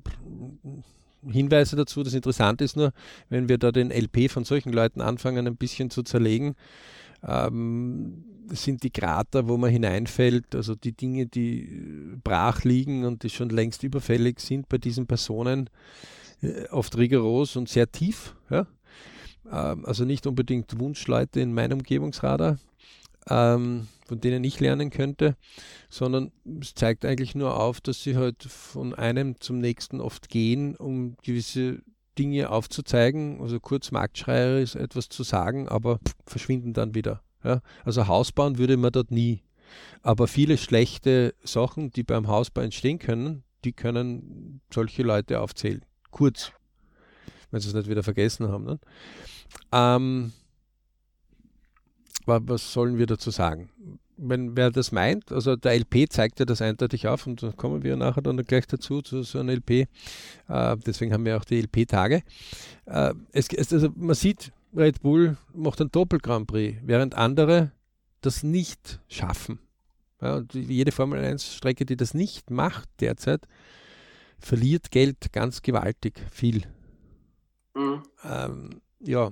Hinweise 1.28 1.76
dazu. 1.76 2.02
Das 2.02 2.14
Interessante 2.14 2.64
ist 2.64 2.76
nur, 2.76 2.91
wenn 3.30 3.50
wir 3.50 3.58
da 3.58 3.72
den 3.72 3.91
LP 3.91 4.32
von 4.32 4.45
solchen 4.45 4.74
Leuten 4.74 5.02
anfangen, 5.02 5.45
ein 5.45 5.58
bisschen 5.58 5.89
zu 5.89 6.02
zerlegen, 6.04 6.56
ähm, 7.28 8.24
sind 8.52 8.84
die 8.84 8.89
Krater, 8.89 9.47
wo 9.47 9.58
man 9.58 9.70
hineinfällt, 9.70 10.56
also 10.56 10.76
die 10.76 10.93
Dinge, 10.93 11.28
die 11.28 11.64
äh, 11.64 12.18
brach 12.24 12.64
liegen 12.64 13.06
und 13.06 13.24
die 13.24 13.30
schon 13.30 13.50
längst 13.50 13.84
überfällig 13.84 14.39
sind 14.39 14.70
bei 14.70 14.78
diesen 14.78 15.08
Personen, 15.08 15.70
äh, 16.41 16.68
oft 16.70 16.97
rigoros 16.97 17.56
und 17.56 17.70
sehr 17.70 17.91
tief. 17.91 18.36
Ja? 18.50 18.68
Ähm, 19.52 19.86
also 19.86 20.06
nicht 20.06 20.28
unbedingt 20.28 20.80
Wunschleute 20.80 21.39
in 21.41 21.54
meinem 21.54 21.80
Umgebungsradar, 21.80 22.58
ähm, 23.30 23.88
von 24.06 24.20
denen 24.22 24.43
ich 24.43 24.60
lernen 24.60 24.89
könnte, 24.89 25.36
sondern 25.89 26.32
es 26.62 26.74
zeigt 26.74 27.06
eigentlich 27.06 27.36
nur 27.36 27.60
auf, 27.60 27.82
dass 27.82 28.04
sie 28.04 28.18
halt 28.18 28.43
von 28.43 28.95
einem 28.95 29.39
zum 29.39 29.60
nächsten 29.60 30.02
oft 30.02 30.30
gehen, 30.30 30.76
um 30.76 31.16
gewisse 31.24 31.82
Dinge 32.18 32.50
aufzuzeigen, 32.50 33.39
also 33.41 33.60
kurz 33.60 33.91
marktschreierisch 33.91 34.76
etwas 34.76 35.10
zu 35.10 35.24
sagen, 35.24 35.70
aber 35.70 36.00
verschwinden 36.26 36.74
dann 36.74 36.93
wieder. 36.93 37.22
Ja? 37.44 37.62
Also 37.86 38.08
Haus 38.08 38.32
bauen 38.32 38.58
würde 38.58 38.78
man 38.78 38.92
dort 38.92 39.12
nie. 39.12 39.44
Aber 40.02 40.28
viele 40.28 40.58
schlechte 40.58 41.36
Sachen, 41.44 41.92
die 41.92 42.04
beim 42.04 42.28
Hausbau 42.28 42.62
entstehen 42.62 43.00
können, 43.00 43.44
die 43.64 43.74
können 43.74 44.62
solche 44.74 45.04
Leute 45.04 45.40
aufzählen. 45.42 45.84
Kurz, 46.12 46.52
wenn 47.52 47.60
sie 47.60 47.68
es 47.68 47.74
nicht 47.74 47.90
wieder 47.90 48.04
vergessen 48.04 48.48
haben. 48.50 48.66
Ne? 48.66 48.80
Ähm, 49.72 50.32
was 52.26 52.74
sollen 52.74 52.98
wir 52.98 53.08
dazu 53.08 53.32
sagen? 53.32 53.70
Wenn 54.18 54.58
wer 54.58 54.70
das 54.70 54.92
meint, 54.92 55.32
also 55.32 55.56
der 55.56 55.80
LP 55.80 56.12
zeigt 56.12 56.40
ja 56.40 56.46
das 56.46 56.62
eindeutig 56.62 57.08
auf 57.08 57.26
und 57.26 57.42
da 57.42 57.52
kommen 57.54 57.84
wir 57.84 57.96
nachher 57.96 58.22
dann 58.22 58.38
gleich 58.44 58.68
dazu, 58.68 59.02
zu 59.02 59.24
so 59.24 59.40
einem 59.40 59.50
LP. 59.56 59.88
Äh, 60.50 60.78
deswegen 60.86 61.14
haben 61.14 61.26
wir 61.26 61.38
auch 61.38 61.46
die 61.46 61.62
LP-Tage. 61.62 62.24
Äh, 62.86 63.14
also 63.34 63.90
man 63.96 64.16
sieht, 64.16 64.52
Red 64.76 65.02
Bull 65.02 65.38
macht 65.54 65.82
ein 65.82 65.92
Doppel-Grand 65.92 66.48
Prix, 66.48 66.78
während 66.84 67.16
andere 67.16 67.72
das 68.22 68.44
nicht 68.44 69.00
schaffen. 69.08 69.60
Ja, 70.22 70.36
und 70.36 70.54
jede 70.54 70.92
Formel 70.92 71.20
1-Strecke, 71.20 71.86
die 71.86 71.96
das 71.96 72.14
nicht 72.14 72.52
macht 72.52 72.90
derzeit, 73.00 73.48
verliert 74.38 74.92
Geld 74.92 75.32
ganz 75.32 75.62
gewaltig 75.62 76.20
viel. 76.32 76.64
Mhm. 77.74 78.04
Ähm, 78.24 78.82
ja, 79.00 79.32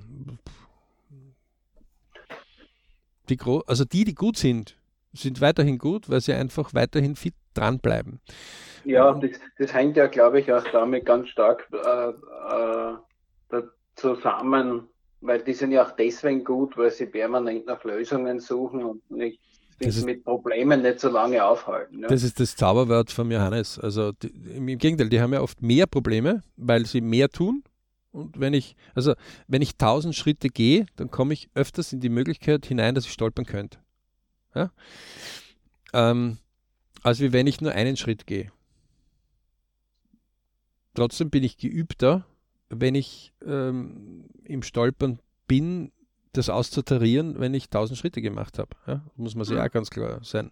die 3.29 3.37
also 3.67 3.83
die, 3.83 4.05
die 4.05 4.15
gut 4.15 4.37
sind, 4.37 4.77
sind 5.11 5.41
weiterhin 5.41 5.77
gut, 5.77 6.09
weil 6.09 6.21
sie 6.21 6.33
einfach 6.33 6.73
weiterhin 6.73 7.15
fit 7.15 7.35
dranbleiben. 7.53 8.21
Ja, 8.85 9.13
das, 9.13 9.31
das 9.57 9.73
hängt 9.73 9.97
ja, 9.97 10.07
glaube 10.07 10.39
ich, 10.39 10.51
auch 10.51 10.63
damit 10.71 11.05
ganz 11.05 11.27
stark 11.29 11.67
äh, 11.73 12.13
äh, 13.57 13.63
zusammen, 13.95 14.87
weil 15.21 15.43
die 15.43 15.53
sind 15.53 15.71
ja 15.71 15.85
auch 15.85 15.91
deswegen 15.91 16.43
gut, 16.43 16.77
weil 16.77 16.91
sie 16.91 17.05
permanent 17.05 17.65
nach 17.65 17.83
Lösungen 17.83 18.39
suchen 18.39 18.83
und 18.83 19.11
nicht 19.11 19.41
sich 19.79 20.03
mit 20.03 20.23
Problemen 20.23 20.81
nicht 20.81 20.99
so 20.99 21.09
lange 21.09 21.43
aufhalten. 21.45 22.01
Ja. 22.01 22.07
Das 22.07 22.23
ist 22.23 22.39
das 22.39 22.55
Zauberwort 22.55 23.11
von 23.11 23.29
Johannes. 23.29 23.77
Also 23.79 24.11
die, 24.11 24.27
im 24.27 24.65
Gegenteil, 24.77 25.09
die 25.09 25.21
haben 25.21 25.33
ja 25.33 25.41
oft 25.41 25.61
mehr 25.61 25.85
Probleme, 25.85 26.41
weil 26.55 26.85
sie 26.85 27.01
mehr 27.01 27.29
tun. 27.29 27.63
Und 28.11 28.39
wenn 28.39 28.53
ich, 28.53 28.75
also 28.95 29.13
wenn 29.47 29.61
ich 29.61 29.77
tausend 29.77 30.15
Schritte 30.15 30.49
gehe, 30.49 30.87
dann 30.95 31.11
komme 31.11 31.33
ich 31.33 31.49
öfters 31.53 31.93
in 31.93 31.99
die 31.99 32.09
Möglichkeit 32.09 32.65
hinein, 32.65 32.95
dass 32.95 33.05
ich 33.05 33.11
stolpern 33.11 33.45
könnte. 33.45 33.77
Ja? 34.55 34.71
Ähm, 35.93 36.37
als 37.03 37.19
wie 37.19 37.31
wenn 37.31 37.45
ich 37.45 37.61
nur 37.61 37.73
einen 37.73 37.97
Schritt 37.97 38.25
gehe. 38.25 38.51
Trotzdem 40.95 41.29
bin 41.29 41.43
ich 41.43 41.57
geübter, 41.57 42.25
wenn 42.69 42.95
ich 42.95 43.33
ähm, 43.45 44.25
im 44.43 44.63
Stolpern 44.63 45.19
bin, 45.47 45.91
das 46.33 46.49
auszutarieren, 46.49 47.39
wenn 47.39 47.53
ich 47.53 47.69
tausend 47.69 47.97
Schritte 47.97 48.21
gemacht 48.21 48.59
habe. 48.59 48.69
Ja? 48.85 49.01
Muss 49.15 49.35
man 49.35 49.45
sich 49.45 49.55
ja 49.55 49.61
mhm. 49.61 49.67
auch 49.67 49.73
ganz 49.73 49.89
klar 49.89 50.19
sein. 50.23 50.51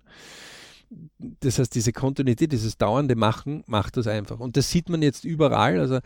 Das 1.40 1.58
heißt, 1.58 1.74
diese 1.74 1.92
Kontinuität, 1.92 2.52
dieses 2.52 2.78
dauernde 2.78 3.16
Machen 3.16 3.64
macht 3.66 3.98
das 3.98 4.08
einfach. 4.08 4.40
Und 4.40 4.56
das 4.56 4.70
sieht 4.70 4.88
man 4.88 5.02
jetzt 5.02 5.26
überall. 5.26 5.80
Also 5.80 6.00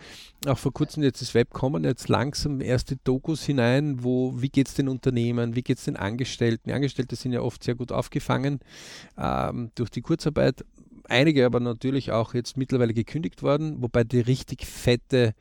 auch 0.48 0.58
vor 0.58 0.72
kurzem 0.72 1.04
jetzt 1.04 1.22
das 1.22 1.34
Web 1.34 1.50
kommen 1.52 1.84
jetzt 1.84 2.08
langsam 2.08 2.62
erste 2.62 2.96
Dokus 2.96 3.44
hinein, 3.44 4.04
wo 4.04 4.42
wie 4.42 4.50
geht 4.50 4.70
es 4.70 4.76
den 4.76 4.88
Unternehmen, 4.88 5.56
wie 5.56 5.64
geht 5.64 5.80
es 5.80 5.84
den 5.84 5.98
Angestellten. 5.98 6.70
Die 6.70 6.74
Angestellte 6.74 7.16
sind 7.18 7.34
ja 7.34 7.42
oft 7.42 7.64
sehr 7.64 7.76
gut 7.76 7.92
aufgefangen 7.92 8.60
ähm, 9.18 9.72
durch 9.76 9.90
die 9.90 10.02
Kurzarbeit. 10.02 10.64
Einige 11.10 11.46
aber 11.46 11.60
natürlich 11.60 12.12
auch 12.12 12.34
jetzt 12.34 12.56
mittlerweile 12.56 12.94
gekündigt 12.94 13.42
worden, 13.42 13.82
wobei 13.82 14.04
die 14.04 14.20
richtig 14.20 14.66
fette 14.66 15.34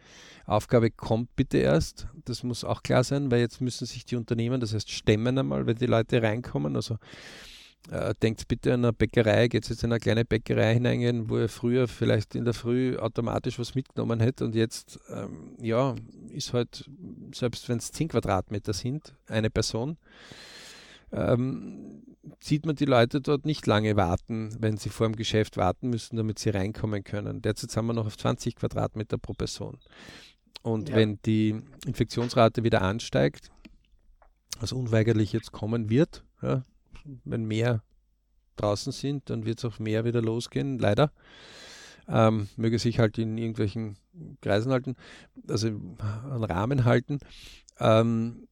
Aufgabe 0.46 0.90
kommt 0.90 1.36
bitte 1.36 1.58
erst. 1.58 2.08
Das 2.24 2.42
muss 2.42 2.64
auch 2.64 2.82
klar 2.82 3.04
sein, 3.04 3.30
weil 3.30 3.40
jetzt 3.40 3.60
müssen 3.60 3.86
sich 3.86 4.06
die 4.06 4.16
Unternehmen, 4.16 4.60
das 4.60 4.74
heißt 4.74 4.90
stemmen 4.90 5.38
einmal, 5.38 5.66
wenn 5.66 5.76
die 5.76 5.86
Leute 5.86 6.22
reinkommen. 6.22 6.74
Also 6.74 6.96
äh, 7.90 8.14
denkt 8.22 8.48
bitte 8.48 8.74
an 8.74 8.84
eine 8.84 8.92
Bäckerei, 8.92 9.48
geht 9.48 9.68
jetzt 9.68 9.82
in 9.82 9.92
eine 9.92 10.00
kleine 10.00 10.24
Bäckerei 10.24 10.74
hineingehen, 10.74 11.28
wo 11.30 11.38
ihr 11.38 11.48
früher 11.48 11.86
vielleicht 11.86 12.34
in 12.34 12.44
der 12.44 12.54
Früh 12.54 12.96
automatisch 12.96 13.58
was 13.58 13.74
mitgenommen 13.74 14.20
hätte 14.20 14.44
und 14.44 14.54
jetzt, 14.54 14.98
ähm, 15.10 15.54
ja, 15.60 15.94
ist 16.30 16.52
halt, 16.52 16.88
selbst 17.34 17.68
wenn 17.68 17.78
es 17.78 17.92
10 17.92 18.08
Quadratmeter 18.08 18.72
sind, 18.72 19.14
eine 19.26 19.50
Person, 19.50 19.96
ähm, 21.12 22.02
sieht 22.40 22.66
man 22.66 22.76
die 22.76 22.84
Leute 22.84 23.20
dort 23.20 23.46
nicht 23.46 23.66
lange 23.66 23.96
warten, 23.96 24.54
wenn 24.59 24.76
sie 24.76 24.90
vor 24.90 25.06
dem 25.06 25.16
Geschäft 25.16 25.56
warten 25.56 25.90
müssen, 25.90 26.16
damit 26.16 26.38
sie 26.38 26.50
reinkommen 26.50 27.04
können. 27.04 27.42
Derzeit 27.42 27.70
sind 27.70 27.86
wir 27.86 27.94
noch 27.94 28.06
auf 28.06 28.16
20 28.16 28.56
Quadratmeter 28.56 29.18
pro 29.18 29.32
Person. 29.32 29.78
Und 30.62 30.88
ja. 30.90 30.96
wenn 30.96 31.18
die 31.24 31.61
Infektionsrate 31.86 32.64
wieder 32.64 32.82
ansteigt, 32.82 33.50
was 34.61 34.72
unweigerlich 34.72 35.32
jetzt 35.32 35.52
kommen 35.52 35.88
wird, 35.88 36.24
ja, 36.42 36.62
wenn 37.24 37.44
mehr 37.44 37.82
draußen 38.56 38.92
sind, 38.92 39.30
dann 39.30 39.44
wird 39.44 39.59
es 39.59 39.64
auch 39.64 39.78
mehr 39.78 40.04
wieder 40.04 40.20
losgehen, 40.20 40.78
leider. 40.78 41.12
Ähm, 42.09 42.48
möge 42.56 42.78
sich 42.78 42.98
halt 42.98 43.18
in 43.18 43.36
irgendwelchen 43.36 43.96
Kreisen 44.40 44.72
halten, 44.72 44.96
also 45.46 45.68
einen 45.68 46.44
Rahmen 46.44 46.84
halten. 46.84 47.18
Ähm, 47.78 48.47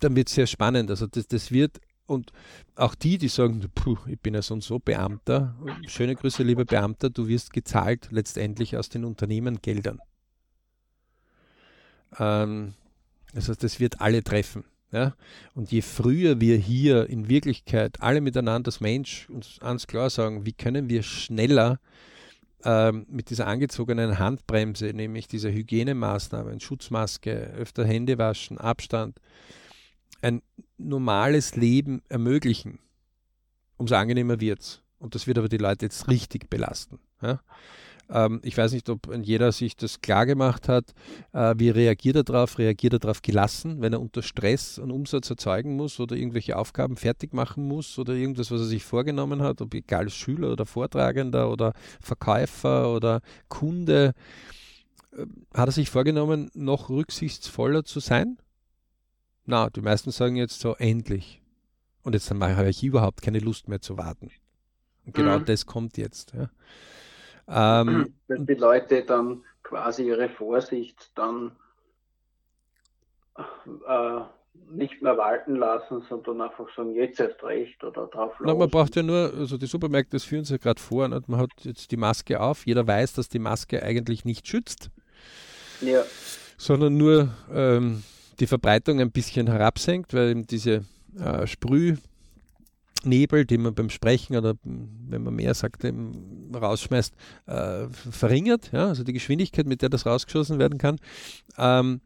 dann 0.00 0.16
wird 0.16 0.28
es 0.28 0.34
sehr 0.34 0.46
spannend. 0.46 0.90
Also 0.90 1.06
das, 1.06 1.26
das 1.26 1.50
wird 1.50 1.80
und 2.06 2.32
auch 2.76 2.94
die, 2.94 3.16
die 3.18 3.28
sagen, 3.28 3.64
puh, 3.74 3.96
ich 4.06 4.20
bin 4.20 4.34
ja 4.34 4.42
so 4.42 4.54
und 4.54 4.62
so 4.62 4.78
Beamter, 4.78 5.56
schöne 5.86 6.14
Grüße, 6.14 6.42
lieber 6.42 6.64
Beamter, 6.64 7.08
du 7.08 7.28
wirst 7.28 7.52
gezahlt 7.52 8.08
letztendlich 8.10 8.76
aus 8.76 8.90
den 8.90 9.04
Unternehmengeldern. 9.04 10.00
Ähm, 12.18 12.74
also 13.34 13.54
das 13.54 13.80
wird 13.80 14.00
alle 14.00 14.22
treffen. 14.22 14.64
Ja? 14.92 15.14
Und 15.54 15.72
je 15.72 15.82
früher 15.82 16.40
wir 16.40 16.56
hier 16.56 17.08
in 17.08 17.28
Wirklichkeit 17.28 18.00
alle 18.00 18.20
miteinander 18.20 18.68
als 18.68 18.80
Mensch 18.80 19.28
uns 19.30 19.58
ganz 19.60 19.86
klar 19.86 20.10
sagen, 20.10 20.44
wie 20.44 20.52
können 20.52 20.88
wir 20.88 21.02
schneller 21.02 21.80
ähm, 22.64 23.06
mit 23.08 23.30
dieser 23.30 23.46
angezogenen 23.46 24.18
Handbremse, 24.18 24.92
nämlich 24.94 25.26
dieser 25.26 25.50
Hygienemaßnahmen, 25.50 26.60
Schutzmaske, 26.60 27.52
öfter 27.56 27.84
Hände 27.84 28.18
waschen, 28.18 28.58
Abstand, 28.58 29.18
ein 30.24 30.42
normales 30.78 31.54
Leben 31.54 32.02
ermöglichen, 32.08 32.78
umso 33.76 33.94
angenehmer 33.94 34.40
wird 34.40 34.60
es. 34.60 34.82
Und 34.98 35.14
das 35.14 35.26
wird 35.26 35.38
aber 35.38 35.48
die 35.48 35.58
Leute 35.58 35.84
jetzt 35.84 36.08
richtig 36.08 36.48
belasten. 36.48 36.98
Ja? 37.20 37.40
Ähm, 38.10 38.40
ich 38.42 38.56
weiß 38.56 38.72
nicht, 38.72 38.88
ob 38.88 39.14
jeder 39.22 39.52
sich 39.52 39.76
das 39.76 40.00
klar 40.00 40.24
gemacht 40.24 40.68
hat. 40.68 40.94
Äh, 41.32 41.54
wie 41.58 41.68
reagiert 41.68 42.16
er 42.16 42.24
darauf? 42.24 42.58
Reagiert 42.58 42.94
er 42.94 42.98
darauf 43.00 43.20
gelassen, 43.20 43.82
wenn 43.82 43.92
er 43.92 44.00
unter 44.00 44.22
Stress 44.22 44.78
einen 44.78 44.90
Umsatz 44.90 45.28
erzeugen 45.28 45.76
muss 45.76 46.00
oder 46.00 46.16
irgendwelche 46.16 46.56
Aufgaben 46.56 46.96
fertig 46.96 47.34
machen 47.34 47.68
muss 47.68 47.98
oder 47.98 48.14
irgendwas, 48.14 48.50
was 48.50 48.62
er 48.62 48.66
sich 48.66 48.84
vorgenommen 48.84 49.42
hat, 49.42 49.60
ob 49.60 49.74
egal 49.74 50.08
Schüler 50.08 50.52
oder 50.52 50.64
Vortragender 50.64 51.50
oder 51.50 51.74
Verkäufer 52.00 52.94
oder 52.94 53.20
Kunde. 53.48 54.14
Äh, 55.12 55.26
hat 55.52 55.68
er 55.68 55.72
sich 55.72 55.90
vorgenommen, 55.90 56.50
noch 56.54 56.88
rücksichtsvoller 56.88 57.84
zu 57.84 58.00
sein? 58.00 58.38
Na, 59.46 59.68
die 59.70 59.80
meisten 59.82 60.10
sagen 60.10 60.36
jetzt 60.36 60.60
so 60.60 60.74
endlich. 60.76 61.42
Und 62.02 62.12
jetzt 62.14 62.30
habe 62.30 62.68
ich 62.68 62.82
überhaupt 62.82 63.22
keine 63.22 63.38
Lust 63.38 63.68
mehr 63.68 63.80
zu 63.80 63.96
warten. 63.96 64.30
Und 65.06 65.14
genau 65.14 65.38
Mhm. 65.38 65.44
das 65.44 65.66
kommt 65.66 65.96
jetzt. 65.96 66.32
Ja. 66.34 67.80
Ähm, 67.82 68.14
Dass 68.28 68.38
die 68.46 68.54
Leute 68.54 69.04
dann 69.04 69.42
quasi 69.62 70.06
ihre 70.06 70.28
Vorsicht 70.28 71.10
dann 71.14 71.52
äh, 73.86 74.20
nicht 74.70 75.02
mehr 75.02 75.16
walten 75.18 75.56
lassen, 75.56 76.02
sondern 76.08 76.40
einfach 76.40 76.66
sagen, 76.74 76.94
jetzt 76.94 77.20
erst 77.20 77.42
recht 77.42 77.82
oder 77.84 78.06
drauf 78.06 78.32
na, 78.38 78.52
los. 78.52 78.58
man 78.58 78.70
braucht 78.70 78.96
ja 78.96 79.02
nur, 79.02 79.32
also 79.36 79.58
die 79.58 79.66
Supermärkte, 79.66 80.12
das 80.16 80.24
führen 80.24 80.44
sie 80.44 80.58
gerade 80.58 80.80
vor, 80.80 81.08
nicht? 81.08 81.28
man 81.28 81.40
hat 81.40 81.50
jetzt 81.62 81.90
die 81.90 81.96
Maske 81.96 82.40
auf, 82.40 82.66
jeder 82.66 82.86
weiß, 82.86 83.14
dass 83.14 83.28
die 83.28 83.38
Maske 83.38 83.82
eigentlich 83.82 84.24
nicht 84.24 84.46
schützt, 84.46 84.90
Ja, 85.80 86.04
sondern 86.56 86.96
nur 86.96 87.28
ähm, 87.52 88.02
die 88.40 88.46
Verbreitung 88.46 89.00
ein 89.00 89.10
bisschen 89.10 89.46
herabsenkt, 89.46 90.14
weil 90.14 90.30
eben 90.30 90.46
diese 90.46 90.84
äh, 91.18 91.46
Sprühnebel, 91.46 92.00
die 93.46 93.58
man 93.58 93.74
beim 93.74 93.90
Sprechen 93.90 94.36
oder 94.36 94.54
wenn 94.62 95.22
man 95.22 95.34
mehr 95.34 95.54
sagt, 95.54 95.84
eben 95.84 96.50
rausschmeißt, 96.54 97.14
äh, 97.46 97.86
verringert, 97.88 98.70
ja, 98.72 98.88
also 98.88 99.04
die 99.04 99.12
Geschwindigkeit, 99.12 99.66
mit 99.66 99.82
der 99.82 99.88
das 99.88 100.06
rausgeschossen 100.06 100.58
werden 100.58 100.78
kann. 100.78 100.98
Ähm, 101.58 102.00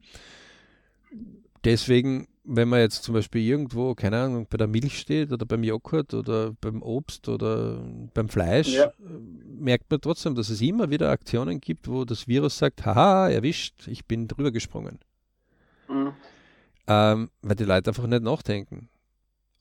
deswegen, 1.65 2.29
wenn 2.45 2.69
man 2.69 2.81
jetzt 2.81 3.03
zum 3.03 3.15
Beispiel 3.15 3.43
irgendwo, 3.43 3.95
keine 3.95 4.19
Ahnung, 4.21 4.47
bei 4.49 4.57
der 4.57 4.67
Milch 4.69 4.99
steht 4.99 5.33
oder 5.33 5.45
beim 5.45 5.63
Joghurt 5.65 6.15
oder 6.15 6.53
beim 6.61 6.83
Obst 6.83 7.29
oder 7.29 7.83
beim 8.15 8.29
Fleisch, 8.29 8.69
Ja. 8.75 8.85
äh, 8.87 8.93
merkt 9.59 9.91
man 9.91 10.01
trotzdem, 10.01 10.35
dass 10.35 10.49
es 10.49 10.61
immer 10.61 10.91
wieder 10.91 11.11
Aktionen 11.11 11.61
gibt, 11.61 11.89
wo 11.89 12.05
das 12.05 12.27
Virus 12.29 12.59
sagt, 12.59 12.87
haha, 12.87 13.29
erwischt, 13.29 13.87
ich 13.89 14.07
bin 14.07 14.29
drüber 14.29 14.51
gesprungen. 14.51 14.99
Ähm, 16.89 17.31
weil 17.43 17.57
die 17.57 17.65
Leute 17.65 17.91
einfach 17.91 18.07
nicht 18.07 18.23
nachdenken. 18.23 18.89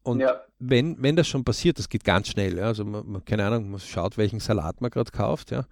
Und 0.03 0.21
ja, 0.21 0.39
wenn, 0.59 1.01
wenn 1.03 1.17
das 1.17 1.27
schon 1.27 1.43
passiert, 1.43 1.77
das 1.77 1.89
geht 1.89 2.05
ganz 2.05 2.29
schnell, 2.29 2.57
ja, 2.57 2.65
also 2.65 2.85
man, 2.85 3.05
man, 3.05 3.25
keine 3.25 3.45
Ahnung, 3.45 3.69
man 3.69 3.79
schaut, 3.81 4.17
welchen 4.17 4.39
Salat 4.39 4.79
man 4.79 4.89
gerade 4.89 5.11
kauft, 5.11 5.51
ja, 5.51 5.65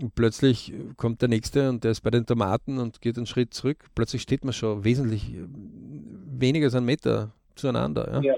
und 0.00 0.14
plötzlich 0.14 0.72
kommt 0.96 1.20
der 1.20 1.28
Nächste 1.28 1.68
und 1.68 1.84
der 1.84 1.90
ist 1.90 2.00
bei 2.02 2.10
den 2.10 2.24
Tomaten 2.24 2.78
und 2.78 3.00
geht 3.00 3.16
einen 3.16 3.26
Schritt 3.26 3.52
zurück, 3.52 3.86
plötzlich 3.94 4.22
steht 4.22 4.44
man 4.44 4.52
schon 4.52 4.84
wesentlich 4.84 5.34
äh, 5.34 5.44
weniger 5.44 6.66
als 6.66 6.74
einen 6.74 6.86
Meter 6.86 7.32
zueinander, 7.56 8.10
ja. 8.12 8.32
Ja. 8.32 8.34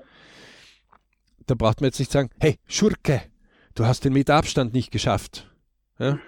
Da 1.46 1.54
braucht 1.54 1.82
man 1.82 1.88
jetzt 1.88 1.98
nicht 1.98 2.10
sagen, 2.10 2.30
hey, 2.40 2.58
Schurke, 2.66 3.20
du 3.74 3.84
hast 3.84 4.04
den 4.04 4.14
Meter 4.14 4.36
Abstand 4.36 4.72
nicht 4.72 4.90
geschafft, 4.90 5.50
ja. 5.98 6.18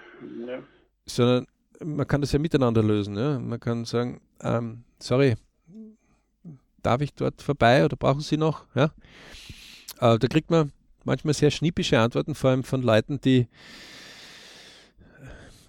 sondern 1.07 1.47
man 1.83 2.07
kann 2.07 2.21
das 2.21 2.33
ja 2.33 2.39
miteinander 2.39 2.83
lösen, 2.83 3.17
ja, 3.17 3.39
man 3.39 3.59
kann 3.59 3.87
sagen, 3.87 4.21
ähm, 4.43 4.85
sorry, 4.99 5.37
darf 6.87 7.01
ich 7.03 7.13
dort 7.15 7.43
vorbei 7.43 7.85
oder 7.85 7.97
brauchen 7.97 8.21
Sie 8.21 8.37
noch? 8.37 8.65
Ja? 8.75 8.93
Äh, 10.01 10.19
da 10.19 10.29
kriegt 10.29 10.51
man 10.51 10.73
manchmal 11.05 11.35
sehr 11.35 11.51
schnippische 11.51 11.99
Antworten, 11.99 12.35
vor 12.35 12.51
allem 12.51 12.65
von 12.65 12.83
Leuten, 12.83 13.21
die. 13.21 13.49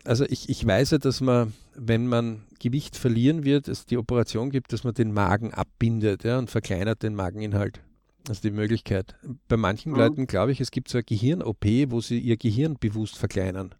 Also 0.03 0.25
ich, 0.25 0.47
ich 0.47 0.65
weiß 0.65 0.91
ja, 0.91 0.97
dass 0.99 1.19
man, 1.19 1.53
wenn 1.75 2.07
man 2.07 2.43
Gewicht 2.59 2.95
verlieren 2.95 3.43
wird, 3.43 3.67
es 3.67 3.85
die 3.85 3.97
Operation 3.97 4.51
gibt, 4.51 4.71
dass 4.71 4.83
man 4.83 4.93
den 4.93 5.11
Magen 5.11 5.53
abbindet 5.53 6.23
ja, 6.23 6.37
und 6.37 6.49
verkleinert 6.49 7.03
den 7.03 7.13
Mageninhalt. 7.13 7.81
Ist 8.29 8.43
die 8.43 8.51
Möglichkeit. 8.51 9.15
Bei 9.47 9.57
manchen 9.57 9.91
Mhm. 9.93 9.97
Leuten 9.97 10.27
glaube 10.27 10.51
ich, 10.51 10.61
es 10.61 10.71
gibt 10.71 10.89
so 10.89 10.97
eine 10.97 11.03
Gehirn-OP, 11.03 11.65
wo 11.89 11.99
sie 12.01 12.19
ihr 12.19 12.37
Gehirn 12.37 12.77
bewusst 12.79 13.17
verkleinern. 13.17 13.73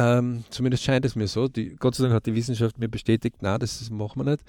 Ähm, 0.00 0.44
zumindest 0.50 0.84
scheint 0.84 1.04
es 1.04 1.16
mir 1.16 1.26
so. 1.26 1.48
Die, 1.48 1.74
Gott 1.74 1.96
sei 1.96 2.04
Dank 2.04 2.14
hat 2.14 2.26
die 2.26 2.34
Wissenschaft 2.36 2.78
mir 2.78 2.88
bestätigt, 2.88 3.38
na, 3.40 3.58
das 3.58 3.80
ist- 3.80 3.90
machen 3.90 4.20
wir 4.24 4.30
nicht. 4.30 4.44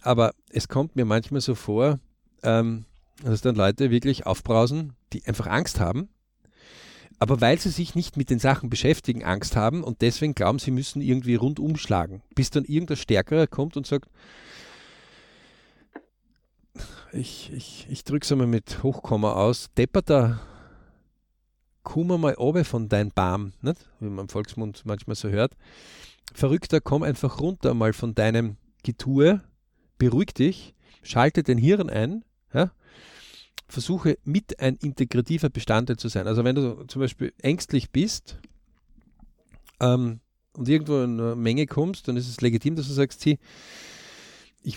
Aber 0.00 0.32
es 0.48 0.68
kommt 0.68 0.96
mir 0.96 1.04
manchmal 1.04 1.42
so 1.42 1.54
vor, 1.54 1.98
ähm, 2.42 2.86
dass 3.22 3.42
dann 3.42 3.56
Leute 3.56 3.90
wirklich 3.90 4.24
aufbrausen, 4.24 4.94
die 5.12 5.22
einfach 5.26 5.46
Angst 5.48 5.80
haben. 5.80 6.08
Aber 7.18 7.40
weil 7.42 7.58
sie 7.58 7.68
sich 7.70 7.94
nicht 7.94 8.16
mit 8.16 8.30
den 8.30 8.38
Sachen 8.38 8.70
beschäftigen, 8.70 9.22
Angst 9.22 9.54
haben 9.54 9.84
und 9.84 10.00
deswegen 10.00 10.34
glauben, 10.34 10.58
sie 10.58 10.70
müssen 10.70 11.02
irgendwie 11.02 11.34
rundum 11.34 11.76
schlagen, 11.76 12.22
bis 12.34 12.48
dann 12.50 12.64
irgendein 12.64 12.96
Stärkerer 12.96 13.46
kommt 13.46 13.76
und 13.76 13.86
sagt, 13.86 14.08
ich, 17.12 17.50
ich, 17.54 17.86
ich 17.90 18.04
drücke 18.04 18.24
es 18.24 18.32
einmal 18.32 18.46
mit 18.46 18.82
Hochkomma 18.82 19.32
aus, 19.32 19.68
depperter 19.76 20.40
komm 21.86 22.20
mal 22.20 22.34
obe 22.36 22.64
von 22.64 22.88
dein 22.88 23.12
Baum, 23.12 23.52
nicht? 23.62 23.88
wie 24.00 24.08
man 24.08 24.24
im 24.24 24.28
Volksmund 24.28 24.82
manchmal 24.84 25.14
so 25.14 25.28
hört. 25.28 25.56
Verrückter, 26.34 26.80
komm 26.80 27.04
einfach 27.04 27.38
runter 27.38 27.74
mal 27.74 27.92
von 27.92 28.12
deinem 28.12 28.56
Getue, 28.82 29.40
beruhig 29.96 30.34
dich, 30.34 30.74
schalte 31.02 31.44
dein 31.44 31.58
Hirn 31.58 31.88
ein, 31.88 32.24
ja? 32.52 32.72
versuche 33.68 34.18
mit 34.24 34.58
ein 34.58 34.74
integrativer 34.74 35.48
Bestandteil 35.48 35.96
zu 35.96 36.08
sein. 36.08 36.26
Also 36.26 36.42
wenn 36.42 36.56
du 36.56 36.84
zum 36.88 37.00
Beispiel 37.02 37.32
ängstlich 37.40 37.92
bist 37.92 38.40
ähm, 39.78 40.18
und 40.54 40.68
irgendwo 40.68 41.04
in 41.04 41.20
eine 41.20 41.36
Menge 41.36 41.66
kommst, 41.66 42.08
dann 42.08 42.16
ist 42.16 42.28
es 42.28 42.40
legitim, 42.40 42.74
dass 42.74 42.88
du 42.88 42.94
sagst, 42.94 43.24
ich 43.24 43.38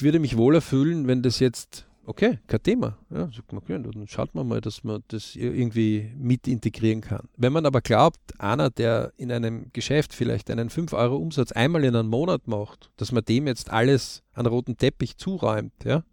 würde 0.04 0.20
mich 0.20 0.38
wohler 0.38 0.62
fühlen, 0.62 1.08
wenn 1.08 1.24
das 1.24 1.40
jetzt 1.40 1.88
Okay, 2.10 2.40
kein 2.48 2.64
Thema. 2.64 2.98
Ja, 3.12 3.30
sagt 3.32 3.54
man, 3.54 3.62
okay, 3.62 3.80
dann 3.80 4.08
schaut 4.08 4.34
man 4.34 4.48
mal, 4.48 4.62
dass 4.62 4.84
man 4.84 5.04
das 5.10 5.36
irgendwie 5.36 6.12
mit 6.18 6.48
integrieren 6.48 7.02
kann. 7.02 7.30
Wenn 7.38 7.54
man 7.54 7.68
aber 7.68 7.82
glaubt, 7.82 8.18
einer, 8.40 8.72
der 8.72 9.14
in 9.18 9.32
einem 9.32 9.68
Geschäft 9.74 10.16
vielleicht 10.16 10.50
einen 10.50 10.72
5 10.72 10.94
Euro 10.94 11.18
Umsatz 11.18 11.52
einmal 11.52 11.84
in 11.84 11.96
einem 11.96 12.10
Monat 12.10 12.48
macht, 12.48 12.90
dass 12.98 13.12
man 13.12 13.24
dem 13.26 13.46
jetzt 13.46 13.70
alles 13.70 14.24
an 14.34 14.48
roten 14.48 14.76
Teppich 14.76 15.18
zuräumt, 15.18 15.72
ja, 15.84 16.04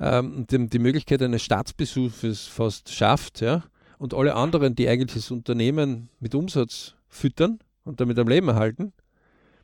ähm, 0.00 0.36
und 0.36 0.52
dem 0.52 0.68
die 0.68 0.80
Möglichkeit 0.80 1.22
eines 1.22 1.42
Staatsbesuches 1.42 2.44
fast 2.46 2.92
schafft, 2.92 3.40
ja, 3.40 3.64
und 3.96 4.12
alle 4.12 4.34
anderen, 4.34 4.74
die 4.74 4.86
eigentlich 4.86 5.22
das 5.22 5.30
Unternehmen 5.30 6.10
mit 6.20 6.34
Umsatz 6.34 6.94
füttern 7.08 7.58
und 7.84 8.02
damit 8.02 8.18
am 8.18 8.28
Leben 8.28 8.48
erhalten, 8.48 8.92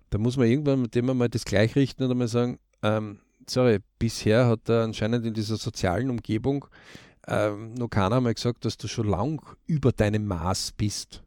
da 0.09 0.17
muss 0.17 0.39
man 0.39 0.47
irgendwann 0.47 0.81
mit 0.81 0.95
dem 0.95 1.11
einmal 1.11 1.29
das 1.29 1.45
gleich 1.45 1.77
richten 1.77 2.05
und 2.05 2.11
einmal 2.11 2.29
sagen, 2.29 2.59
ähm, 2.83 3.19
sorry, 3.51 3.79
bisher 3.99 4.47
hat 4.47 4.69
er 4.69 4.83
anscheinend 4.85 5.27
in 5.27 5.35
dieser 5.35 5.57
sozialen 5.57 6.11
Umgebung 6.11 6.67
ähm, 7.27 7.75
noch 7.75 7.89
keiner 7.89 8.21
mal 8.21 8.35
gesagt, 8.35 8.65
dass 8.65 8.77
du 8.77 8.89
schon 8.89 9.09
lang 9.09 9.41
über 9.67 9.93
deinem 9.93 10.27
Maß 10.27 10.73
bist. 10.73 11.23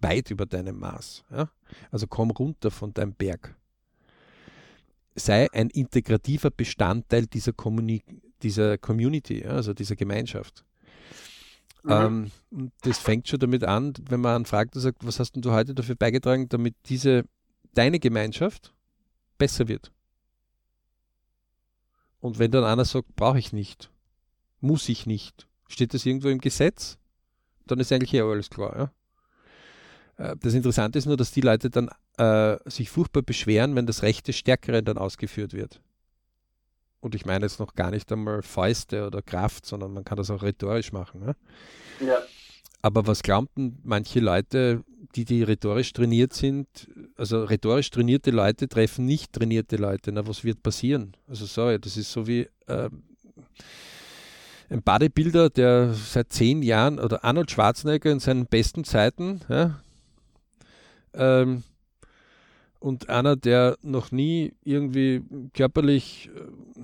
Weit 0.00 0.30
über 0.30 0.46
deinem 0.46 0.78
Maß. 0.78 1.24
Ja? 1.30 1.50
Also 1.90 2.06
komm 2.06 2.30
runter 2.30 2.70
von 2.70 2.94
deinem 2.94 3.14
Berg. 3.14 3.56
Sei 5.16 5.48
ein 5.52 5.70
integrativer 5.70 6.50
Bestandteil 6.50 7.26
dieser, 7.26 7.52
Communi 7.52 8.04
dieser 8.42 8.78
Community, 8.78 9.42
ja? 9.42 9.50
also 9.50 9.74
dieser 9.74 9.96
Gemeinschaft. 9.96 10.64
Mhm. 11.82 11.90
Ähm, 11.90 12.30
und 12.50 12.72
das 12.82 12.98
fängt 12.98 13.26
schon 13.26 13.40
damit 13.40 13.64
an, 13.64 13.94
wenn 14.08 14.20
man 14.20 14.44
fragt 14.44 14.76
und 14.76 14.82
sagt, 14.82 15.04
was 15.04 15.18
hast 15.18 15.32
denn 15.32 15.42
du 15.42 15.50
heute 15.50 15.74
dafür 15.74 15.96
beigetragen, 15.96 16.48
damit 16.48 16.76
diese 16.86 17.24
deine 17.74 17.98
Gemeinschaft 17.98 18.72
besser 19.36 19.68
wird. 19.68 19.92
Und 22.20 22.38
wenn 22.38 22.50
dann 22.50 22.64
einer 22.64 22.84
sagt, 22.84 23.14
brauche 23.16 23.38
ich 23.38 23.52
nicht, 23.52 23.90
muss 24.60 24.88
ich 24.88 25.06
nicht, 25.06 25.46
steht 25.68 25.94
das 25.94 26.04
irgendwo 26.04 26.28
im 26.28 26.40
Gesetz, 26.40 26.98
dann 27.66 27.78
ist 27.80 27.92
eigentlich 27.92 28.14
eh 28.14 28.22
alles 28.22 28.50
klar. 28.50 28.92
Ja? 30.18 30.32
Äh, 30.32 30.36
Das 30.40 30.54
Interessante 30.54 30.98
ist 30.98 31.06
nur, 31.06 31.16
dass 31.16 31.30
die 31.30 31.42
Leute 31.42 31.70
dann 31.70 31.90
äh, 32.16 32.58
sich 32.68 32.90
furchtbar 32.90 33.22
beschweren, 33.22 33.76
wenn 33.76 33.86
das 33.86 34.02
Recht 34.02 34.26
des 34.26 34.36
Stärkeren 34.36 34.84
dann 34.84 34.98
ausgeführt 34.98 35.52
wird. 35.52 35.80
Und 37.00 37.14
ich 37.14 37.24
meine 37.24 37.44
jetzt 37.46 37.60
noch 37.60 37.74
gar 37.74 37.92
nicht 37.92 38.10
einmal 38.10 38.42
Fäuste 38.42 39.06
oder 39.06 39.22
Kraft, 39.22 39.64
sondern 39.66 39.92
man 39.92 40.04
kann 40.04 40.16
das 40.16 40.30
auch 40.30 40.42
rhetorisch 40.42 40.90
machen. 40.90 41.22
Ja? 41.24 41.34
Ja, 42.04 42.18
Aber 42.82 43.06
was 43.06 43.22
glaubten 43.22 43.78
manche 43.84 44.18
Leute, 44.18 44.82
die, 45.14 45.24
die 45.24 45.42
rhetorisch 45.42 45.92
trainiert 45.92 46.32
sind, 46.32 46.66
also 47.16 47.44
rhetorisch 47.44 47.90
trainierte 47.90 48.30
Leute 48.30 48.68
treffen 48.68 49.04
nicht 49.04 49.32
trainierte 49.32 49.76
Leute. 49.76 50.12
Na, 50.12 50.26
was 50.26 50.44
wird 50.44 50.62
passieren? 50.62 51.16
Also 51.26 51.46
sorry, 51.46 51.78
das 51.78 51.96
ist 51.96 52.12
so 52.12 52.26
wie 52.26 52.48
ähm, 52.66 53.02
ein 54.70 54.82
Bodybuilder, 54.82 55.50
der 55.50 55.94
seit 55.94 56.32
zehn 56.32 56.62
Jahren, 56.62 56.98
oder 56.98 57.24
Arnold 57.24 57.50
Schwarzenegger 57.50 58.10
in 58.10 58.20
seinen 58.20 58.46
besten 58.46 58.84
Zeiten, 58.84 59.40
ja, 59.48 59.80
ähm, 61.14 61.62
und 62.80 63.08
einer, 63.08 63.36
der 63.36 63.76
noch 63.82 64.12
nie 64.12 64.52
irgendwie 64.64 65.22
körperlich 65.52 66.30
äh, 66.34 66.82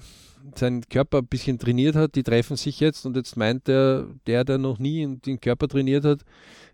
seinen 0.57 0.82
Körper 0.88 1.18
ein 1.18 1.26
bisschen 1.26 1.59
trainiert 1.59 1.97
hat, 1.97 2.14
die 2.16 2.22
treffen 2.22 2.57
sich 2.57 2.80
jetzt 2.80 3.07
und 3.07 3.16
jetzt 3.16 3.36
meint 3.36 3.66
der, 3.68 4.07
der, 4.26 4.45
der 4.45 4.59
noch 4.59 4.78
nie 4.78 5.16
den 5.18 5.40
Körper 5.40 5.68
trainiert 5.68 6.05
hat, 6.05 6.24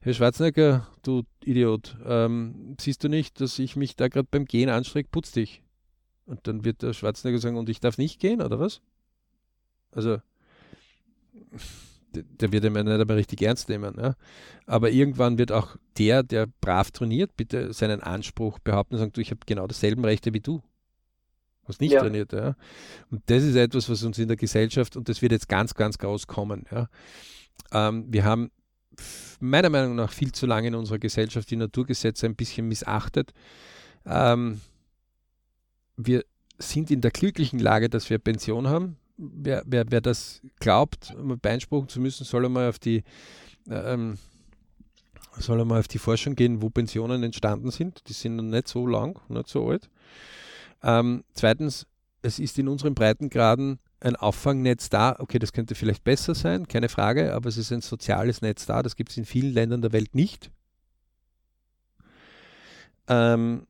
Herr 0.00 0.14
Schwarzenegger, 0.14 0.88
du 1.02 1.24
Idiot, 1.44 1.96
ähm, 2.04 2.76
siehst 2.80 3.04
du 3.04 3.08
nicht, 3.08 3.40
dass 3.40 3.58
ich 3.58 3.76
mich 3.76 3.96
da 3.96 4.08
gerade 4.08 4.28
beim 4.30 4.46
Gehen 4.46 4.70
anstrecke, 4.70 5.10
putz 5.10 5.32
dich. 5.32 5.62
Und 6.26 6.46
dann 6.46 6.64
wird 6.64 6.82
der 6.82 6.92
Schwarzenegger 6.94 7.38
sagen, 7.38 7.56
und 7.56 7.68
ich 7.68 7.80
darf 7.80 7.98
nicht 7.98 8.20
gehen, 8.20 8.40
oder 8.40 8.58
was? 8.58 8.80
Also, 9.92 10.18
der, 12.14 12.52
wird 12.52 12.64
ihn 12.64 12.72
nicht 12.72 12.88
einmal 12.88 13.16
richtig 13.16 13.42
ernst 13.42 13.68
nehmen. 13.68 13.94
Ja? 13.98 14.14
Aber 14.66 14.90
irgendwann 14.90 15.38
wird 15.38 15.52
auch 15.52 15.76
der, 15.98 16.22
der 16.22 16.46
brav 16.60 16.90
trainiert, 16.90 17.36
bitte 17.36 17.72
seinen 17.72 18.02
Anspruch 18.02 18.58
behaupten 18.58 18.94
und 18.94 19.00
sagen, 19.00 19.12
du, 19.12 19.20
ich 19.20 19.30
habe 19.30 19.40
genau 19.46 19.66
dieselben 19.66 20.04
Rechte 20.04 20.32
wie 20.34 20.40
du. 20.40 20.62
hast 21.64 21.80
nicht 21.80 21.92
ja. 21.92 22.00
trainiert. 22.00 22.32
Ja. 22.32 22.56
Und 23.10 23.22
das 23.26 23.42
ist 23.42 23.56
etwas, 23.56 23.88
was 23.88 24.02
uns 24.02 24.18
in 24.18 24.28
der 24.28 24.36
Gesellschaft, 24.36 24.96
und 24.96 25.08
das 25.08 25.22
wird 25.22 25.32
jetzt 25.32 25.48
ganz, 25.48 25.74
ganz 25.74 25.98
groß 25.98 26.26
kommen. 26.26 26.66
Ja. 26.70 26.88
Ähm, 27.72 28.06
wir 28.08 28.24
haben 28.24 28.50
meiner 29.40 29.70
Meinung 29.70 29.94
nach 29.94 30.12
viel 30.12 30.32
zu 30.32 30.46
lange 30.46 30.68
in 30.68 30.74
unserer 30.74 30.98
Gesellschaft 30.98 31.50
die 31.50 31.56
Naturgesetze 31.56 32.26
ein 32.26 32.36
bisschen 32.36 32.68
missachtet. 32.68 33.32
Ähm, 34.04 34.60
wir 35.96 36.24
sind 36.58 36.90
in 36.90 37.00
der 37.00 37.10
glücklichen 37.10 37.58
Lage, 37.58 37.88
dass 37.88 38.10
wir 38.10 38.18
Pension 38.18 38.68
haben. 38.68 38.96
Wer, 39.22 39.62
wer, 39.66 39.84
wer 39.90 40.00
das 40.00 40.40
glaubt, 40.60 41.14
beanspruchen 41.42 41.88
zu 41.88 42.00
müssen, 42.00 42.24
soll 42.24 42.46
einmal 42.46 42.70
auf 42.70 42.78
die 42.78 43.04
ähm, 43.68 44.16
soll 45.38 45.60
einmal 45.60 45.80
auf 45.80 45.88
die 45.88 45.98
Forschung 45.98 46.34
gehen, 46.34 46.62
wo 46.62 46.70
Pensionen 46.70 47.22
entstanden 47.22 47.70
sind. 47.70 48.08
Die 48.08 48.12
sind 48.12 48.36
noch 48.36 48.42
nicht 48.42 48.68
so 48.68 48.86
lang, 48.86 49.20
nicht 49.28 49.48
so 49.48 49.68
alt. 49.68 49.88
Ähm, 50.82 51.24
zweitens, 51.34 51.86
es 52.22 52.38
ist 52.38 52.58
in 52.58 52.68
unseren 52.68 52.94
Breitengraden 52.94 53.78
ein 54.00 54.16
Auffangnetz 54.16 54.88
da. 54.88 55.16
Okay, 55.18 55.38
das 55.38 55.52
könnte 55.52 55.74
vielleicht 55.74 56.04
besser 56.04 56.34
sein, 56.34 56.66
keine 56.66 56.88
Frage, 56.88 57.34
aber 57.34 57.48
es 57.48 57.56
ist 57.56 57.72
ein 57.72 57.82
soziales 57.82 58.42
Netz 58.42 58.66
da. 58.66 58.82
Das 58.82 58.96
gibt 58.96 59.10
es 59.10 59.16
in 59.16 59.24
vielen 59.24 59.52
Ländern 59.52 59.82
der 59.82 59.92
Welt 59.92 60.14
nicht. 60.14 60.50
Ähm, 63.08 63.66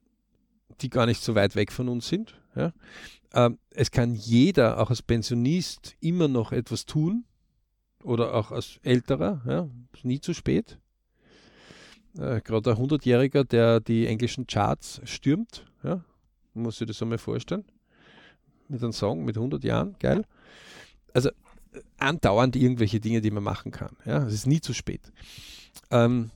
die 0.80 0.90
gar 0.90 1.06
nicht 1.06 1.22
so 1.22 1.34
weit 1.34 1.56
weg 1.56 1.72
von 1.72 1.88
uns 1.88 2.08
sind. 2.08 2.39
Ja. 2.54 2.72
Ähm, 3.32 3.58
es 3.70 3.90
kann 3.90 4.14
jeder, 4.14 4.80
auch 4.80 4.90
als 4.90 5.02
Pensionist, 5.02 5.96
immer 6.00 6.28
noch 6.28 6.52
etwas 6.52 6.84
tun 6.84 7.24
oder 8.02 8.34
auch 8.34 8.50
als 8.50 8.80
Älterer. 8.82 9.42
Ja. 9.46 9.68
Nie 10.02 10.20
zu 10.20 10.34
spät. 10.34 10.78
Äh, 12.18 12.40
Gerade 12.40 12.72
ein 12.72 12.76
100-Jähriger, 12.76 13.44
der 13.44 13.80
die 13.80 14.06
englischen 14.06 14.46
Charts 14.46 15.00
stürmt, 15.04 15.66
ja, 15.82 16.04
muss 16.54 16.78
sich 16.78 16.88
das 16.88 17.00
einmal 17.02 17.18
vorstellen. 17.18 17.64
Mit 18.68 18.82
einem 18.82 18.92
Song 18.92 19.24
mit 19.24 19.36
100 19.36 19.62
Jahren, 19.64 19.96
geil. 19.98 20.24
Also 21.12 21.28
äh, 21.28 21.32
andauernd 21.98 22.56
irgendwelche 22.56 23.00
Dinge, 23.00 23.20
die 23.20 23.30
man 23.30 23.42
machen 23.42 23.70
kann. 23.70 23.96
Ja, 24.04 24.24
es 24.26 24.34
ist 24.34 24.46
nie 24.46 24.60
zu 24.60 24.72
spät. 24.72 25.12
Ähm, 25.90 26.30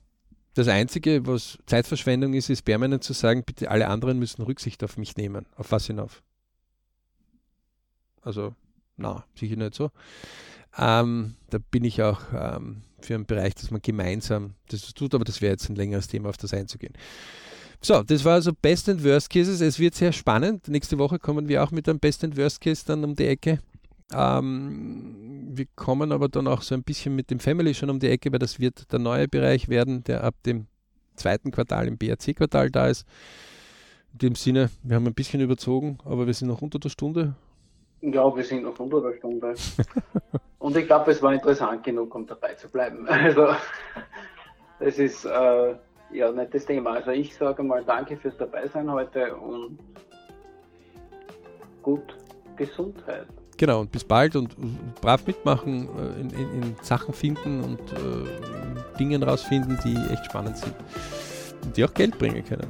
das 0.55 0.69
Einzige, 0.69 1.27
was 1.27 1.59
Zeitverschwendung 1.67 2.35
ist, 2.35 2.49
ist 2.49 2.63
permanent 2.63 3.05
zu 3.05 3.13
sagen, 3.13 3.43
bitte 3.45 3.71
alle 3.71 3.89
anderen 3.89 4.19
müssen 4.19 4.43
Rücksicht 4.43 4.83
auf 4.85 4.97
mich 4.97 5.17
nehmen. 5.17 5.47
Auf 5.57 5.73
was 5.73 5.87
hinauf? 5.87 6.23
Also, 8.23 8.55
na, 8.97 9.25
sicher 9.35 9.57
nicht 9.57 9.75
so. 9.75 9.91
Ähm, 10.79 11.35
da 11.51 11.59
bin 11.71 11.85
ich 11.85 12.03
auch 12.03 12.21
ähm, 12.33 12.83
für 13.01 13.15
einen 13.15 13.27
Bereich, 13.27 13.55
dass 13.55 13.71
man 13.71 13.83
gemeinsam 13.83 14.55
das 14.69 14.95
tut, 14.95 15.15
aber 15.15 15.25
das 15.25 15.41
wäre 15.41 15.53
jetzt 15.53 15.69
ein 15.69 15.77
längeres 15.77 16.09
Thema, 16.09 16.31
auf 16.31 16.37
das 16.37 16.55
einzugehen. 16.55 16.95
So, 17.81 18.03
das 18.03 18.25
war 18.25 18.35
also 18.35 18.53
Best 18.53 18.89
and 18.89 19.05
Worst 19.05 19.29
Cases. 19.29 19.61
Es 19.61 19.79
wird 19.79 19.95
sehr 19.95 20.13
spannend. 20.13 20.69
Nächste 20.69 20.99
Woche 20.99 21.19
kommen 21.19 21.49
wir 21.49 21.63
auch 21.63 21.71
mit 21.71 21.89
einem 21.89 21.99
Best 21.99 22.25
and 22.25 22.37
Worst 22.37 22.61
Case 22.61 22.83
dann 22.87 23.05
um 23.05 23.15
die 23.15 23.27
Ecke. 23.27 23.59
Ähm, 24.13 25.51
wir 25.55 25.67
kommen 25.77 26.13
aber 26.13 26.29
dann 26.29 26.47
auch 26.47 26.63
so 26.63 26.75
ein 26.75 26.83
bisschen 26.83 27.15
mit 27.15 27.31
dem 27.31 27.41
Family 27.41 27.75
schon 27.75 27.91
um 27.91 27.99
die 27.99 28.09
Ecke, 28.09 28.31
weil 28.33 28.39
das 28.39 28.61
wird 28.61 28.93
der 28.93 28.99
neue 28.99 29.29
Bereich 29.29 29.69
werden, 29.69 30.05
der 30.05 30.25
ab 30.25 30.35
dem 30.45 30.67
zweiten 31.17 31.51
Quartal 31.51 31.87
im 31.89 31.97
BRC-Quartal 31.97 32.71
da 32.71 32.89
ist. 32.89 33.07
In 34.13 34.19
dem 34.19 34.35
Sinne, 34.35 34.71
wir 34.83 34.97
haben 34.97 35.07
ein 35.07 35.15
bisschen 35.15 35.41
überzogen, 35.41 35.99
aber 36.05 36.27
wir 36.27 36.35
sind 36.35 36.49
noch 36.49 36.63
unter 36.63 36.79
der 36.79 36.89
Stunde. 36.89 37.35
Ja, 38.01 38.35
wir 38.37 38.45
sind 38.45 38.65
noch 38.65 38.79
unter 38.79 39.01
der 39.01 39.17
Stunde. 39.17 39.55
Und 40.59 40.77
ich 40.77 40.87
glaube, 40.87 41.11
es 41.11 41.23
war 41.23 41.33
interessant 41.33 41.83
genug, 41.83 42.15
um 42.15 42.27
dabei 42.27 42.55
zu 42.55 42.69
bleiben. 42.69 43.07
Also, 43.09 43.49
das 44.79 44.99
ist 44.99 45.25
äh, 45.25 45.75
ja 46.13 46.33
nicht 46.33 46.55
das 46.55 46.67
Thema. 46.67 46.93
Also, 46.95 47.11
ich 47.11 47.35
sage 47.35 47.63
mal 47.63 47.83
danke 47.85 48.17
fürs 48.17 48.37
Dabeisein 48.37 48.91
heute 48.91 49.35
und 49.37 49.79
gut 51.83 52.17
Gesundheit. 52.57 53.27
Genau, 53.57 53.81
und 53.81 53.93
bis 53.93 54.05
bald 54.05 54.37
und 54.37 54.55
brav 55.01 55.27
mitmachen, 55.27 55.89
äh, 55.97 56.21
in, 56.21 56.31
in, 56.31 56.63
in 56.63 56.77
Sachen 56.83 57.15
finden 57.15 57.63
und 57.63 57.81
äh, 57.93 58.99
Dingen 58.99 59.23
rausfinden, 59.23 59.79
die 59.85 59.97
echt 60.13 60.27
spannend 60.27 60.59
sind 60.59 60.75
und 61.65 61.77
die 61.77 61.85
auch 61.85 61.95
Geld 61.95 62.19
bringen 62.19 62.45
können. 62.45 62.67